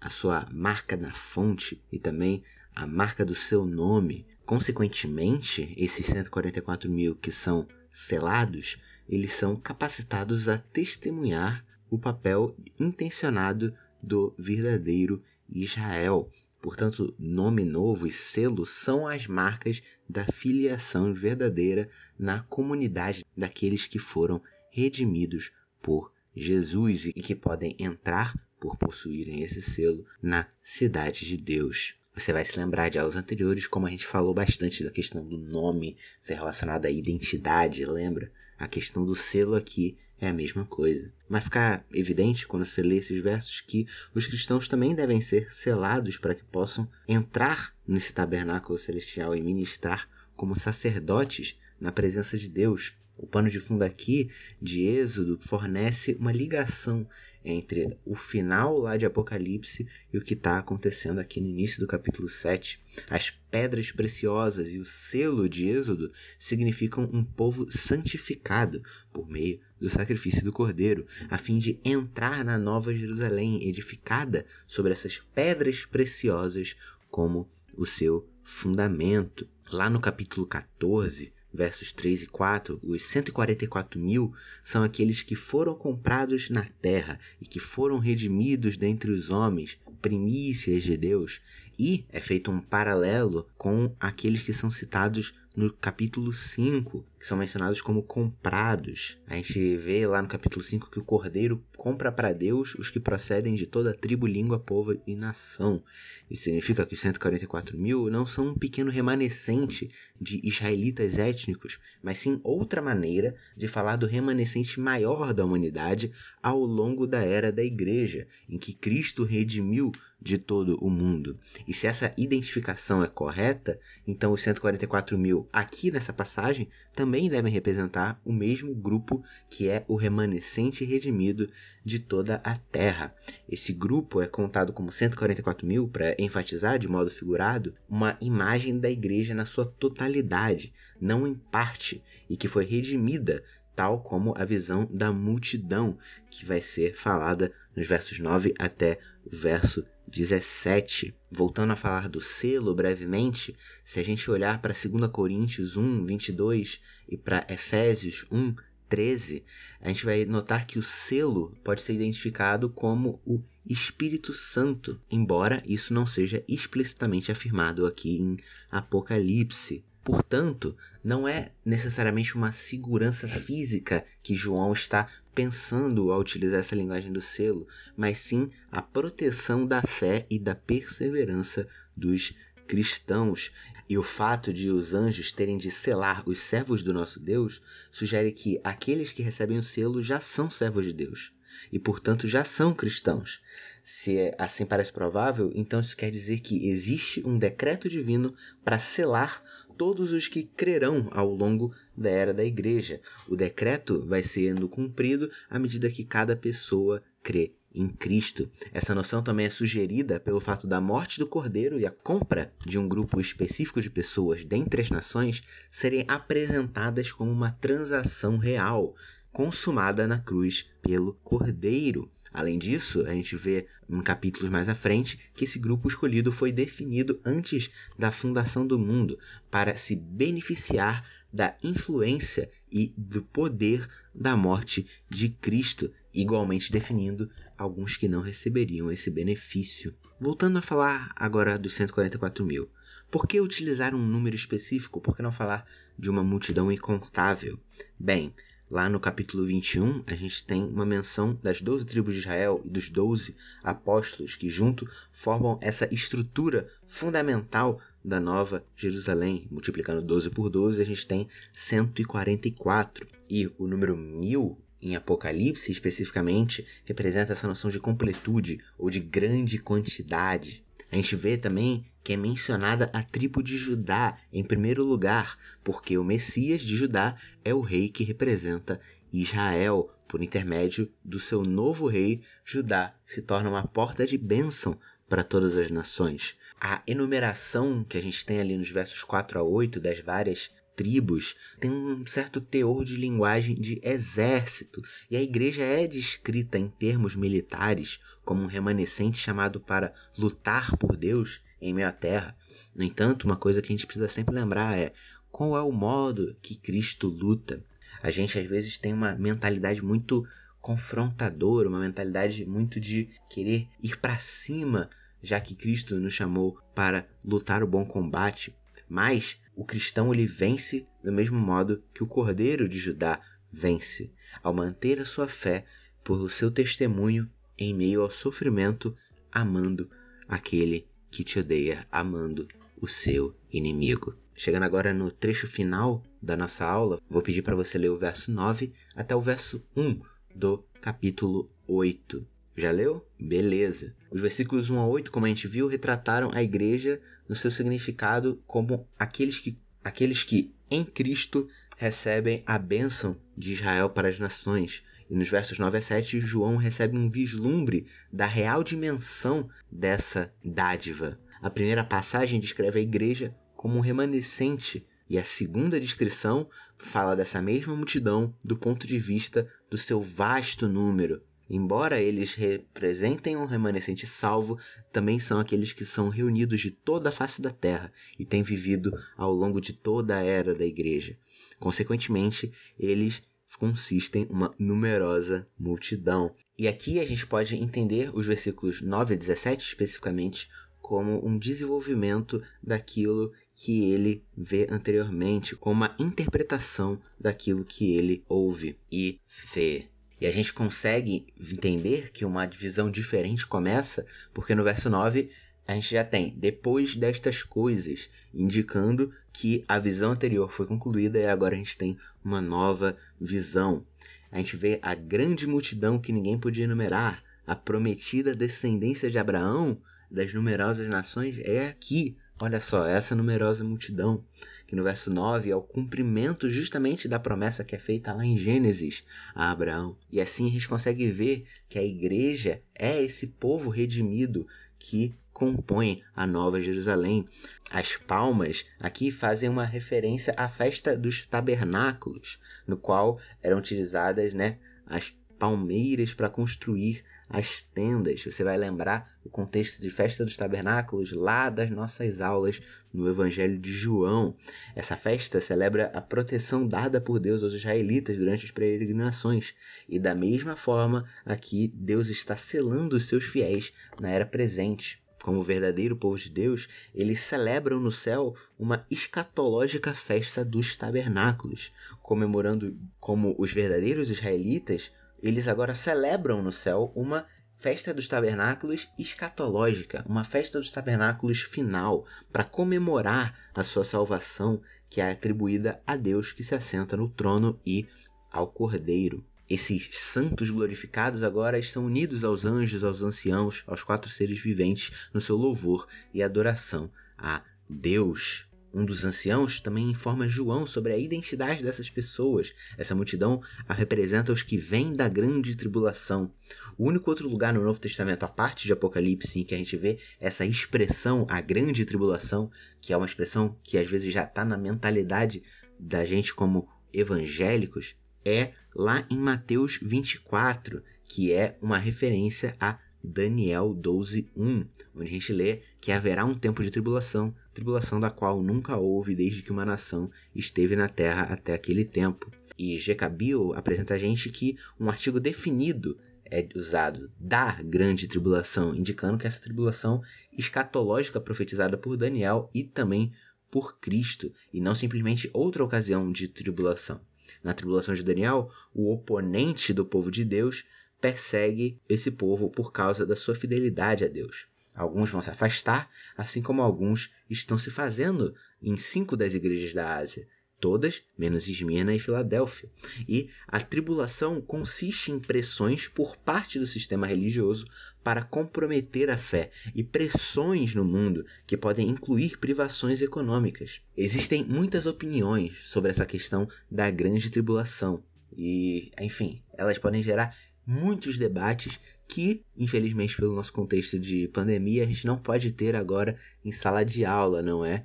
a 0.00 0.08
sua 0.08 0.48
marca 0.52 0.96
na 0.96 1.12
fonte 1.12 1.82
e 1.90 1.98
também 1.98 2.44
a 2.74 2.86
marca 2.86 3.24
do 3.24 3.34
seu 3.34 3.66
nome. 3.66 4.24
Consequentemente, 4.46 5.74
esses 5.76 6.06
144 6.06 6.88
mil 6.88 7.16
que 7.16 7.32
são 7.32 7.66
selados 7.90 8.78
eles 9.08 9.32
são 9.32 9.56
capacitados 9.56 10.48
a 10.48 10.58
testemunhar 10.58 11.64
o 11.90 11.98
papel 11.98 12.54
intencionado 12.78 13.74
do 14.02 14.34
verdadeiro 14.38 15.22
Israel. 15.48 16.30
Portanto, 16.60 17.14
nome 17.18 17.64
novo 17.64 18.06
e 18.06 18.10
selo 18.10 18.66
são 18.66 19.06
as 19.06 19.26
marcas 19.26 19.80
da 20.08 20.26
filiação 20.26 21.14
verdadeira 21.14 21.88
na 22.18 22.42
comunidade 22.42 23.24
daqueles 23.36 23.86
que 23.86 23.98
foram 23.98 24.42
redimidos 24.70 25.52
por 25.80 26.12
Jesus 26.34 27.06
e 27.06 27.12
que 27.12 27.34
podem 27.34 27.76
entrar 27.78 28.34
por 28.60 28.76
possuírem 28.76 29.42
esse 29.42 29.62
selo 29.62 30.04
na 30.20 30.46
cidade 30.62 31.26
de 31.26 31.36
Deus. 31.36 31.94
Você 32.14 32.32
vai 32.32 32.44
se 32.44 32.58
lembrar 32.58 32.88
de 32.88 32.98
aulas 32.98 33.14
anteriores, 33.14 33.66
como 33.66 33.86
a 33.86 33.90
gente 33.90 34.04
falou 34.04 34.34
bastante 34.34 34.82
da 34.82 34.90
questão 34.90 35.24
do 35.24 35.38
nome 35.38 35.96
ser 36.20 36.34
relacionado 36.34 36.86
à 36.86 36.90
identidade, 36.90 37.86
lembra? 37.86 38.32
A 38.58 38.66
questão 38.66 39.06
do 39.06 39.14
selo 39.14 39.54
aqui 39.54 39.96
é 40.20 40.28
a 40.28 40.32
mesma 40.32 40.64
coisa. 40.64 41.12
Vai 41.28 41.40
ficar 41.40 41.84
evidente 41.92 42.46
quando 42.46 42.64
você 42.64 42.82
lê 42.82 42.96
esses 42.96 43.22
versos 43.22 43.60
que 43.60 43.86
os 44.14 44.26
cristãos 44.26 44.68
também 44.68 44.94
devem 44.94 45.20
ser 45.20 45.52
selados 45.52 46.16
para 46.16 46.34
que 46.34 46.44
possam 46.44 46.88
entrar 47.06 47.74
nesse 47.86 48.12
tabernáculo 48.12 48.78
celestial 48.78 49.34
e 49.34 49.42
ministrar 49.42 50.08
como 50.34 50.58
sacerdotes 50.58 51.58
na 51.80 51.92
presença 51.92 52.36
de 52.36 52.48
Deus. 52.48 52.94
O 53.16 53.26
pano 53.26 53.50
de 53.50 53.58
fundo 53.58 53.82
aqui 53.82 54.30
de 54.62 54.82
Êxodo 54.82 55.38
fornece 55.40 56.16
uma 56.20 56.30
ligação 56.30 57.08
entre 57.44 57.96
o 58.04 58.14
final 58.14 58.78
lá 58.78 58.96
de 58.96 59.06
Apocalipse 59.06 59.88
e 60.12 60.18
o 60.18 60.22
que 60.22 60.34
está 60.34 60.58
acontecendo 60.58 61.18
aqui 61.18 61.40
no 61.40 61.48
início 61.48 61.80
do 61.80 61.86
capítulo 61.86 62.28
7. 62.28 62.80
As 63.10 63.30
pedras 63.30 63.90
preciosas 63.90 64.72
e 64.72 64.78
o 64.78 64.84
selo 64.84 65.48
de 65.48 65.68
Êxodo 65.68 66.12
significam 66.38 67.08
um 67.12 67.24
povo 67.24 67.70
santificado 67.70 68.82
por 69.12 69.28
meio 69.28 69.60
do 69.80 69.88
sacrifício 69.88 70.44
do 70.44 70.52
Cordeiro, 70.52 71.06
a 71.28 71.38
fim 71.38 71.58
de 71.58 71.78
entrar 71.84 72.44
na 72.44 72.58
Nova 72.58 72.94
Jerusalém 72.94 73.66
edificada 73.68 74.44
sobre 74.66 74.92
essas 74.92 75.18
pedras 75.34 75.84
preciosas 75.84 76.76
como 77.10 77.48
o 77.76 77.86
seu 77.86 78.28
fundamento. 78.42 79.48
Lá 79.70 79.88
no 79.90 80.00
capítulo 80.00 80.46
14, 80.46 81.32
versos 81.52 81.92
3 81.92 82.24
e 82.24 82.26
4, 82.26 82.80
os 82.82 83.02
144 83.02 84.00
mil 84.00 84.32
são 84.62 84.82
aqueles 84.82 85.22
que 85.22 85.36
foram 85.36 85.74
comprados 85.74 86.50
na 86.50 86.64
terra 86.64 87.18
e 87.40 87.46
que 87.46 87.60
foram 87.60 87.98
redimidos 87.98 88.76
dentre 88.76 89.10
os 89.10 89.30
homens, 89.30 89.78
primícias 90.00 90.82
de 90.82 90.96
Deus. 90.96 91.40
E 91.78 92.04
é 92.10 92.20
feito 92.20 92.50
um 92.50 92.60
paralelo 92.60 93.48
com 93.56 93.94
aqueles 94.00 94.42
que 94.42 94.52
são 94.52 94.68
citados 94.68 95.32
no 95.58 95.72
capítulo 95.72 96.32
5, 96.32 97.04
que 97.18 97.26
são 97.26 97.36
mencionados 97.36 97.80
como 97.80 98.02
comprados. 98.02 99.18
A 99.26 99.34
gente 99.34 99.76
vê 99.76 100.06
lá 100.06 100.22
no 100.22 100.28
capítulo 100.28 100.62
5 100.62 100.88
que 100.88 101.00
o 101.00 101.04
cordeiro 101.04 101.60
compra 101.76 102.12
para 102.12 102.32
Deus 102.32 102.76
os 102.76 102.90
que 102.90 103.00
procedem 103.00 103.56
de 103.56 103.66
toda 103.66 103.92
tribo, 103.92 104.24
língua, 104.24 104.60
povo 104.60 105.00
e 105.04 105.16
nação. 105.16 105.82
Isso 106.30 106.44
significa 106.44 106.86
que 106.86 106.94
os 106.94 107.00
144 107.00 107.76
mil 107.76 108.08
não 108.08 108.24
são 108.24 108.48
um 108.48 108.54
pequeno 108.54 108.88
remanescente 108.88 109.90
de 110.20 110.40
israelitas 110.44 111.18
étnicos, 111.18 111.80
mas 112.00 112.18
sim 112.18 112.40
outra 112.44 112.80
maneira 112.80 113.34
de 113.56 113.66
falar 113.66 113.96
do 113.96 114.06
remanescente 114.06 114.78
maior 114.78 115.34
da 115.34 115.44
humanidade 115.44 116.12
ao 116.40 116.60
longo 116.60 117.04
da 117.04 117.20
era 117.20 117.50
da 117.50 117.64
igreja, 117.64 118.28
em 118.48 118.58
que 118.58 118.72
Cristo 118.72 119.24
redimiu 119.24 119.90
de 120.20 120.36
todo 120.36 120.76
o 120.80 120.90
mundo. 120.90 121.38
E 121.66 121.72
se 121.72 121.86
essa 121.86 122.12
identificação 122.16 123.04
é 123.04 123.06
correta, 123.06 123.78
então 124.06 124.32
os 124.32 124.40
144 124.40 125.16
mil 125.16 125.48
aqui 125.52 125.90
nessa 125.90 126.12
passagem 126.12 126.68
também 126.94 127.30
devem 127.30 127.52
representar 127.52 128.20
o 128.24 128.32
mesmo 128.32 128.74
grupo 128.74 129.22
que 129.48 129.68
é 129.68 129.84
o 129.86 129.94
remanescente 129.94 130.84
redimido 130.84 131.48
de 131.84 131.98
toda 131.98 132.40
a 132.44 132.56
terra. 132.56 133.14
Esse 133.48 133.72
grupo 133.72 134.20
é 134.20 134.26
contado 134.26 134.72
como 134.72 134.90
144 134.90 135.66
mil 135.66 135.88
para 135.88 136.14
enfatizar 136.18 136.78
de 136.78 136.88
modo 136.88 137.10
figurado 137.10 137.74
uma 137.88 138.16
imagem 138.20 138.78
da 138.78 138.90
igreja 138.90 139.34
na 139.34 139.44
sua 139.44 139.64
totalidade, 139.64 140.72
não 141.00 141.26
em 141.26 141.34
parte, 141.34 142.02
e 142.28 142.36
que 142.36 142.48
foi 142.48 142.64
redimida 142.64 143.42
tal 143.74 144.02
como 144.02 144.34
a 144.36 144.44
visão 144.44 144.88
da 144.90 145.12
multidão, 145.12 145.96
que 146.28 146.44
vai 146.44 146.60
ser 146.60 146.96
falada 146.96 147.52
nos 147.76 147.86
versos 147.86 148.18
9 148.18 148.52
até 148.58 148.98
o 149.24 149.30
verso 149.30 149.86
17. 150.10 151.14
Voltando 151.30 151.72
a 151.72 151.76
falar 151.76 152.08
do 152.08 152.20
selo 152.20 152.74
brevemente, 152.74 153.54
se 153.84 154.00
a 154.00 154.02
gente 154.02 154.30
olhar 154.30 154.60
para 154.60 154.72
2 154.72 155.10
Coríntios 155.10 155.76
1, 155.76 156.04
22 156.06 156.80
e 157.08 157.16
para 157.16 157.46
Efésios 157.48 158.26
1, 158.30 158.54
13, 158.88 159.44
a 159.80 159.88
gente 159.88 160.04
vai 160.04 160.24
notar 160.24 160.66
que 160.66 160.78
o 160.78 160.82
selo 160.82 161.54
pode 161.62 161.82
ser 161.82 161.92
identificado 161.92 162.70
como 162.70 163.20
o 163.24 163.42
Espírito 163.66 164.32
Santo, 164.32 164.98
embora 165.10 165.62
isso 165.66 165.92
não 165.92 166.06
seja 166.06 166.42
explicitamente 166.48 167.30
afirmado 167.30 167.86
aqui 167.86 168.16
em 168.16 168.38
Apocalipse. 168.70 169.84
Portanto, 170.08 170.74
não 171.04 171.28
é 171.28 171.52
necessariamente 171.62 172.34
uma 172.34 172.50
segurança 172.50 173.28
física 173.28 174.02
que 174.22 174.34
João 174.34 174.72
está 174.72 175.06
pensando 175.34 176.10
ao 176.10 176.18
utilizar 176.18 176.60
essa 176.60 176.74
linguagem 176.74 177.12
do 177.12 177.20
selo, 177.20 177.68
mas 177.94 178.18
sim 178.18 178.50
a 178.72 178.80
proteção 178.80 179.66
da 179.66 179.82
fé 179.82 180.24
e 180.30 180.38
da 180.38 180.54
perseverança 180.54 181.68
dos 181.94 182.34
cristãos. 182.66 183.52
E 183.86 183.98
o 183.98 184.02
fato 184.02 184.50
de 184.50 184.70
os 184.70 184.94
anjos 184.94 185.30
terem 185.30 185.58
de 185.58 185.70
selar 185.70 186.26
os 186.26 186.38
servos 186.38 186.82
do 186.82 186.94
nosso 186.94 187.20
Deus 187.20 187.60
sugere 187.92 188.32
que 188.32 188.58
aqueles 188.64 189.12
que 189.12 189.22
recebem 189.22 189.58
o 189.58 189.62
selo 189.62 190.02
já 190.02 190.22
são 190.22 190.48
servos 190.48 190.86
de 190.86 190.94
Deus 190.94 191.34
e, 191.72 191.78
portanto, 191.78 192.26
já 192.26 192.44
são 192.44 192.74
cristãos. 192.74 193.40
Se 193.82 194.18
é, 194.18 194.34
assim 194.38 194.66
parece 194.66 194.92
provável, 194.92 195.50
então 195.54 195.80
isso 195.80 195.96
quer 195.96 196.10
dizer 196.10 196.40
que 196.40 196.68
existe 196.68 197.26
um 197.26 197.38
decreto 197.38 197.88
divino 197.88 198.32
para 198.64 198.78
selar 198.78 199.42
todos 199.76 200.12
os 200.12 200.28
que 200.28 200.42
crerão 200.42 201.08
ao 201.12 201.32
longo 201.32 201.72
da 201.96 202.10
era 202.10 202.34
da 202.34 202.44
igreja. 202.44 203.00
O 203.28 203.36
decreto 203.36 204.04
vai 204.06 204.22
sendo 204.22 204.68
cumprido 204.68 205.30
à 205.48 205.58
medida 205.58 205.88
que 205.88 206.04
cada 206.04 206.36
pessoa 206.36 207.02
crê 207.22 207.54
em 207.74 207.88
Cristo. 207.88 208.50
Essa 208.72 208.94
noção 208.94 209.22
também 209.22 209.46
é 209.46 209.50
sugerida 209.50 210.18
pelo 210.18 210.40
fato 210.40 210.66
da 210.66 210.80
morte 210.80 211.18
do 211.18 211.26
cordeiro 211.26 211.78
e 211.78 211.86
a 211.86 211.90
compra 211.90 212.52
de 212.66 212.78
um 212.78 212.88
grupo 212.88 213.20
específico 213.20 213.80
de 213.80 213.88
pessoas 213.88 214.44
dentre 214.44 214.82
as 214.82 214.90
nações 214.90 215.42
serem 215.70 216.04
apresentadas 216.08 217.12
como 217.12 217.30
uma 217.30 217.52
transação 217.52 218.36
real, 218.36 218.94
consumada 219.38 220.08
na 220.08 220.18
cruz 220.18 220.68
pelo 220.82 221.14
cordeiro. 221.22 222.10
Além 222.32 222.58
disso, 222.58 223.02
a 223.06 223.14
gente 223.14 223.36
vê 223.36 223.68
em 223.88 224.02
capítulos 224.02 224.50
mais 224.50 224.68
à 224.68 224.74
frente 224.74 225.16
que 225.32 225.44
esse 225.44 225.60
grupo 225.60 225.86
escolhido 225.86 226.32
foi 226.32 226.50
definido 226.50 227.20
antes 227.24 227.70
da 227.96 228.10
fundação 228.10 228.66
do 228.66 228.76
mundo 228.76 229.16
para 229.48 229.76
se 229.76 229.94
beneficiar 229.94 231.08
da 231.32 231.56
influência 231.62 232.50
e 232.68 232.92
do 232.96 233.22
poder 233.22 233.86
da 234.12 234.36
morte 234.36 234.84
de 235.08 235.28
Cristo, 235.28 235.92
igualmente 236.12 236.72
definindo 236.72 237.30
alguns 237.56 237.96
que 237.96 238.08
não 238.08 238.20
receberiam 238.20 238.90
esse 238.90 239.08
benefício. 239.08 239.94
Voltando 240.20 240.58
a 240.58 240.62
falar 240.62 241.12
agora 241.14 241.56
dos 241.56 241.74
144 241.74 242.44
mil. 242.44 242.68
Por 243.08 243.24
que 243.24 243.40
utilizar 243.40 243.94
um 243.94 244.04
número 244.04 244.34
específico? 244.34 245.00
Por 245.00 245.14
que 245.14 245.22
não 245.22 245.30
falar 245.30 245.64
de 245.96 246.10
uma 246.10 246.24
multidão 246.24 246.72
incontável? 246.72 247.56
Bem, 247.98 248.34
Lá 248.70 248.86
no 248.86 249.00
capítulo 249.00 249.46
21, 249.46 250.02
a 250.06 250.14
gente 250.14 250.44
tem 250.44 250.62
uma 250.62 250.84
menção 250.84 251.38
das 251.42 251.62
12 251.62 251.86
tribos 251.86 252.12
de 252.12 252.20
Israel 252.20 252.60
e 252.62 252.68
dos 252.68 252.90
12 252.90 253.34
apóstolos 253.64 254.36
que 254.36 254.50
junto 254.50 254.86
formam 255.10 255.58
essa 255.62 255.88
estrutura 255.92 256.68
fundamental 256.86 257.80
da 258.04 258.20
nova 258.20 258.62
Jerusalém. 258.76 259.48
Multiplicando 259.50 260.02
12 260.02 260.28
por 260.28 260.50
12, 260.50 260.82
a 260.82 260.84
gente 260.84 261.06
tem 261.06 261.26
144. 261.54 263.08
E 263.30 263.50
o 263.56 263.66
número 263.66 263.96
1000 263.96 264.58
em 264.82 264.94
Apocalipse, 264.94 265.72
especificamente, 265.72 266.66
representa 266.84 267.32
essa 267.32 267.48
noção 267.48 267.70
de 267.70 267.80
completude 267.80 268.60
ou 268.76 268.90
de 268.90 269.00
grande 269.00 269.58
quantidade. 269.58 270.62
A 270.92 270.96
gente 270.96 271.16
vê 271.16 271.38
também 271.38 271.86
que 272.08 272.14
é 272.14 272.16
mencionada 272.16 272.88
a 272.94 273.02
tribo 273.02 273.42
de 273.42 273.58
Judá 273.58 274.16
em 274.32 274.42
primeiro 274.42 274.82
lugar, 274.82 275.36
porque 275.62 275.98
o 275.98 276.02
Messias 276.02 276.62
de 276.62 276.74
Judá 276.74 277.14
é 277.44 277.52
o 277.52 277.60
rei 277.60 277.90
que 277.90 278.02
representa 278.02 278.80
Israel. 279.12 279.90
Por 280.08 280.22
intermédio 280.22 280.90
do 281.04 281.20
seu 281.20 281.42
novo 281.42 281.86
rei, 281.86 282.22
Judá 282.42 282.94
se 283.04 283.20
torna 283.20 283.50
uma 283.50 283.66
porta 283.66 284.06
de 284.06 284.16
bênção 284.16 284.80
para 285.06 285.22
todas 285.22 285.54
as 285.54 285.70
nações. 285.70 286.34
A 286.58 286.82
enumeração 286.86 287.84
que 287.84 287.98
a 287.98 288.00
gente 288.00 288.24
tem 288.24 288.40
ali 288.40 288.56
nos 288.56 288.70
versos 288.70 289.04
4 289.04 289.38
a 289.38 289.42
8 289.42 289.78
das 289.78 290.00
várias 290.00 290.50
tribos 290.74 291.36
tem 291.60 291.70
um 291.70 292.06
certo 292.06 292.40
teor 292.40 292.86
de 292.86 292.96
linguagem 292.96 293.54
de 293.54 293.78
exército, 293.82 294.80
e 295.10 295.16
a 295.18 295.22
igreja 295.22 295.62
é 295.62 295.86
descrita 295.86 296.56
em 296.58 296.68
termos 296.68 297.14
militares 297.14 298.00
como 298.24 298.44
um 298.44 298.46
remanescente 298.46 299.18
chamado 299.18 299.60
para 299.60 299.92
lutar 300.16 300.74
por 300.78 300.96
Deus 300.96 301.46
em 301.60 301.72
meio 301.72 301.88
à 301.88 301.92
terra. 301.92 302.36
No 302.74 302.82
entanto, 302.84 303.24
uma 303.24 303.36
coisa 303.36 303.60
que 303.60 303.68
a 303.68 303.76
gente 303.76 303.86
precisa 303.86 304.08
sempre 304.08 304.34
lembrar 304.34 304.78
é 304.78 304.92
qual 305.30 305.56
é 305.56 305.62
o 305.62 305.72
modo 305.72 306.36
que 306.40 306.56
Cristo 306.56 307.08
luta. 307.08 307.62
A 308.02 308.10
gente 308.10 308.38
às 308.38 308.46
vezes 308.46 308.78
tem 308.78 308.92
uma 308.92 309.14
mentalidade 309.14 309.82
muito 309.82 310.26
confrontadora, 310.60 311.68
uma 311.68 311.80
mentalidade 311.80 312.44
muito 312.44 312.80
de 312.80 313.08
querer 313.30 313.68
ir 313.82 313.98
para 313.98 314.18
cima, 314.18 314.88
já 315.22 315.40
que 315.40 315.54
Cristo 315.54 315.96
nos 315.96 316.14
chamou 316.14 316.58
para 316.74 317.08
lutar 317.24 317.62
o 317.62 317.66
bom 317.66 317.84
combate. 317.84 318.54
Mas 318.88 319.38
o 319.54 319.64
cristão 319.64 320.12
ele 320.12 320.26
vence 320.26 320.86
do 321.02 321.12
mesmo 321.12 321.38
modo 321.38 321.82
que 321.94 322.02
o 322.02 322.06
Cordeiro 322.06 322.68
de 322.68 322.78
Judá 322.78 323.20
vence, 323.52 324.12
ao 324.42 324.52
manter 324.52 325.00
a 325.00 325.04
sua 325.04 325.26
fé 325.26 325.64
por 326.04 326.30
seu 326.30 326.50
testemunho 326.50 327.30
em 327.56 327.74
meio 327.74 328.02
ao 328.02 328.10
sofrimento, 328.10 328.96
amando 329.32 329.90
aquele 330.28 330.88
que 331.10 331.24
te 331.24 331.38
odeia, 331.38 331.86
amando 331.90 332.48
o 332.80 332.86
seu 332.86 333.34
inimigo. 333.52 334.14
Chegando 334.34 334.62
agora 334.62 334.94
no 334.94 335.10
trecho 335.10 335.46
final 335.46 336.02
da 336.22 336.36
nossa 336.36 336.64
aula, 336.64 337.00
vou 337.10 337.22
pedir 337.22 337.42
para 337.42 337.56
você 337.56 337.76
ler 337.76 337.88
o 337.88 337.96
verso 337.96 338.30
9 338.30 338.72
até 338.94 339.14
o 339.14 339.20
verso 339.20 339.64
1 339.76 340.00
do 340.34 340.64
capítulo 340.80 341.50
8. 341.66 342.26
Já 342.56 342.70
leu? 342.70 343.06
Beleza. 343.18 343.94
Os 344.10 344.20
versículos 344.20 344.70
1 344.70 344.78
a 344.78 344.86
8, 344.86 345.12
como 345.12 345.26
a 345.26 345.28
gente 345.28 345.46
viu, 345.46 345.66
retrataram 345.66 346.30
a 346.32 346.42
igreja 346.42 347.00
no 347.28 347.34
seu 347.34 347.50
significado 347.50 348.42
como 348.46 348.86
aqueles 348.98 349.38
que, 349.38 349.58
aqueles 349.84 350.24
que 350.24 350.54
em 350.70 350.84
Cristo 350.84 351.48
recebem 351.76 352.42
a 352.46 352.58
bênção 352.58 353.16
de 353.36 353.52
Israel 353.52 353.90
para 353.90 354.08
as 354.08 354.18
nações. 354.18 354.82
E 355.10 355.14
nos 355.14 355.28
versos 355.28 355.58
9 355.58 355.78
a 355.78 355.82
7, 355.82 356.20
João 356.20 356.56
recebe 356.56 356.96
um 356.96 357.08
vislumbre 357.08 357.86
da 358.12 358.26
real 358.26 358.62
dimensão 358.62 359.48
dessa 359.70 360.32
dádiva. 360.44 361.18
A 361.40 361.48
primeira 361.48 361.84
passagem 361.84 362.40
descreve 362.40 362.78
a 362.78 362.82
igreja 362.82 363.34
como 363.56 363.78
um 363.78 363.80
remanescente, 363.80 364.86
e 365.10 365.18
a 365.18 365.24
segunda 365.24 365.80
descrição 365.80 366.48
fala 366.78 367.16
dessa 367.16 367.40
mesma 367.40 367.74
multidão 367.74 368.34
do 368.44 368.56
ponto 368.56 368.86
de 368.86 368.98
vista 368.98 369.48
do 369.70 369.78
seu 369.78 370.02
vasto 370.02 370.68
número, 370.68 371.22
embora 371.48 372.00
eles 372.00 372.34
representem 372.34 373.36
um 373.36 373.46
remanescente 373.46 374.06
salvo, 374.06 374.58
também 374.92 375.18
são 375.18 375.40
aqueles 375.40 375.72
que 375.72 375.84
são 375.84 376.10
reunidos 376.10 376.60
de 376.60 376.70
toda 376.70 377.08
a 377.08 377.12
face 377.12 377.40
da 377.40 377.50
terra 377.50 377.90
e 378.18 378.24
têm 378.24 378.42
vivido 378.42 378.92
ao 379.16 379.32
longo 379.32 379.60
de 379.60 379.72
toda 379.72 380.16
a 380.16 380.22
era 380.22 380.54
da 380.54 380.66
igreja. 380.66 381.16
Consequentemente, 381.58 382.52
eles 382.78 383.22
consistem 383.58 384.26
uma 384.30 384.54
numerosa 384.58 385.46
multidão. 385.58 386.32
E 386.58 386.66
aqui 386.66 387.00
a 387.00 387.06
gente 387.06 387.26
pode 387.26 387.56
entender 387.56 388.10
os 388.14 388.26
versículos 388.26 388.80
9 388.80 389.14
a 389.14 389.16
17 389.16 389.66
especificamente 389.66 390.48
como 390.80 391.26
um 391.26 391.38
desenvolvimento 391.38 392.42
daquilo 392.62 393.32
que 393.54 393.90
ele 393.92 394.24
vê 394.36 394.66
anteriormente, 394.70 395.56
como 395.56 395.84
uma 395.84 395.94
interpretação 395.98 397.00
daquilo 397.20 397.64
que 397.64 397.96
ele 397.96 398.24
ouve 398.28 398.78
e 398.90 399.20
vê. 399.52 399.86
E 400.20 400.26
a 400.26 400.32
gente 400.32 400.52
consegue 400.52 401.26
entender 401.38 402.10
que 402.10 402.24
uma 402.24 402.46
divisão 402.46 402.90
diferente 402.90 403.46
começa 403.46 404.06
porque 404.32 404.54
no 404.54 404.64
verso 404.64 404.88
9 404.88 405.30
a 405.68 405.74
gente 405.74 405.90
já 405.92 406.02
tem 406.02 406.34
depois 406.34 406.96
destas 406.96 407.42
coisas, 407.42 408.08
indicando 408.32 409.12
que 409.30 409.66
a 409.68 409.78
visão 409.78 410.12
anterior 410.12 410.50
foi 410.50 410.64
concluída 410.66 411.18
e 411.18 411.26
agora 411.26 411.54
a 411.54 411.58
gente 411.58 411.76
tem 411.76 411.98
uma 412.24 412.40
nova 412.40 412.96
visão. 413.20 413.84
A 414.32 414.38
gente 414.38 414.56
vê 414.56 414.78
a 414.80 414.94
grande 414.94 415.46
multidão 415.46 415.98
que 415.98 416.10
ninguém 416.10 416.38
podia 416.38 416.64
enumerar, 416.64 417.22
a 417.46 417.54
prometida 417.54 418.34
descendência 418.34 419.10
de 419.10 419.18
Abraão 419.18 419.78
das 420.10 420.32
numerosas 420.32 420.88
nações 420.88 421.38
é 421.40 421.68
aqui. 421.68 422.16
Olha 422.40 422.62
só, 422.62 422.86
essa 422.86 423.14
numerosa 423.14 423.62
multidão, 423.62 424.24
que 424.66 424.76
no 424.76 424.84
verso 424.84 425.10
9 425.10 425.50
é 425.50 425.56
o 425.56 425.60
cumprimento 425.60 426.48
justamente 426.48 427.08
da 427.08 427.18
promessa 427.18 427.64
que 427.64 427.74
é 427.74 427.78
feita 427.78 428.14
lá 428.14 428.24
em 428.24 428.38
Gênesis 428.38 429.04
a 429.34 429.50
Abraão. 429.50 429.98
E 430.10 430.18
assim 430.18 430.48
a 430.48 430.50
gente 430.50 430.68
consegue 430.68 431.10
ver 431.10 431.44
que 431.68 431.78
a 431.78 431.84
igreja 431.84 432.62
é 432.74 433.02
esse 433.02 433.26
povo 433.26 433.68
redimido 433.68 434.46
que 434.78 435.14
compõe 435.38 436.02
a 436.16 436.26
Nova 436.26 436.60
Jerusalém. 436.60 437.24
As 437.70 437.94
palmas 437.94 438.64
aqui 438.80 439.12
fazem 439.12 439.48
uma 439.48 439.64
referência 439.64 440.34
à 440.36 440.48
festa 440.48 440.96
dos 440.96 441.26
tabernáculos, 441.26 442.40
no 442.66 442.76
qual 442.76 443.20
eram 443.40 443.58
utilizadas 443.58 444.34
né, 444.34 444.58
as 444.84 445.14
palmeiras 445.38 446.12
para 446.12 446.28
construir 446.28 447.04
as 447.30 447.62
tendas. 447.62 448.24
Você 448.24 448.42
vai 448.42 448.56
lembrar 448.56 449.16
o 449.24 449.30
contexto 449.30 449.80
de 449.80 449.90
festa 449.90 450.24
dos 450.24 450.36
tabernáculos 450.36 451.12
lá 451.12 451.48
das 451.50 451.70
nossas 451.70 452.20
aulas 452.20 452.60
no 452.92 453.08
Evangelho 453.08 453.60
de 453.60 453.72
João. 453.72 454.36
Essa 454.74 454.96
festa 454.96 455.40
celebra 455.40 455.92
a 455.94 456.00
proteção 456.00 456.66
dada 456.66 457.00
por 457.00 457.20
Deus 457.20 457.44
aos 457.44 457.52
israelitas 457.52 458.18
durante 458.18 458.44
as 458.44 458.50
peregrinações. 458.50 459.54
E 459.88 460.00
da 460.00 460.16
mesma 460.16 460.56
forma, 460.56 461.04
aqui 461.24 461.72
Deus 461.72 462.08
está 462.08 462.36
selando 462.36 462.96
os 462.96 463.06
seus 463.06 463.22
fiéis 463.22 463.72
na 464.00 464.10
era 464.10 464.26
presente. 464.26 465.00
Como 465.22 465.42
verdadeiro 465.42 465.96
povo 465.96 466.16
de 466.16 466.30
Deus, 466.30 466.68
eles 466.94 467.20
celebram 467.20 467.80
no 467.80 467.90
céu 467.90 468.34
uma 468.58 468.86
escatológica 468.90 469.92
festa 469.92 470.44
dos 470.44 470.76
tabernáculos, 470.76 471.72
comemorando 472.02 472.76
como 473.00 473.34
os 473.38 473.52
verdadeiros 473.52 474.10
israelitas 474.10 474.92
eles 475.22 475.48
agora 475.48 475.74
celebram 475.74 476.42
no 476.42 476.52
céu 476.52 476.92
uma 476.94 477.26
festa 477.56 477.92
dos 477.92 478.08
tabernáculos 478.08 478.88
escatológica, 478.96 480.04
uma 480.08 480.22
festa 480.22 480.58
dos 480.58 480.70
tabernáculos 480.70 481.42
final, 481.42 482.06
para 482.32 482.44
comemorar 482.44 483.36
a 483.54 483.62
sua 483.64 483.84
salvação 483.84 484.62
que 484.88 485.00
é 485.00 485.10
atribuída 485.10 485.82
a 485.86 485.96
Deus 485.96 486.32
que 486.32 486.44
se 486.44 486.54
assenta 486.54 486.96
no 486.96 487.08
trono 487.08 487.60
e 487.66 487.86
ao 488.30 488.46
Cordeiro. 488.46 489.24
Esses 489.48 489.88
santos 489.94 490.50
glorificados 490.50 491.22
agora 491.22 491.58
estão 491.58 491.86
unidos 491.86 492.22
aos 492.22 492.44
anjos, 492.44 492.84
aos 492.84 493.02
anciãos, 493.02 493.64
aos 493.66 493.82
quatro 493.82 494.10
seres 494.10 494.38
viventes 494.38 494.92
no 495.12 495.22
seu 495.22 495.36
louvor 495.36 495.86
e 496.12 496.22
adoração 496.22 496.90
a 497.16 497.42
Deus. 497.68 498.46
Um 498.74 498.84
dos 498.84 499.06
anciãos 499.06 499.62
também 499.62 499.88
informa 499.88 500.28
João 500.28 500.66
sobre 500.66 500.92
a 500.92 500.98
identidade 500.98 501.62
dessas 501.62 501.88
pessoas. 501.88 502.52
Essa 502.76 502.94
multidão 502.94 503.40
representa 503.66 504.30
os 504.30 504.42
que 504.42 504.58
vêm 504.58 504.92
da 504.92 505.08
grande 505.08 505.56
tribulação. 505.56 506.30
O 506.76 506.84
único 506.84 507.08
outro 507.08 507.26
lugar 507.26 507.54
no 507.54 507.64
Novo 507.64 507.80
Testamento, 507.80 508.24
a 508.24 508.28
parte 508.28 508.66
de 508.66 508.72
Apocalipse, 508.74 509.40
em 509.40 509.44
que 509.44 509.54
a 509.54 509.58
gente 509.58 509.74
vê 509.78 509.98
essa 510.20 510.44
expressão, 510.44 511.26
a 511.30 511.40
grande 511.40 511.86
tribulação, 511.86 512.50
que 512.82 512.92
é 512.92 512.96
uma 512.96 513.06
expressão 513.06 513.56
que 513.62 513.78
às 513.78 513.86
vezes 513.86 514.12
já 514.12 514.24
está 514.24 514.44
na 514.44 514.58
mentalidade 514.58 515.42
da 515.80 516.04
gente 516.04 516.34
como 516.34 516.68
evangélicos, 516.92 517.96
é 518.28 518.52
lá 518.74 519.06
em 519.10 519.16
Mateus 519.16 519.78
24, 519.82 520.82
que 521.04 521.32
é 521.32 521.56
uma 521.60 521.78
referência 521.78 522.54
a 522.60 522.78
Daniel 523.02 523.74
12:1, 523.74 524.66
onde 524.94 525.08
a 525.08 525.10
gente 525.10 525.32
lê 525.32 525.62
que 525.80 525.92
haverá 525.92 526.24
um 526.24 526.34
tempo 526.34 526.62
de 526.62 526.70
tribulação, 526.70 527.34
tribulação 527.54 527.98
da 527.98 528.10
qual 528.10 528.42
nunca 528.42 528.76
houve 528.76 529.14
desde 529.14 529.42
que 529.42 529.52
uma 529.52 529.64
nação 529.64 530.10
esteve 530.34 530.76
na 530.76 530.88
terra 530.88 531.22
até 531.22 531.54
aquele 531.54 531.84
tempo. 531.84 532.30
E 532.58 532.76
Jecabil 532.76 533.54
apresenta 533.54 533.94
a 533.94 533.98
gente 533.98 534.30
que 534.30 534.58
um 534.78 534.90
artigo 534.90 535.20
definido 535.20 535.96
é 536.30 536.46
usado 536.54 537.10
da 537.18 537.52
grande 537.62 538.06
tribulação, 538.06 538.74
indicando 538.74 539.16
que 539.16 539.26
essa 539.26 539.40
tribulação 539.40 540.02
escatológica 540.36 541.20
profetizada 541.20 541.78
por 541.78 541.96
Daniel 541.96 542.50
e 542.52 542.62
também 542.64 543.12
por 543.50 543.78
Cristo, 543.78 544.30
e 544.52 544.60
não 544.60 544.74
simplesmente 544.74 545.30
outra 545.32 545.64
ocasião 545.64 546.12
de 546.12 546.28
tribulação. 546.28 547.00
Na 547.42 547.54
tribulação 547.54 547.94
de 547.94 548.02
Daniel, 548.02 548.50
o 548.74 548.92
oponente 548.92 549.72
do 549.72 549.84
povo 549.84 550.10
de 550.10 550.24
Deus 550.24 550.64
persegue 551.00 551.80
esse 551.88 552.10
povo 552.10 552.50
por 552.50 552.72
causa 552.72 553.06
da 553.06 553.14
sua 553.14 553.34
fidelidade 553.34 554.04
a 554.04 554.08
Deus. 554.08 554.46
Alguns 554.74 555.10
vão 555.10 555.20
se 555.20 555.30
afastar, 555.30 555.90
assim 556.16 556.40
como 556.40 556.62
alguns 556.62 557.12
estão 557.28 557.58
se 557.58 557.70
fazendo 557.70 558.34
em 558.62 558.76
cinco 558.76 559.16
das 559.16 559.34
igrejas 559.34 559.74
da 559.74 559.96
Ásia, 559.96 560.28
todas 560.60 561.02
menos 561.16 561.48
Esmirna 561.48 561.94
e 561.94 561.98
Filadélfia. 561.98 562.70
E 563.08 563.28
a 563.46 563.60
tribulação 563.60 564.40
consiste 564.40 565.10
em 565.10 565.18
pressões 565.18 565.88
por 565.88 566.16
parte 566.16 566.58
do 566.58 566.66
sistema 566.66 567.06
religioso 567.06 567.66
para 568.02 568.22
comprometer 568.22 569.10
a 569.10 569.16
fé 569.16 569.50
e 569.74 569.84
pressões 569.84 570.74
no 570.74 570.84
mundo 570.84 571.26
que 571.46 571.56
podem 571.56 571.88
incluir 571.88 572.38
privações 572.38 573.02
econômicas. 573.02 573.80
Existem 573.96 574.44
muitas 574.44 574.86
opiniões 574.86 575.58
sobre 575.64 575.90
essa 575.90 576.06
questão 576.06 576.48
da 576.70 576.90
grande 576.90 577.30
tribulação. 577.30 578.02
E, 578.36 578.92
enfim, 579.00 579.42
elas 579.56 579.78
podem 579.78 580.02
gerar 580.02 580.34
muitos 580.66 581.16
debates 581.16 581.78
que, 582.06 582.42
infelizmente, 582.56 583.16
pelo 583.16 583.34
nosso 583.34 583.52
contexto 583.52 583.98
de 583.98 584.28
pandemia, 584.28 584.82
a 584.82 584.86
gente 584.86 585.06
não 585.06 585.18
pode 585.18 585.52
ter 585.52 585.76
agora 585.76 586.16
em 586.44 586.50
sala 586.50 586.84
de 586.84 587.04
aula, 587.04 587.42
não 587.42 587.64
é? 587.64 587.84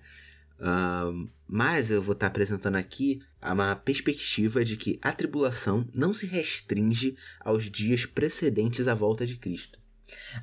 Uh, 0.59 1.29
mas 1.47 1.91
eu 1.91 2.01
vou 2.01 2.13
estar 2.13 2.27
apresentando 2.27 2.75
aqui 2.75 3.21
uma 3.41 3.75
perspectiva 3.75 4.63
de 4.63 4.77
que 4.77 4.97
a 5.01 5.11
tribulação 5.11 5.85
não 5.93 6.13
se 6.13 6.25
restringe 6.25 7.17
aos 7.39 7.69
dias 7.69 8.05
precedentes 8.05 8.87
à 8.87 8.93
volta 8.93 9.25
de 9.25 9.35
Cristo. 9.35 9.79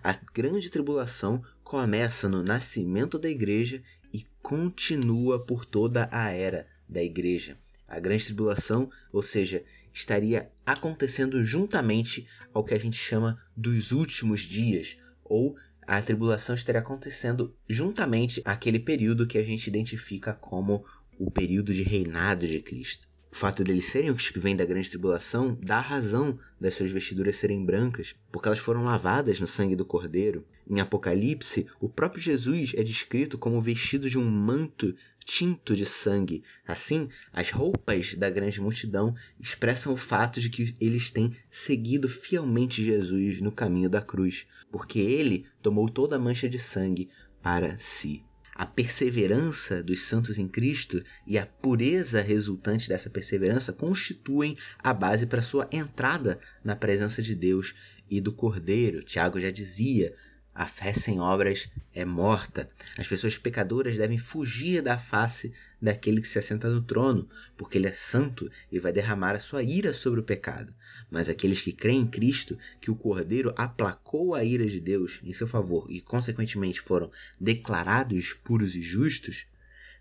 A 0.03 0.13
grande 0.35 0.71
tribulação 0.71 1.43
começa 1.63 2.29
no 2.29 2.43
nascimento 2.43 3.19
da 3.19 3.29
igreja 3.29 3.83
e 4.13 4.27
continua 4.43 5.45
por 5.45 5.65
toda 5.65 6.09
a 6.13 6.31
era 6.31 6.67
da 6.89 7.03
igreja. 7.03 7.57
A 7.87 7.99
grande 7.99 8.27
tribulação, 8.27 8.91
ou 9.13 9.23
seja, 9.23 9.65
estaria 9.93 10.51
acontecendo 10.65 11.45
juntamente 11.45 12.27
ao 12.53 12.65
que 12.65 12.75
a 12.75 12.79
gente 12.79 12.97
chama 12.97 13.39
dos 13.57 13.93
últimos 13.93 14.41
dias, 14.41 14.97
ou 15.25 15.57
a 15.99 16.03
tribulação 16.03 16.55
estaria 16.55 16.81
acontecendo 16.81 17.53
juntamente 17.69 18.41
àquele 18.45 18.79
período 18.79 19.27
que 19.27 19.37
a 19.37 19.43
gente 19.43 19.67
identifica 19.67 20.33
como 20.33 20.85
o 21.19 21.33
período 21.33 21.75
de 21.75 21.83
reinado 21.83 22.47
de 22.47 22.61
Cristo. 22.61 23.09
O 23.33 23.37
fato 23.37 23.65
deles 23.65 23.87
serem 23.87 24.11
os 24.11 24.31
que 24.31 24.39
vêm 24.39 24.55
da 24.55 24.65
grande 24.65 24.89
tribulação 24.89 25.59
dá 25.61 25.81
razão 25.81 26.39
das 26.61 26.75
suas 26.75 26.93
vestiduras 26.93 27.37
serem 27.37 27.65
brancas, 27.65 28.15
porque 28.31 28.47
elas 28.47 28.61
foram 28.61 28.85
lavadas 28.85 29.41
no 29.41 29.49
sangue 29.49 29.75
do 29.75 29.85
Cordeiro. 29.85 30.45
Em 30.69 30.79
Apocalipse, 30.79 31.67
o 31.81 31.89
próprio 31.89 32.23
Jesus 32.23 32.73
é 32.77 32.85
descrito 32.85 33.37
como 33.37 33.61
vestido 33.61 34.09
de 34.09 34.17
um 34.17 34.31
manto 34.31 34.95
tinto 35.31 35.77
de 35.77 35.87
sangue. 35.87 36.43
Assim, 36.67 37.09
as 37.33 37.53
roupas 37.53 38.15
da 38.15 38.29
grande 38.29 38.61
multidão 38.61 39.15
expressam 39.39 39.93
o 39.93 39.97
fato 39.97 40.41
de 40.41 40.51
que 40.51 40.75
eles 40.81 41.09
têm 41.13 41.37
seguido 41.49 42.09
fielmente 42.09 42.85
Jesus 42.85 43.41
no 43.41 43.53
caminho 43.53 43.89
da 43.89 44.03
cruz, 44.03 44.45
porque 44.73 44.99
ele 44.99 45.47
tomou 45.63 45.89
toda 45.89 46.17
a 46.17 46.19
mancha 46.19 46.49
de 46.49 46.59
sangue 46.59 47.09
para 47.41 47.79
si. 47.79 48.25
A 48.57 48.67
perseverança 48.67 49.81
dos 49.85 50.01
santos 50.01 50.37
em 50.37 50.49
Cristo 50.49 51.01
e 51.25 51.39
a 51.39 51.47
pureza 51.47 52.21
resultante 52.21 52.89
dessa 52.89 53.09
perseverança 53.09 53.73
constituem 53.73 54.57
a 54.81 54.93
base 54.93 55.27
para 55.27 55.41
sua 55.41 55.69
entrada 55.71 56.41
na 56.65 56.75
presença 56.75 57.23
de 57.23 57.37
Deus 57.37 57.73
e 58.11 58.21
do 58.21 58.33
Cordeiro. 58.33 59.05
Tiago 59.05 59.41
já 59.41 59.53
dizia 59.53 60.13
A 60.55 60.67
fé 60.67 60.93
sem 60.93 61.21
obras 61.21 61.71
é 61.95 62.05
morta. 62.05 62.69
As 62.99 63.07
pessoas 63.07 63.39
pecadoras 63.39 63.97
devem 63.97 64.19
fugir 64.19 64.83
da 64.83 64.99
face 64.99 65.53
daquele 65.81 66.21
que 66.21 66.29
se 66.29 66.39
assenta 66.39 66.69
no 66.69 66.83
trono, 66.83 67.29
porque 67.57 67.79
ele 67.79 67.87
é 67.87 67.93
santo 67.93 68.51
e 68.71 68.79
vai 68.79 68.93
derramar 68.93 69.35
a 69.35 69.41
sua 69.41 69.63
ira 69.63 69.93
sobre 69.93 70.21
o 70.21 70.25
pecado. 70.25 70.75
Mas 71.11 71.29
aqueles 71.29 71.61
que 71.61 71.73
creem 71.73 72.01
em 72.01 72.07
Cristo, 72.07 72.59
que 72.81 72.91
o 72.91 72.97
Cordeiro 72.97 73.55
aplacou 73.57 74.35
a 74.35 74.45
ira 74.45 74.67
de 74.67 74.81
Deus 74.81 75.21
em 75.23 75.33
seu 75.33 75.47
favor 75.47 75.87
e, 75.89 76.01
consequentemente, 76.01 76.81
foram 76.81 77.11
declarados 77.41 78.33
puros 78.33 78.75
e 78.75 78.83
justos, 78.83 79.47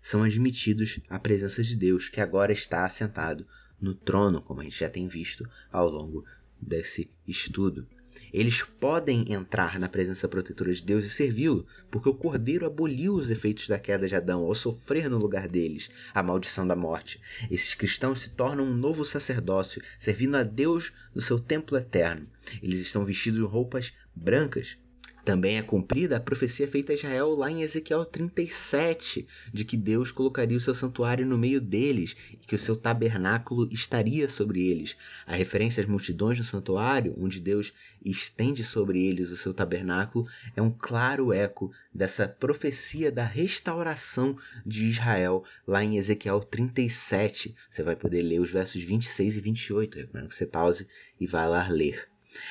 são 0.02 0.22
admitidos 0.22 0.98
à 1.08 1.18
presença 1.18 1.62
de 1.62 1.76
Deus, 1.76 2.08
que 2.08 2.20
agora 2.20 2.52
está 2.52 2.84
assentado 2.84 3.46
no 3.80 3.94
trono, 3.94 4.42
como 4.42 4.60
a 4.60 4.64
gente 4.64 4.80
já 4.80 4.90
tem 4.90 5.06
visto 5.06 5.48
ao 5.70 5.88
longo 5.88 6.24
desse 6.60 7.10
estudo. 7.26 7.86
Eles 8.32 8.62
podem 8.62 9.32
entrar 9.32 9.78
na 9.78 9.88
presença 9.88 10.28
protetora 10.28 10.72
de 10.72 10.82
Deus 10.82 11.04
e 11.04 11.10
servi-lo, 11.10 11.66
porque 11.90 12.08
o 12.08 12.14
Cordeiro 12.14 12.66
aboliu 12.66 13.14
os 13.14 13.30
efeitos 13.30 13.68
da 13.68 13.78
queda 13.78 14.06
de 14.06 14.14
Adão 14.14 14.42
ao 14.44 14.54
sofrer 14.54 15.08
no 15.08 15.18
lugar 15.18 15.48
deles 15.48 15.90
a 16.14 16.22
maldição 16.22 16.66
da 16.66 16.76
morte. 16.76 17.20
Esses 17.50 17.74
cristãos 17.74 18.20
se 18.20 18.30
tornam 18.30 18.64
um 18.64 18.74
novo 18.74 19.04
sacerdócio, 19.04 19.82
servindo 19.98 20.36
a 20.36 20.42
Deus 20.42 20.92
no 21.14 21.20
seu 21.20 21.38
templo 21.38 21.76
eterno. 21.76 22.28
Eles 22.62 22.80
estão 22.80 23.04
vestidos 23.04 23.40
em 23.40 23.44
roupas 23.44 23.92
brancas, 24.14 24.76
também 25.24 25.58
é 25.58 25.62
cumprida 25.62 26.16
a 26.16 26.20
profecia 26.20 26.66
feita 26.66 26.92
a 26.92 26.94
Israel 26.94 27.34
lá 27.34 27.50
em 27.50 27.62
Ezequiel 27.62 28.04
37, 28.04 29.26
de 29.52 29.64
que 29.64 29.76
Deus 29.76 30.10
colocaria 30.10 30.56
o 30.56 30.60
seu 30.60 30.74
santuário 30.74 31.26
no 31.26 31.38
meio 31.38 31.60
deles 31.60 32.16
e 32.32 32.36
que 32.36 32.54
o 32.54 32.58
seu 32.58 32.76
tabernáculo 32.76 33.68
estaria 33.72 34.28
sobre 34.28 34.68
eles. 34.68 34.96
A 35.26 35.34
referência 35.34 35.82
às 35.82 35.88
multidões 35.88 36.38
no 36.38 36.44
santuário, 36.44 37.14
onde 37.18 37.40
Deus 37.40 37.72
estende 38.04 38.64
sobre 38.64 39.04
eles 39.04 39.30
o 39.30 39.36
seu 39.36 39.52
tabernáculo, 39.52 40.26
é 40.56 40.62
um 40.62 40.70
claro 40.70 41.32
eco 41.32 41.70
dessa 41.92 42.26
profecia 42.26 43.12
da 43.12 43.24
restauração 43.24 44.36
de 44.64 44.88
Israel 44.88 45.44
lá 45.66 45.84
em 45.84 45.96
Ezequiel 45.96 46.40
37. 46.40 47.54
Você 47.68 47.82
vai 47.82 47.96
poder 47.96 48.22
ler 48.22 48.40
os 48.40 48.50
versos 48.50 48.82
26 48.82 49.36
e 49.36 49.40
28. 49.40 49.98
Eu 49.98 50.02
recomendo 50.06 50.28
que 50.28 50.34
você 50.34 50.46
pause 50.46 50.86
e 51.20 51.26
vá 51.26 51.46
lá 51.46 51.68
ler. 51.68 52.08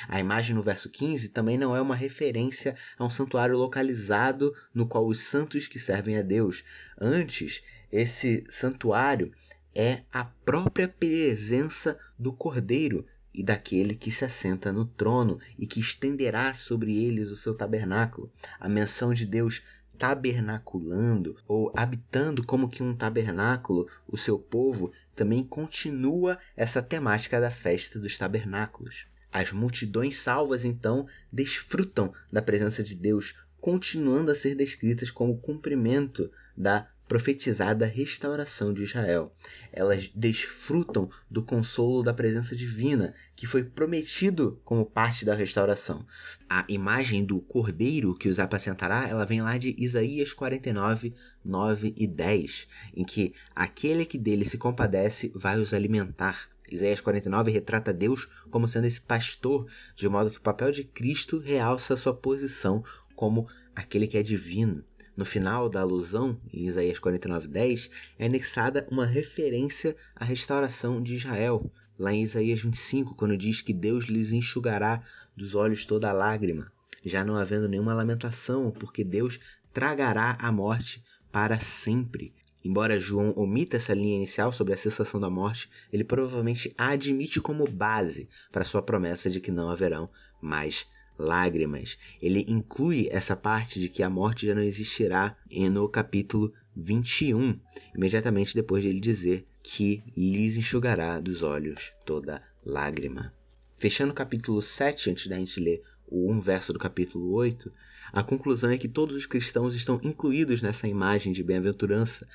A 0.08 0.20
imagem 0.20 0.56
no 0.56 0.62
verso 0.62 0.90
15 0.90 1.30
também 1.30 1.58
não 1.58 1.76
é 1.76 1.82
uma 1.82 1.96
referência 1.96 2.76
a 2.98 3.06
um 3.06 3.10
santuário 3.10 3.58
localizado 3.58 4.54
no 4.74 4.86
qual 4.86 5.08
os 5.08 5.20
santos 5.20 5.68
que 5.68 5.80
servem 5.80 6.18
a 6.18 6.22
Deus. 6.22 6.64
Antes, 7.00 7.64
esse 7.92 8.44
santuário 8.50 9.32
é 9.74 10.02
a 10.12 10.26
própria 10.26 10.88
presença 10.88 11.98
do 12.18 12.34
Cordeiro 12.34 13.06
e 13.34 13.44
daquele 13.44 13.96
que 13.96 14.12
se 14.12 14.26
assenta 14.26 14.72
no 14.72 14.86
trono 14.86 15.40
e 15.58 15.66
que 15.66 15.80
estenderá 15.80 16.54
sobre 16.54 16.98
eles 17.04 17.30
o 17.30 17.36
seu 17.36 17.56
tabernáculo. 17.56 18.32
A 18.60 18.68
menção 18.68 19.14
de 19.14 19.26
Deus 19.26 19.64
tabernaculando 19.98 21.36
ou 21.48 21.72
habitando 21.76 22.46
como 22.46 22.70
que 22.70 22.82
um 22.82 22.96
tabernáculo 22.96 23.88
o 24.08 24.18
seu 24.18 24.40
povo 24.40 24.92
também 25.16 25.44
continua 25.44 26.40
essa 26.56 26.82
temática 26.82 27.40
da 27.40 27.52
festa 27.52 28.00
dos 28.00 28.18
tabernáculos. 28.18 29.06
As 29.32 29.52
multidões 29.52 30.18
salvas, 30.18 30.66
então, 30.66 31.08
desfrutam 31.32 32.14
da 32.32 32.42
presença 32.42 32.84
de 32.84 32.96
Deus, 32.96 33.36
continuando 33.60 34.32
a 34.32 34.36
ser 34.36 34.56
descritas 34.56 35.12
como 35.12 35.38
cumprimento 35.38 36.32
da 36.56 36.88
profetizada 37.10 37.88
restauração 37.88 38.72
de 38.72 38.84
Israel. 38.84 39.36
Elas 39.74 40.12
desfrutam 40.16 41.10
do 41.30 41.42
consolo 41.42 42.04
da 42.04 42.14
presença 42.14 42.56
divina, 42.56 43.16
que 43.36 43.48
foi 43.48 43.64
prometido 43.64 44.62
como 44.64 44.86
parte 44.86 45.26
da 45.26 45.34
restauração. 45.34 46.06
A 46.48 46.64
imagem 46.70 47.26
do 47.26 47.42
cordeiro 47.42 48.14
que 48.14 48.30
os 48.30 48.38
apacentará, 48.38 49.08
ela 49.10 49.26
vem 49.26 49.42
lá 49.42 49.58
de 49.58 49.76
Isaías 49.76 50.34
49, 50.34 51.16
9 51.44 51.96
e 51.98 52.06
10, 52.06 52.68
em 52.96 53.04
que 53.04 53.34
aquele 53.56 54.06
que 54.06 54.20
dele 54.20 54.46
se 54.46 54.60
compadece 54.60 55.32
vai 55.34 55.60
os 55.60 55.74
alimentar. 55.74 56.48
Isaías 56.72 57.02
49 57.02 57.52
retrata 57.52 57.94
Deus 57.94 58.28
como 58.50 58.68
sendo 58.68 58.86
esse 58.86 59.02
pastor, 59.02 59.68
de 59.96 60.08
modo 60.08 60.32
que 60.32 60.38
o 60.38 60.42
papel 60.42 60.72
de 60.72 60.84
Cristo 60.84 61.40
realça 61.40 61.96
sua 61.96 62.14
posição 62.14 62.84
como 63.16 63.48
aquele 63.76 64.08
que 64.08 64.18
é 64.18 64.24
divino. 64.24 64.84
No 65.16 65.26
final 65.26 65.68
da 65.68 65.82
alusão, 65.82 66.40
em 66.54 66.66
Isaías 66.68 66.98
49:10, 66.98 67.90
é 68.18 68.26
anexada 68.26 68.88
uma 68.90 69.06
referência 69.06 69.96
à 70.16 70.24
restauração 70.24 71.02
de 71.02 71.16
Israel, 71.16 71.70
lá 71.98 72.14
em 72.14 72.24
Isaías 72.24 72.62
25, 72.62 73.16
quando 73.16 73.36
diz 73.36 73.60
que 73.60 73.74
Deus 73.74 74.06
lhes 74.06 74.32
enxugará 74.32 75.04
dos 75.36 75.56
olhos 75.56 75.86
toda 75.86 76.14
lágrima, 76.14 76.72
já 77.04 77.26
não 77.26 77.36
havendo 77.36 77.68
nenhuma 77.68 77.94
lamentação, 77.94 78.72
porque 78.72 79.04
Deus 79.04 79.40
tragará 79.74 80.38
a 80.40 80.52
morte 80.52 81.04
para 81.32 81.60
sempre. 81.60 82.34
Embora 82.64 83.00
João 83.00 83.34
omita 83.38 83.78
essa 83.78 83.94
linha 83.94 84.16
inicial 84.16 84.52
sobre 84.52 84.74
a 84.74 84.78
cessação 84.78 85.20
da 85.20 85.30
morte, 85.30 85.70
ele 85.92 86.04
provavelmente 86.04 86.74
a 86.78 86.90
admite 86.90 87.40
como 87.40 87.70
base 87.70 88.28
para 88.52 88.66
sua 88.66 88.82
promessa 88.82 89.30
de 89.30 89.40
que 89.40 89.52
não 89.52 89.70
haverão 89.70 90.10
mais 90.42 90.88
lágrimas. 91.18 91.98
Ele 92.22 92.46
inclui 92.48 93.08
essa 93.12 93.36
parte 93.36 93.80
de 93.80 93.90
que 93.90 94.02
a 94.02 94.10
morte 94.10 94.48
já 94.48 94.56
não 94.56 94.62
existirá 94.62 95.38
no 95.72 95.88
capítulo 95.90 96.54
21, 96.76 97.60
imediatamente 97.96 98.56
depois 98.56 98.84
de 98.84 98.90
ele 98.90 99.02
dizer 99.02 99.46
que 99.62 100.02
lhes 100.16 100.56
enxugará 100.56 101.20
dos 101.20 101.44
olhos 101.44 101.94
toda 102.06 102.42
lágrima. 102.66 103.34
Fechando 103.78 104.12
o 104.12 104.16
capítulo 104.16 104.62
7, 104.62 105.12
antes 105.12 105.28
da 105.28 105.38
gente 105.38 105.60
ler 105.60 105.82
o 106.10 106.32
1 106.32 106.40
verso 106.40 106.74
do 106.74 106.80
capítulo 106.80 107.32
8, 107.32 107.72
a 108.12 108.24
conclusão 108.24 108.72
é 108.72 108.78
que 108.78 108.88
todos 108.88 109.16
os 109.16 109.26
cristãos 109.26 109.76
estão 109.76 110.00
incluídos 110.04 110.62
nessa 110.62 110.88
imagem 110.88 111.32
de 111.32 111.44
bem-aventurança, 111.44 112.28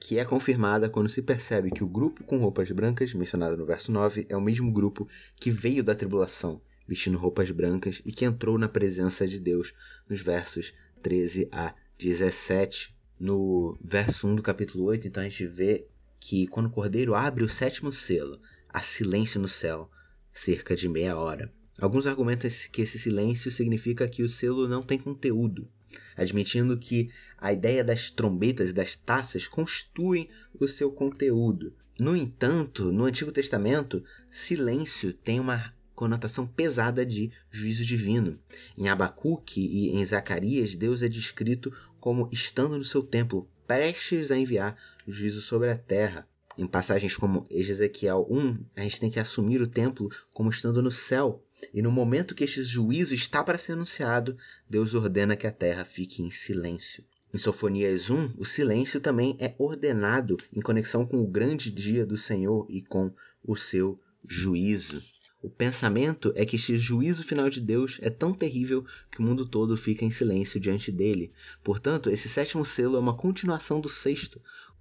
que 0.00 0.18
é 0.18 0.24
confirmada 0.24 0.88
quando 0.88 1.08
se 1.08 1.22
percebe 1.22 1.70
que 1.70 1.84
o 1.84 1.88
grupo 1.88 2.24
com 2.24 2.38
roupas 2.38 2.70
brancas, 2.70 3.12
mencionado 3.14 3.56
no 3.56 3.66
verso 3.66 3.92
9, 3.92 4.26
é 4.28 4.36
o 4.36 4.40
mesmo 4.40 4.72
grupo 4.72 5.06
que 5.36 5.50
veio 5.50 5.84
da 5.84 5.94
tribulação, 5.94 6.60
vestindo 6.88 7.18
roupas 7.18 7.50
brancas, 7.50 8.00
e 8.04 8.10
que 8.10 8.24
entrou 8.24 8.58
na 8.58 8.68
presença 8.68 9.26
de 9.26 9.38
Deus, 9.38 9.74
nos 10.08 10.20
versos 10.20 10.72
13 11.02 11.48
a 11.52 11.74
17. 11.98 12.96
No 13.18 13.78
verso 13.84 14.26
1 14.26 14.36
do 14.36 14.42
capítulo 14.42 14.84
8, 14.84 15.06
então 15.06 15.22
a 15.22 15.28
gente 15.28 15.46
vê 15.46 15.86
que 16.18 16.46
quando 16.46 16.66
o 16.66 16.70
cordeiro 16.70 17.14
abre 17.14 17.44
o 17.44 17.48
sétimo 17.48 17.92
selo, 17.92 18.40
há 18.68 18.82
silêncio 18.82 19.38
no 19.38 19.48
céu, 19.48 19.90
cerca 20.32 20.74
de 20.74 20.88
meia 20.88 21.18
hora. 21.18 21.52
Alguns 21.80 22.06
argumentam 22.06 22.50
que 22.70 22.82
esse 22.82 22.98
silêncio 22.98 23.50
significa 23.50 24.06
que 24.06 24.22
o 24.22 24.28
selo 24.28 24.68
não 24.68 24.82
tem 24.82 24.98
conteúdo, 24.98 25.68
admitindo 26.14 26.78
que 26.78 27.10
a 27.38 27.52
ideia 27.52 27.82
das 27.82 28.10
trombetas 28.10 28.70
e 28.70 28.74
das 28.74 28.96
taças 28.96 29.46
constituem 29.46 30.28
o 30.58 30.68
seu 30.68 30.92
conteúdo. 30.92 31.74
No 31.98 32.16
entanto, 32.16 32.92
no 32.92 33.04
Antigo 33.04 33.32
Testamento, 33.32 34.04
silêncio 34.30 35.12
tem 35.12 35.40
uma 35.40 35.74
conotação 35.94 36.46
pesada 36.46 37.04
de 37.04 37.30
juízo 37.50 37.84
divino. 37.84 38.38
Em 38.76 38.88
Abacuque 38.88 39.60
e 39.60 39.90
em 39.90 40.04
Zacarias, 40.04 40.74
Deus 40.74 41.02
é 41.02 41.08
descrito 41.08 41.70
como 41.98 42.28
estando 42.32 42.78
no 42.78 42.84
seu 42.84 43.02
templo, 43.02 43.48
prestes 43.66 44.30
a 44.30 44.36
enviar 44.38 44.76
juízo 45.06 45.42
sobre 45.42 45.70
a 45.70 45.76
terra. 45.76 46.26
Em 46.56 46.66
passagens 46.66 47.16
como 47.16 47.46
Ezequiel 47.50 48.26
1, 48.30 48.64
a 48.76 48.80
gente 48.80 49.00
tem 49.00 49.10
que 49.10 49.20
assumir 49.20 49.60
o 49.60 49.66
templo 49.66 50.10
como 50.32 50.50
estando 50.50 50.82
no 50.82 50.90
céu, 50.90 51.44
e 51.72 51.82
no 51.82 51.90
momento 51.90 52.34
que 52.34 52.44
este 52.44 52.62
juízo 52.62 53.14
está 53.14 53.42
para 53.42 53.58
ser 53.58 53.72
anunciado, 53.72 54.36
Deus 54.68 54.94
ordena 54.94 55.36
que 55.36 55.46
a 55.46 55.52
terra 55.52 55.84
fique 55.84 56.22
em 56.22 56.30
silêncio. 56.30 57.04
Em 57.32 57.38
Sofonias 57.38 58.10
1, 58.10 58.32
o 58.38 58.44
silêncio 58.44 59.00
também 59.00 59.36
é 59.38 59.54
ordenado 59.56 60.36
em 60.52 60.60
conexão 60.60 61.06
com 61.06 61.22
o 61.22 61.26
grande 61.26 61.70
dia 61.70 62.04
do 62.04 62.16
Senhor 62.16 62.66
e 62.68 62.82
com 62.82 63.14
o 63.44 63.54
seu 63.54 64.00
juízo. 64.26 65.00
O 65.42 65.48
pensamento 65.48 66.32
é 66.34 66.44
que 66.44 66.56
este 66.56 66.76
juízo 66.76 67.22
final 67.22 67.48
de 67.48 67.60
Deus 67.60 67.98
é 68.02 68.10
tão 68.10 68.34
terrível 68.34 68.84
que 69.10 69.20
o 69.20 69.22
mundo 69.22 69.46
todo 69.46 69.76
fica 69.76 70.04
em 70.04 70.10
silêncio 70.10 70.60
diante 70.60 70.92
dele. 70.92 71.32
Portanto, 71.64 72.10
esse 72.10 72.28
sétimo 72.28 72.64
selo 72.64 72.96
é 72.96 73.00
uma 73.00 73.16
continuação 73.16 73.80
do 73.80 73.88
sexto, 73.88 74.40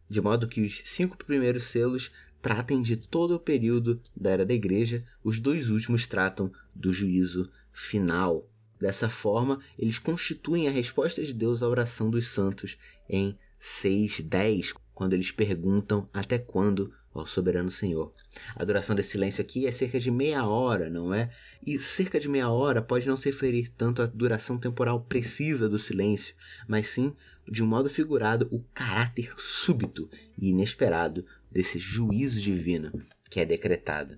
de 0.09 0.19
modo 0.19 0.47
que 0.47 0.61
os 0.61 0.81
cinco 0.85 1.15
primeiros 1.17 1.65
selos 1.65 2.11
tratem 2.41 2.81
de 2.81 2.95
todo 2.95 3.35
o 3.35 3.39
período 3.39 4.01
da 4.15 4.31
era 4.31 4.45
da 4.45 4.53
igreja, 4.53 5.03
os 5.23 5.39
dois 5.39 5.69
últimos 5.69 6.07
tratam 6.07 6.51
do 6.73 6.91
juízo 6.93 7.49
final. 7.71 8.47
Dessa 8.79 9.09
forma, 9.09 9.59
eles 9.77 9.99
constituem 9.99 10.67
a 10.67 10.71
resposta 10.71 11.23
de 11.23 11.33
Deus 11.33 11.61
à 11.61 11.67
oração 11.67 12.09
dos 12.09 12.27
santos 12.27 12.77
em 13.09 13.37
6:10, 13.59 14.73
quando 14.93 15.13
eles 15.13 15.31
perguntam 15.31 16.09
até 16.13 16.37
quando 16.37 16.93
ao 17.13 17.25
soberano 17.25 17.71
Senhor. 17.71 18.13
A 18.55 18.63
duração 18.63 18.95
desse 18.95 19.11
silêncio 19.11 19.41
aqui 19.41 19.65
é 19.65 19.71
cerca 19.71 19.99
de 19.99 20.11
meia 20.11 20.45
hora, 20.45 20.89
não 20.89 21.13
é? 21.13 21.29
E 21.65 21.79
cerca 21.79 22.19
de 22.19 22.29
meia 22.29 22.49
hora 22.49 22.81
pode 22.81 23.07
não 23.07 23.17
se 23.17 23.29
referir 23.29 23.69
tanto 23.69 24.01
à 24.01 24.05
duração 24.05 24.57
temporal 24.57 25.01
precisa 25.01 25.67
do 25.67 25.79
silêncio, 25.79 26.35
mas 26.67 26.87
sim, 26.87 27.15
de 27.49 27.63
um 27.63 27.67
modo 27.67 27.89
figurado, 27.89 28.47
o 28.51 28.63
caráter 28.73 29.33
súbito 29.37 30.09
e 30.37 30.49
inesperado 30.49 31.25
desse 31.51 31.79
juízo 31.79 32.39
divino 32.41 32.91
que 33.29 33.39
é 33.39 33.45
decretado. 33.45 34.17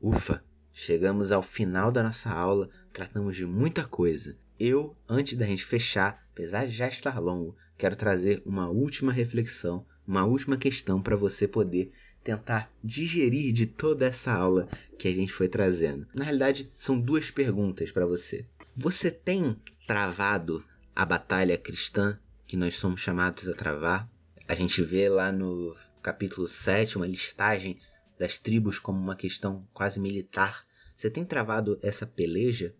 Ufa! 0.00 0.44
Chegamos 0.72 1.32
ao 1.32 1.42
final 1.42 1.90
da 1.90 2.04
nossa 2.04 2.30
aula, 2.30 2.70
tratamos 2.92 3.36
de 3.36 3.44
muita 3.44 3.84
coisa 3.84 4.36
eu, 4.58 4.96
antes 5.08 5.38
da 5.38 5.46
gente 5.46 5.64
fechar, 5.64 6.26
apesar 6.32 6.66
de 6.66 6.72
já 6.72 6.88
estar 6.88 7.20
longo, 7.20 7.56
quero 7.76 7.94
trazer 7.94 8.42
uma 8.44 8.68
última 8.68 9.12
reflexão, 9.12 9.86
uma 10.06 10.24
última 10.24 10.56
questão 10.56 11.00
para 11.00 11.14
você 11.14 11.46
poder 11.46 11.92
tentar 12.24 12.70
digerir 12.82 13.52
de 13.52 13.66
toda 13.66 14.06
essa 14.06 14.32
aula 14.32 14.68
que 14.98 15.06
a 15.06 15.14
gente 15.14 15.32
foi 15.32 15.48
trazendo. 15.48 16.08
Na 16.12 16.24
realidade, 16.24 16.70
são 16.76 17.00
duas 17.00 17.30
perguntas 17.30 17.92
para 17.92 18.04
você. 18.04 18.44
Você 18.76 19.10
tem 19.10 19.56
travado 19.86 20.64
a 20.94 21.06
batalha 21.06 21.56
cristã 21.56 22.18
que 22.46 22.56
nós 22.56 22.74
somos 22.74 23.00
chamados 23.00 23.48
a 23.48 23.54
travar? 23.54 24.10
A 24.48 24.54
gente 24.54 24.82
vê 24.82 25.08
lá 25.08 25.30
no 25.30 25.76
capítulo 26.02 26.48
7 26.48 26.96
uma 26.96 27.06
listagem 27.06 27.78
das 28.18 28.38
tribos 28.38 28.78
como 28.78 28.98
uma 28.98 29.16
questão 29.16 29.66
quase 29.72 30.00
militar. 30.00 30.66
Você 30.96 31.10
tem 31.10 31.24
travado 31.24 31.78
essa 31.82 32.06
peleja? 32.06 32.74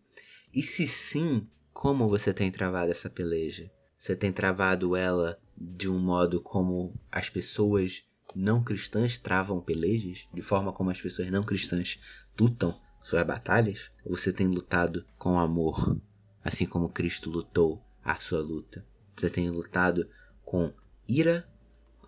E 0.53 0.63
se 0.63 0.87
sim, 0.87 1.49
como 1.73 2.09
você 2.09 2.33
tem 2.33 2.51
travado 2.51 2.91
essa 2.91 3.09
peleja? 3.09 3.71
Você 3.99 4.17
tem 4.17 4.33
travado 4.33 4.97
ela 4.97 5.39
de 5.57 5.89
um 5.89 5.99
modo 5.99 6.41
como 6.41 6.99
as 7.11 7.29
pessoas 7.29 8.05
não 8.35 8.63
cristãs 8.63 9.19
travam 9.19 9.61
pelejas? 9.61 10.27
De 10.33 10.43
forma 10.43 10.73
como 10.73 10.91
as 10.91 11.01
pessoas 11.01 11.31
não 11.31 11.45
cristãs 11.45 11.99
lutam 12.39 12.79
suas 13.03 13.27
batalhas? 13.27 13.91
Ou 14.05 14.17
você 14.17 14.33
tem 14.33 14.47
lutado 14.47 15.05
com 15.17 15.39
amor, 15.39 15.97
assim 16.45 16.67
como 16.67 16.91
Cristo 16.91 17.31
lutou 17.31 17.83
a 18.03 18.17
sua 18.17 18.41
luta? 18.41 18.85
Você 19.17 19.31
tem 19.31 19.51
lutado 19.51 20.09
com 20.45 20.73
ira? 21.09 21.49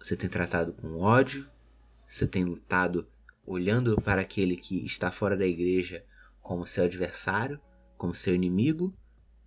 Você 0.02 0.16
tem 0.16 0.30
tratado 0.30 0.72
com 0.72 0.98
ódio? 0.98 1.46
Você 2.06 2.26
tem 2.26 2.42
lutado 2.44 3.06
olhando 3.46 4.00
para 4.00 4.22
aquele 4.22 4.56
que 4.56 4.84
está 4.84 5.12
fora 5.12 5.36
da 5.36 5.46
igreja 5.46 6.04
como 6.40 6.66
seu 6.66 6.84
adversário, 6.84 7.60
como 7.96 8.14
seu 8.14 8.34
inimigo? 8.34 8.96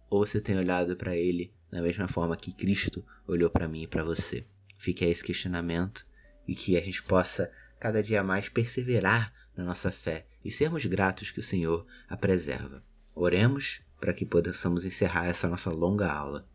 Ou 0.09 0.25
você 0.25 0.39
tem 0.39 0.55
olhado 0.57 0.95
para 0.95 1.15
ele 1.15 1.51
da 1.71 1.81
mesma 1.81 2.07
forma 2.07 2.37
que 2.37 2.53
Cristo 2.53 3.03
olhou 3.27 3.49
para 3.49 3.67
mim 3.67 3.83
e 3.83 3.87
para 3.87 4.03
você? 4.03 4.45
Fique 4.77 5.03
a 5.03 5.07
esse 5.09 5.23
questionamento 5.23 6.05
e 6.47 6.55
que 6.55 6.77
a 6.77 6.81
gente 6.81 7.01
possa 7.01 7.51
cada 7.79 8.03
dia 8.03 8.23
mais 8.23 8.47
perseverar 8.47 9.33
na 9.57 9.63
nossa 9.63 9.91
fé 9.91 10.27
e 10.45 10.51
sermos 10.51 10.85
gratos 10.85 11.31
que 11.31 11.39
o 11.39 11.43
Senhor 11.43 11.85
a 12.07 12.15
preserva. 12.15 12.83
Oremos 13.15 13.81
para 13.99 14.13
que 14.13 14.25
possamos 14.25 14.85
encerrar 14.85 15.27
essa 15.27 15.47
nossa 15.47 15.69
longa 15.69 16.11
aula. 16.11 16.47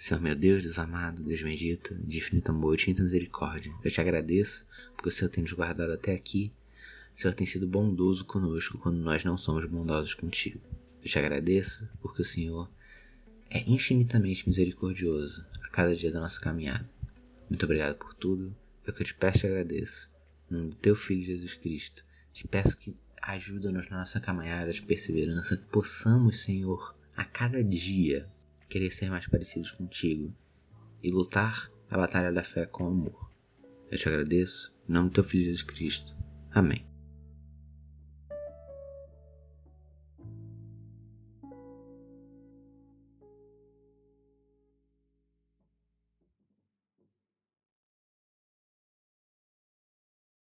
Senhor 0.00 0.18
meu 0.18 0.34
Deus, 0.34 0.62
Deus 0.62 0.78
amado, 0.78 1.22
Deus 1.22 1.42
bendito, 1.42 1.94
de 1.94 2.16
infinito 2.16 2.48
amor 2.48 2.74
de 2.74 2.84
infinita 2.84 3.02
misericórdia, 3.02 3.70
eu 3.84 3.90
te 3.90 4.00
agradeço 4.00 4.64
porque 4.94 5.10
o 5.10 5.12
Senhor 5.12 5.28
tem 5.28 5.42
nos 5.42 5.52
guardado 5.52 5.92
até 5.92 6.14
aqui. 6.14 6.50
O 7.14 7.20
Senhor 7.20 7.34
tem 7.34 7.46
sido 7.46 7.68
bondoso 7.68 8.24
conosco 8.24 8.78
quando 8.78 8.96
nós 8.96 9.24
não 9.24 9.36
somos 9.36 9.66
bondosos 9.66 10.14
contigo. 10.14 10.58
Eu 11.02 11.06
te 11.06 11.18
agradeço 11.18 11.86
porque 12.00 12.22
o 12.22 12.24
Senhor 12.24 12.70
é 13.50 13.62
infinitamente 13.70 14.48
misericordioso 14.48 15.44
a 15.62 15.68
cada 15.68 15.94
dia 15.94 16.10
da 16.10 16.18
nossa 16.18 16.40
caminhada. 16.40 16.88
Muito 17.50 17.62
obrigado 17.64 17.96
por 17.96 18.14
tudo. 18.14 18.56
É 18.86 18.90
o 18.90 18.94
que 18.94 19.02
eu 19.02 19.06
te 19.06 19.14
peço 19.14 19.44
e 19.44 19.48
agradeço. 19.48 20.08
No 20.48 20.74
teu 20.76 20.96
Filho 20.96 21.22
Jesus 21.22 21.52
Cristo. 21.52 22.02
Te 22.32 22.48
peço 22.48 22.74
que 22.78 22.94
ajuda-nos 23.20 23.90
na 23.90 23.98
nossa 23.98 24.18
caminhada 24.18 24.72
de 24.72 24.80
perseverança, 24.80 25.58
que 25.58 25.64
possamos, 25.64 26.40
Senhor, 26.40 26.96
a 27.14 27.22
cada 27.22 27.62
dia 27.62 28.26
querer 28.70 28.90
ser 28.92 29.10
mais 29.10 29.26
parecidos 29.26 29.72
contigo 29.72 30.34
e 31.02 31.10
lutar 31.10 31.70
a 31.90 31.98
batalha 31.98 32.32
da 32.32 32.42
fé 32.42 32.64
com 32.64 32.86
amor. 32.86 33.30
Eu 33.90 33.98
te 33.98 34.08
agradeço, 34.08 34.72
em 34.88 34.92
nome 34.92 35.08
do 35.08 35.14
teu 35.14 35.24
Filho 35.24 35.44
Jesus 35.44 35.64
Cristo. 35.64 36.16
Amém. 36.52 36.89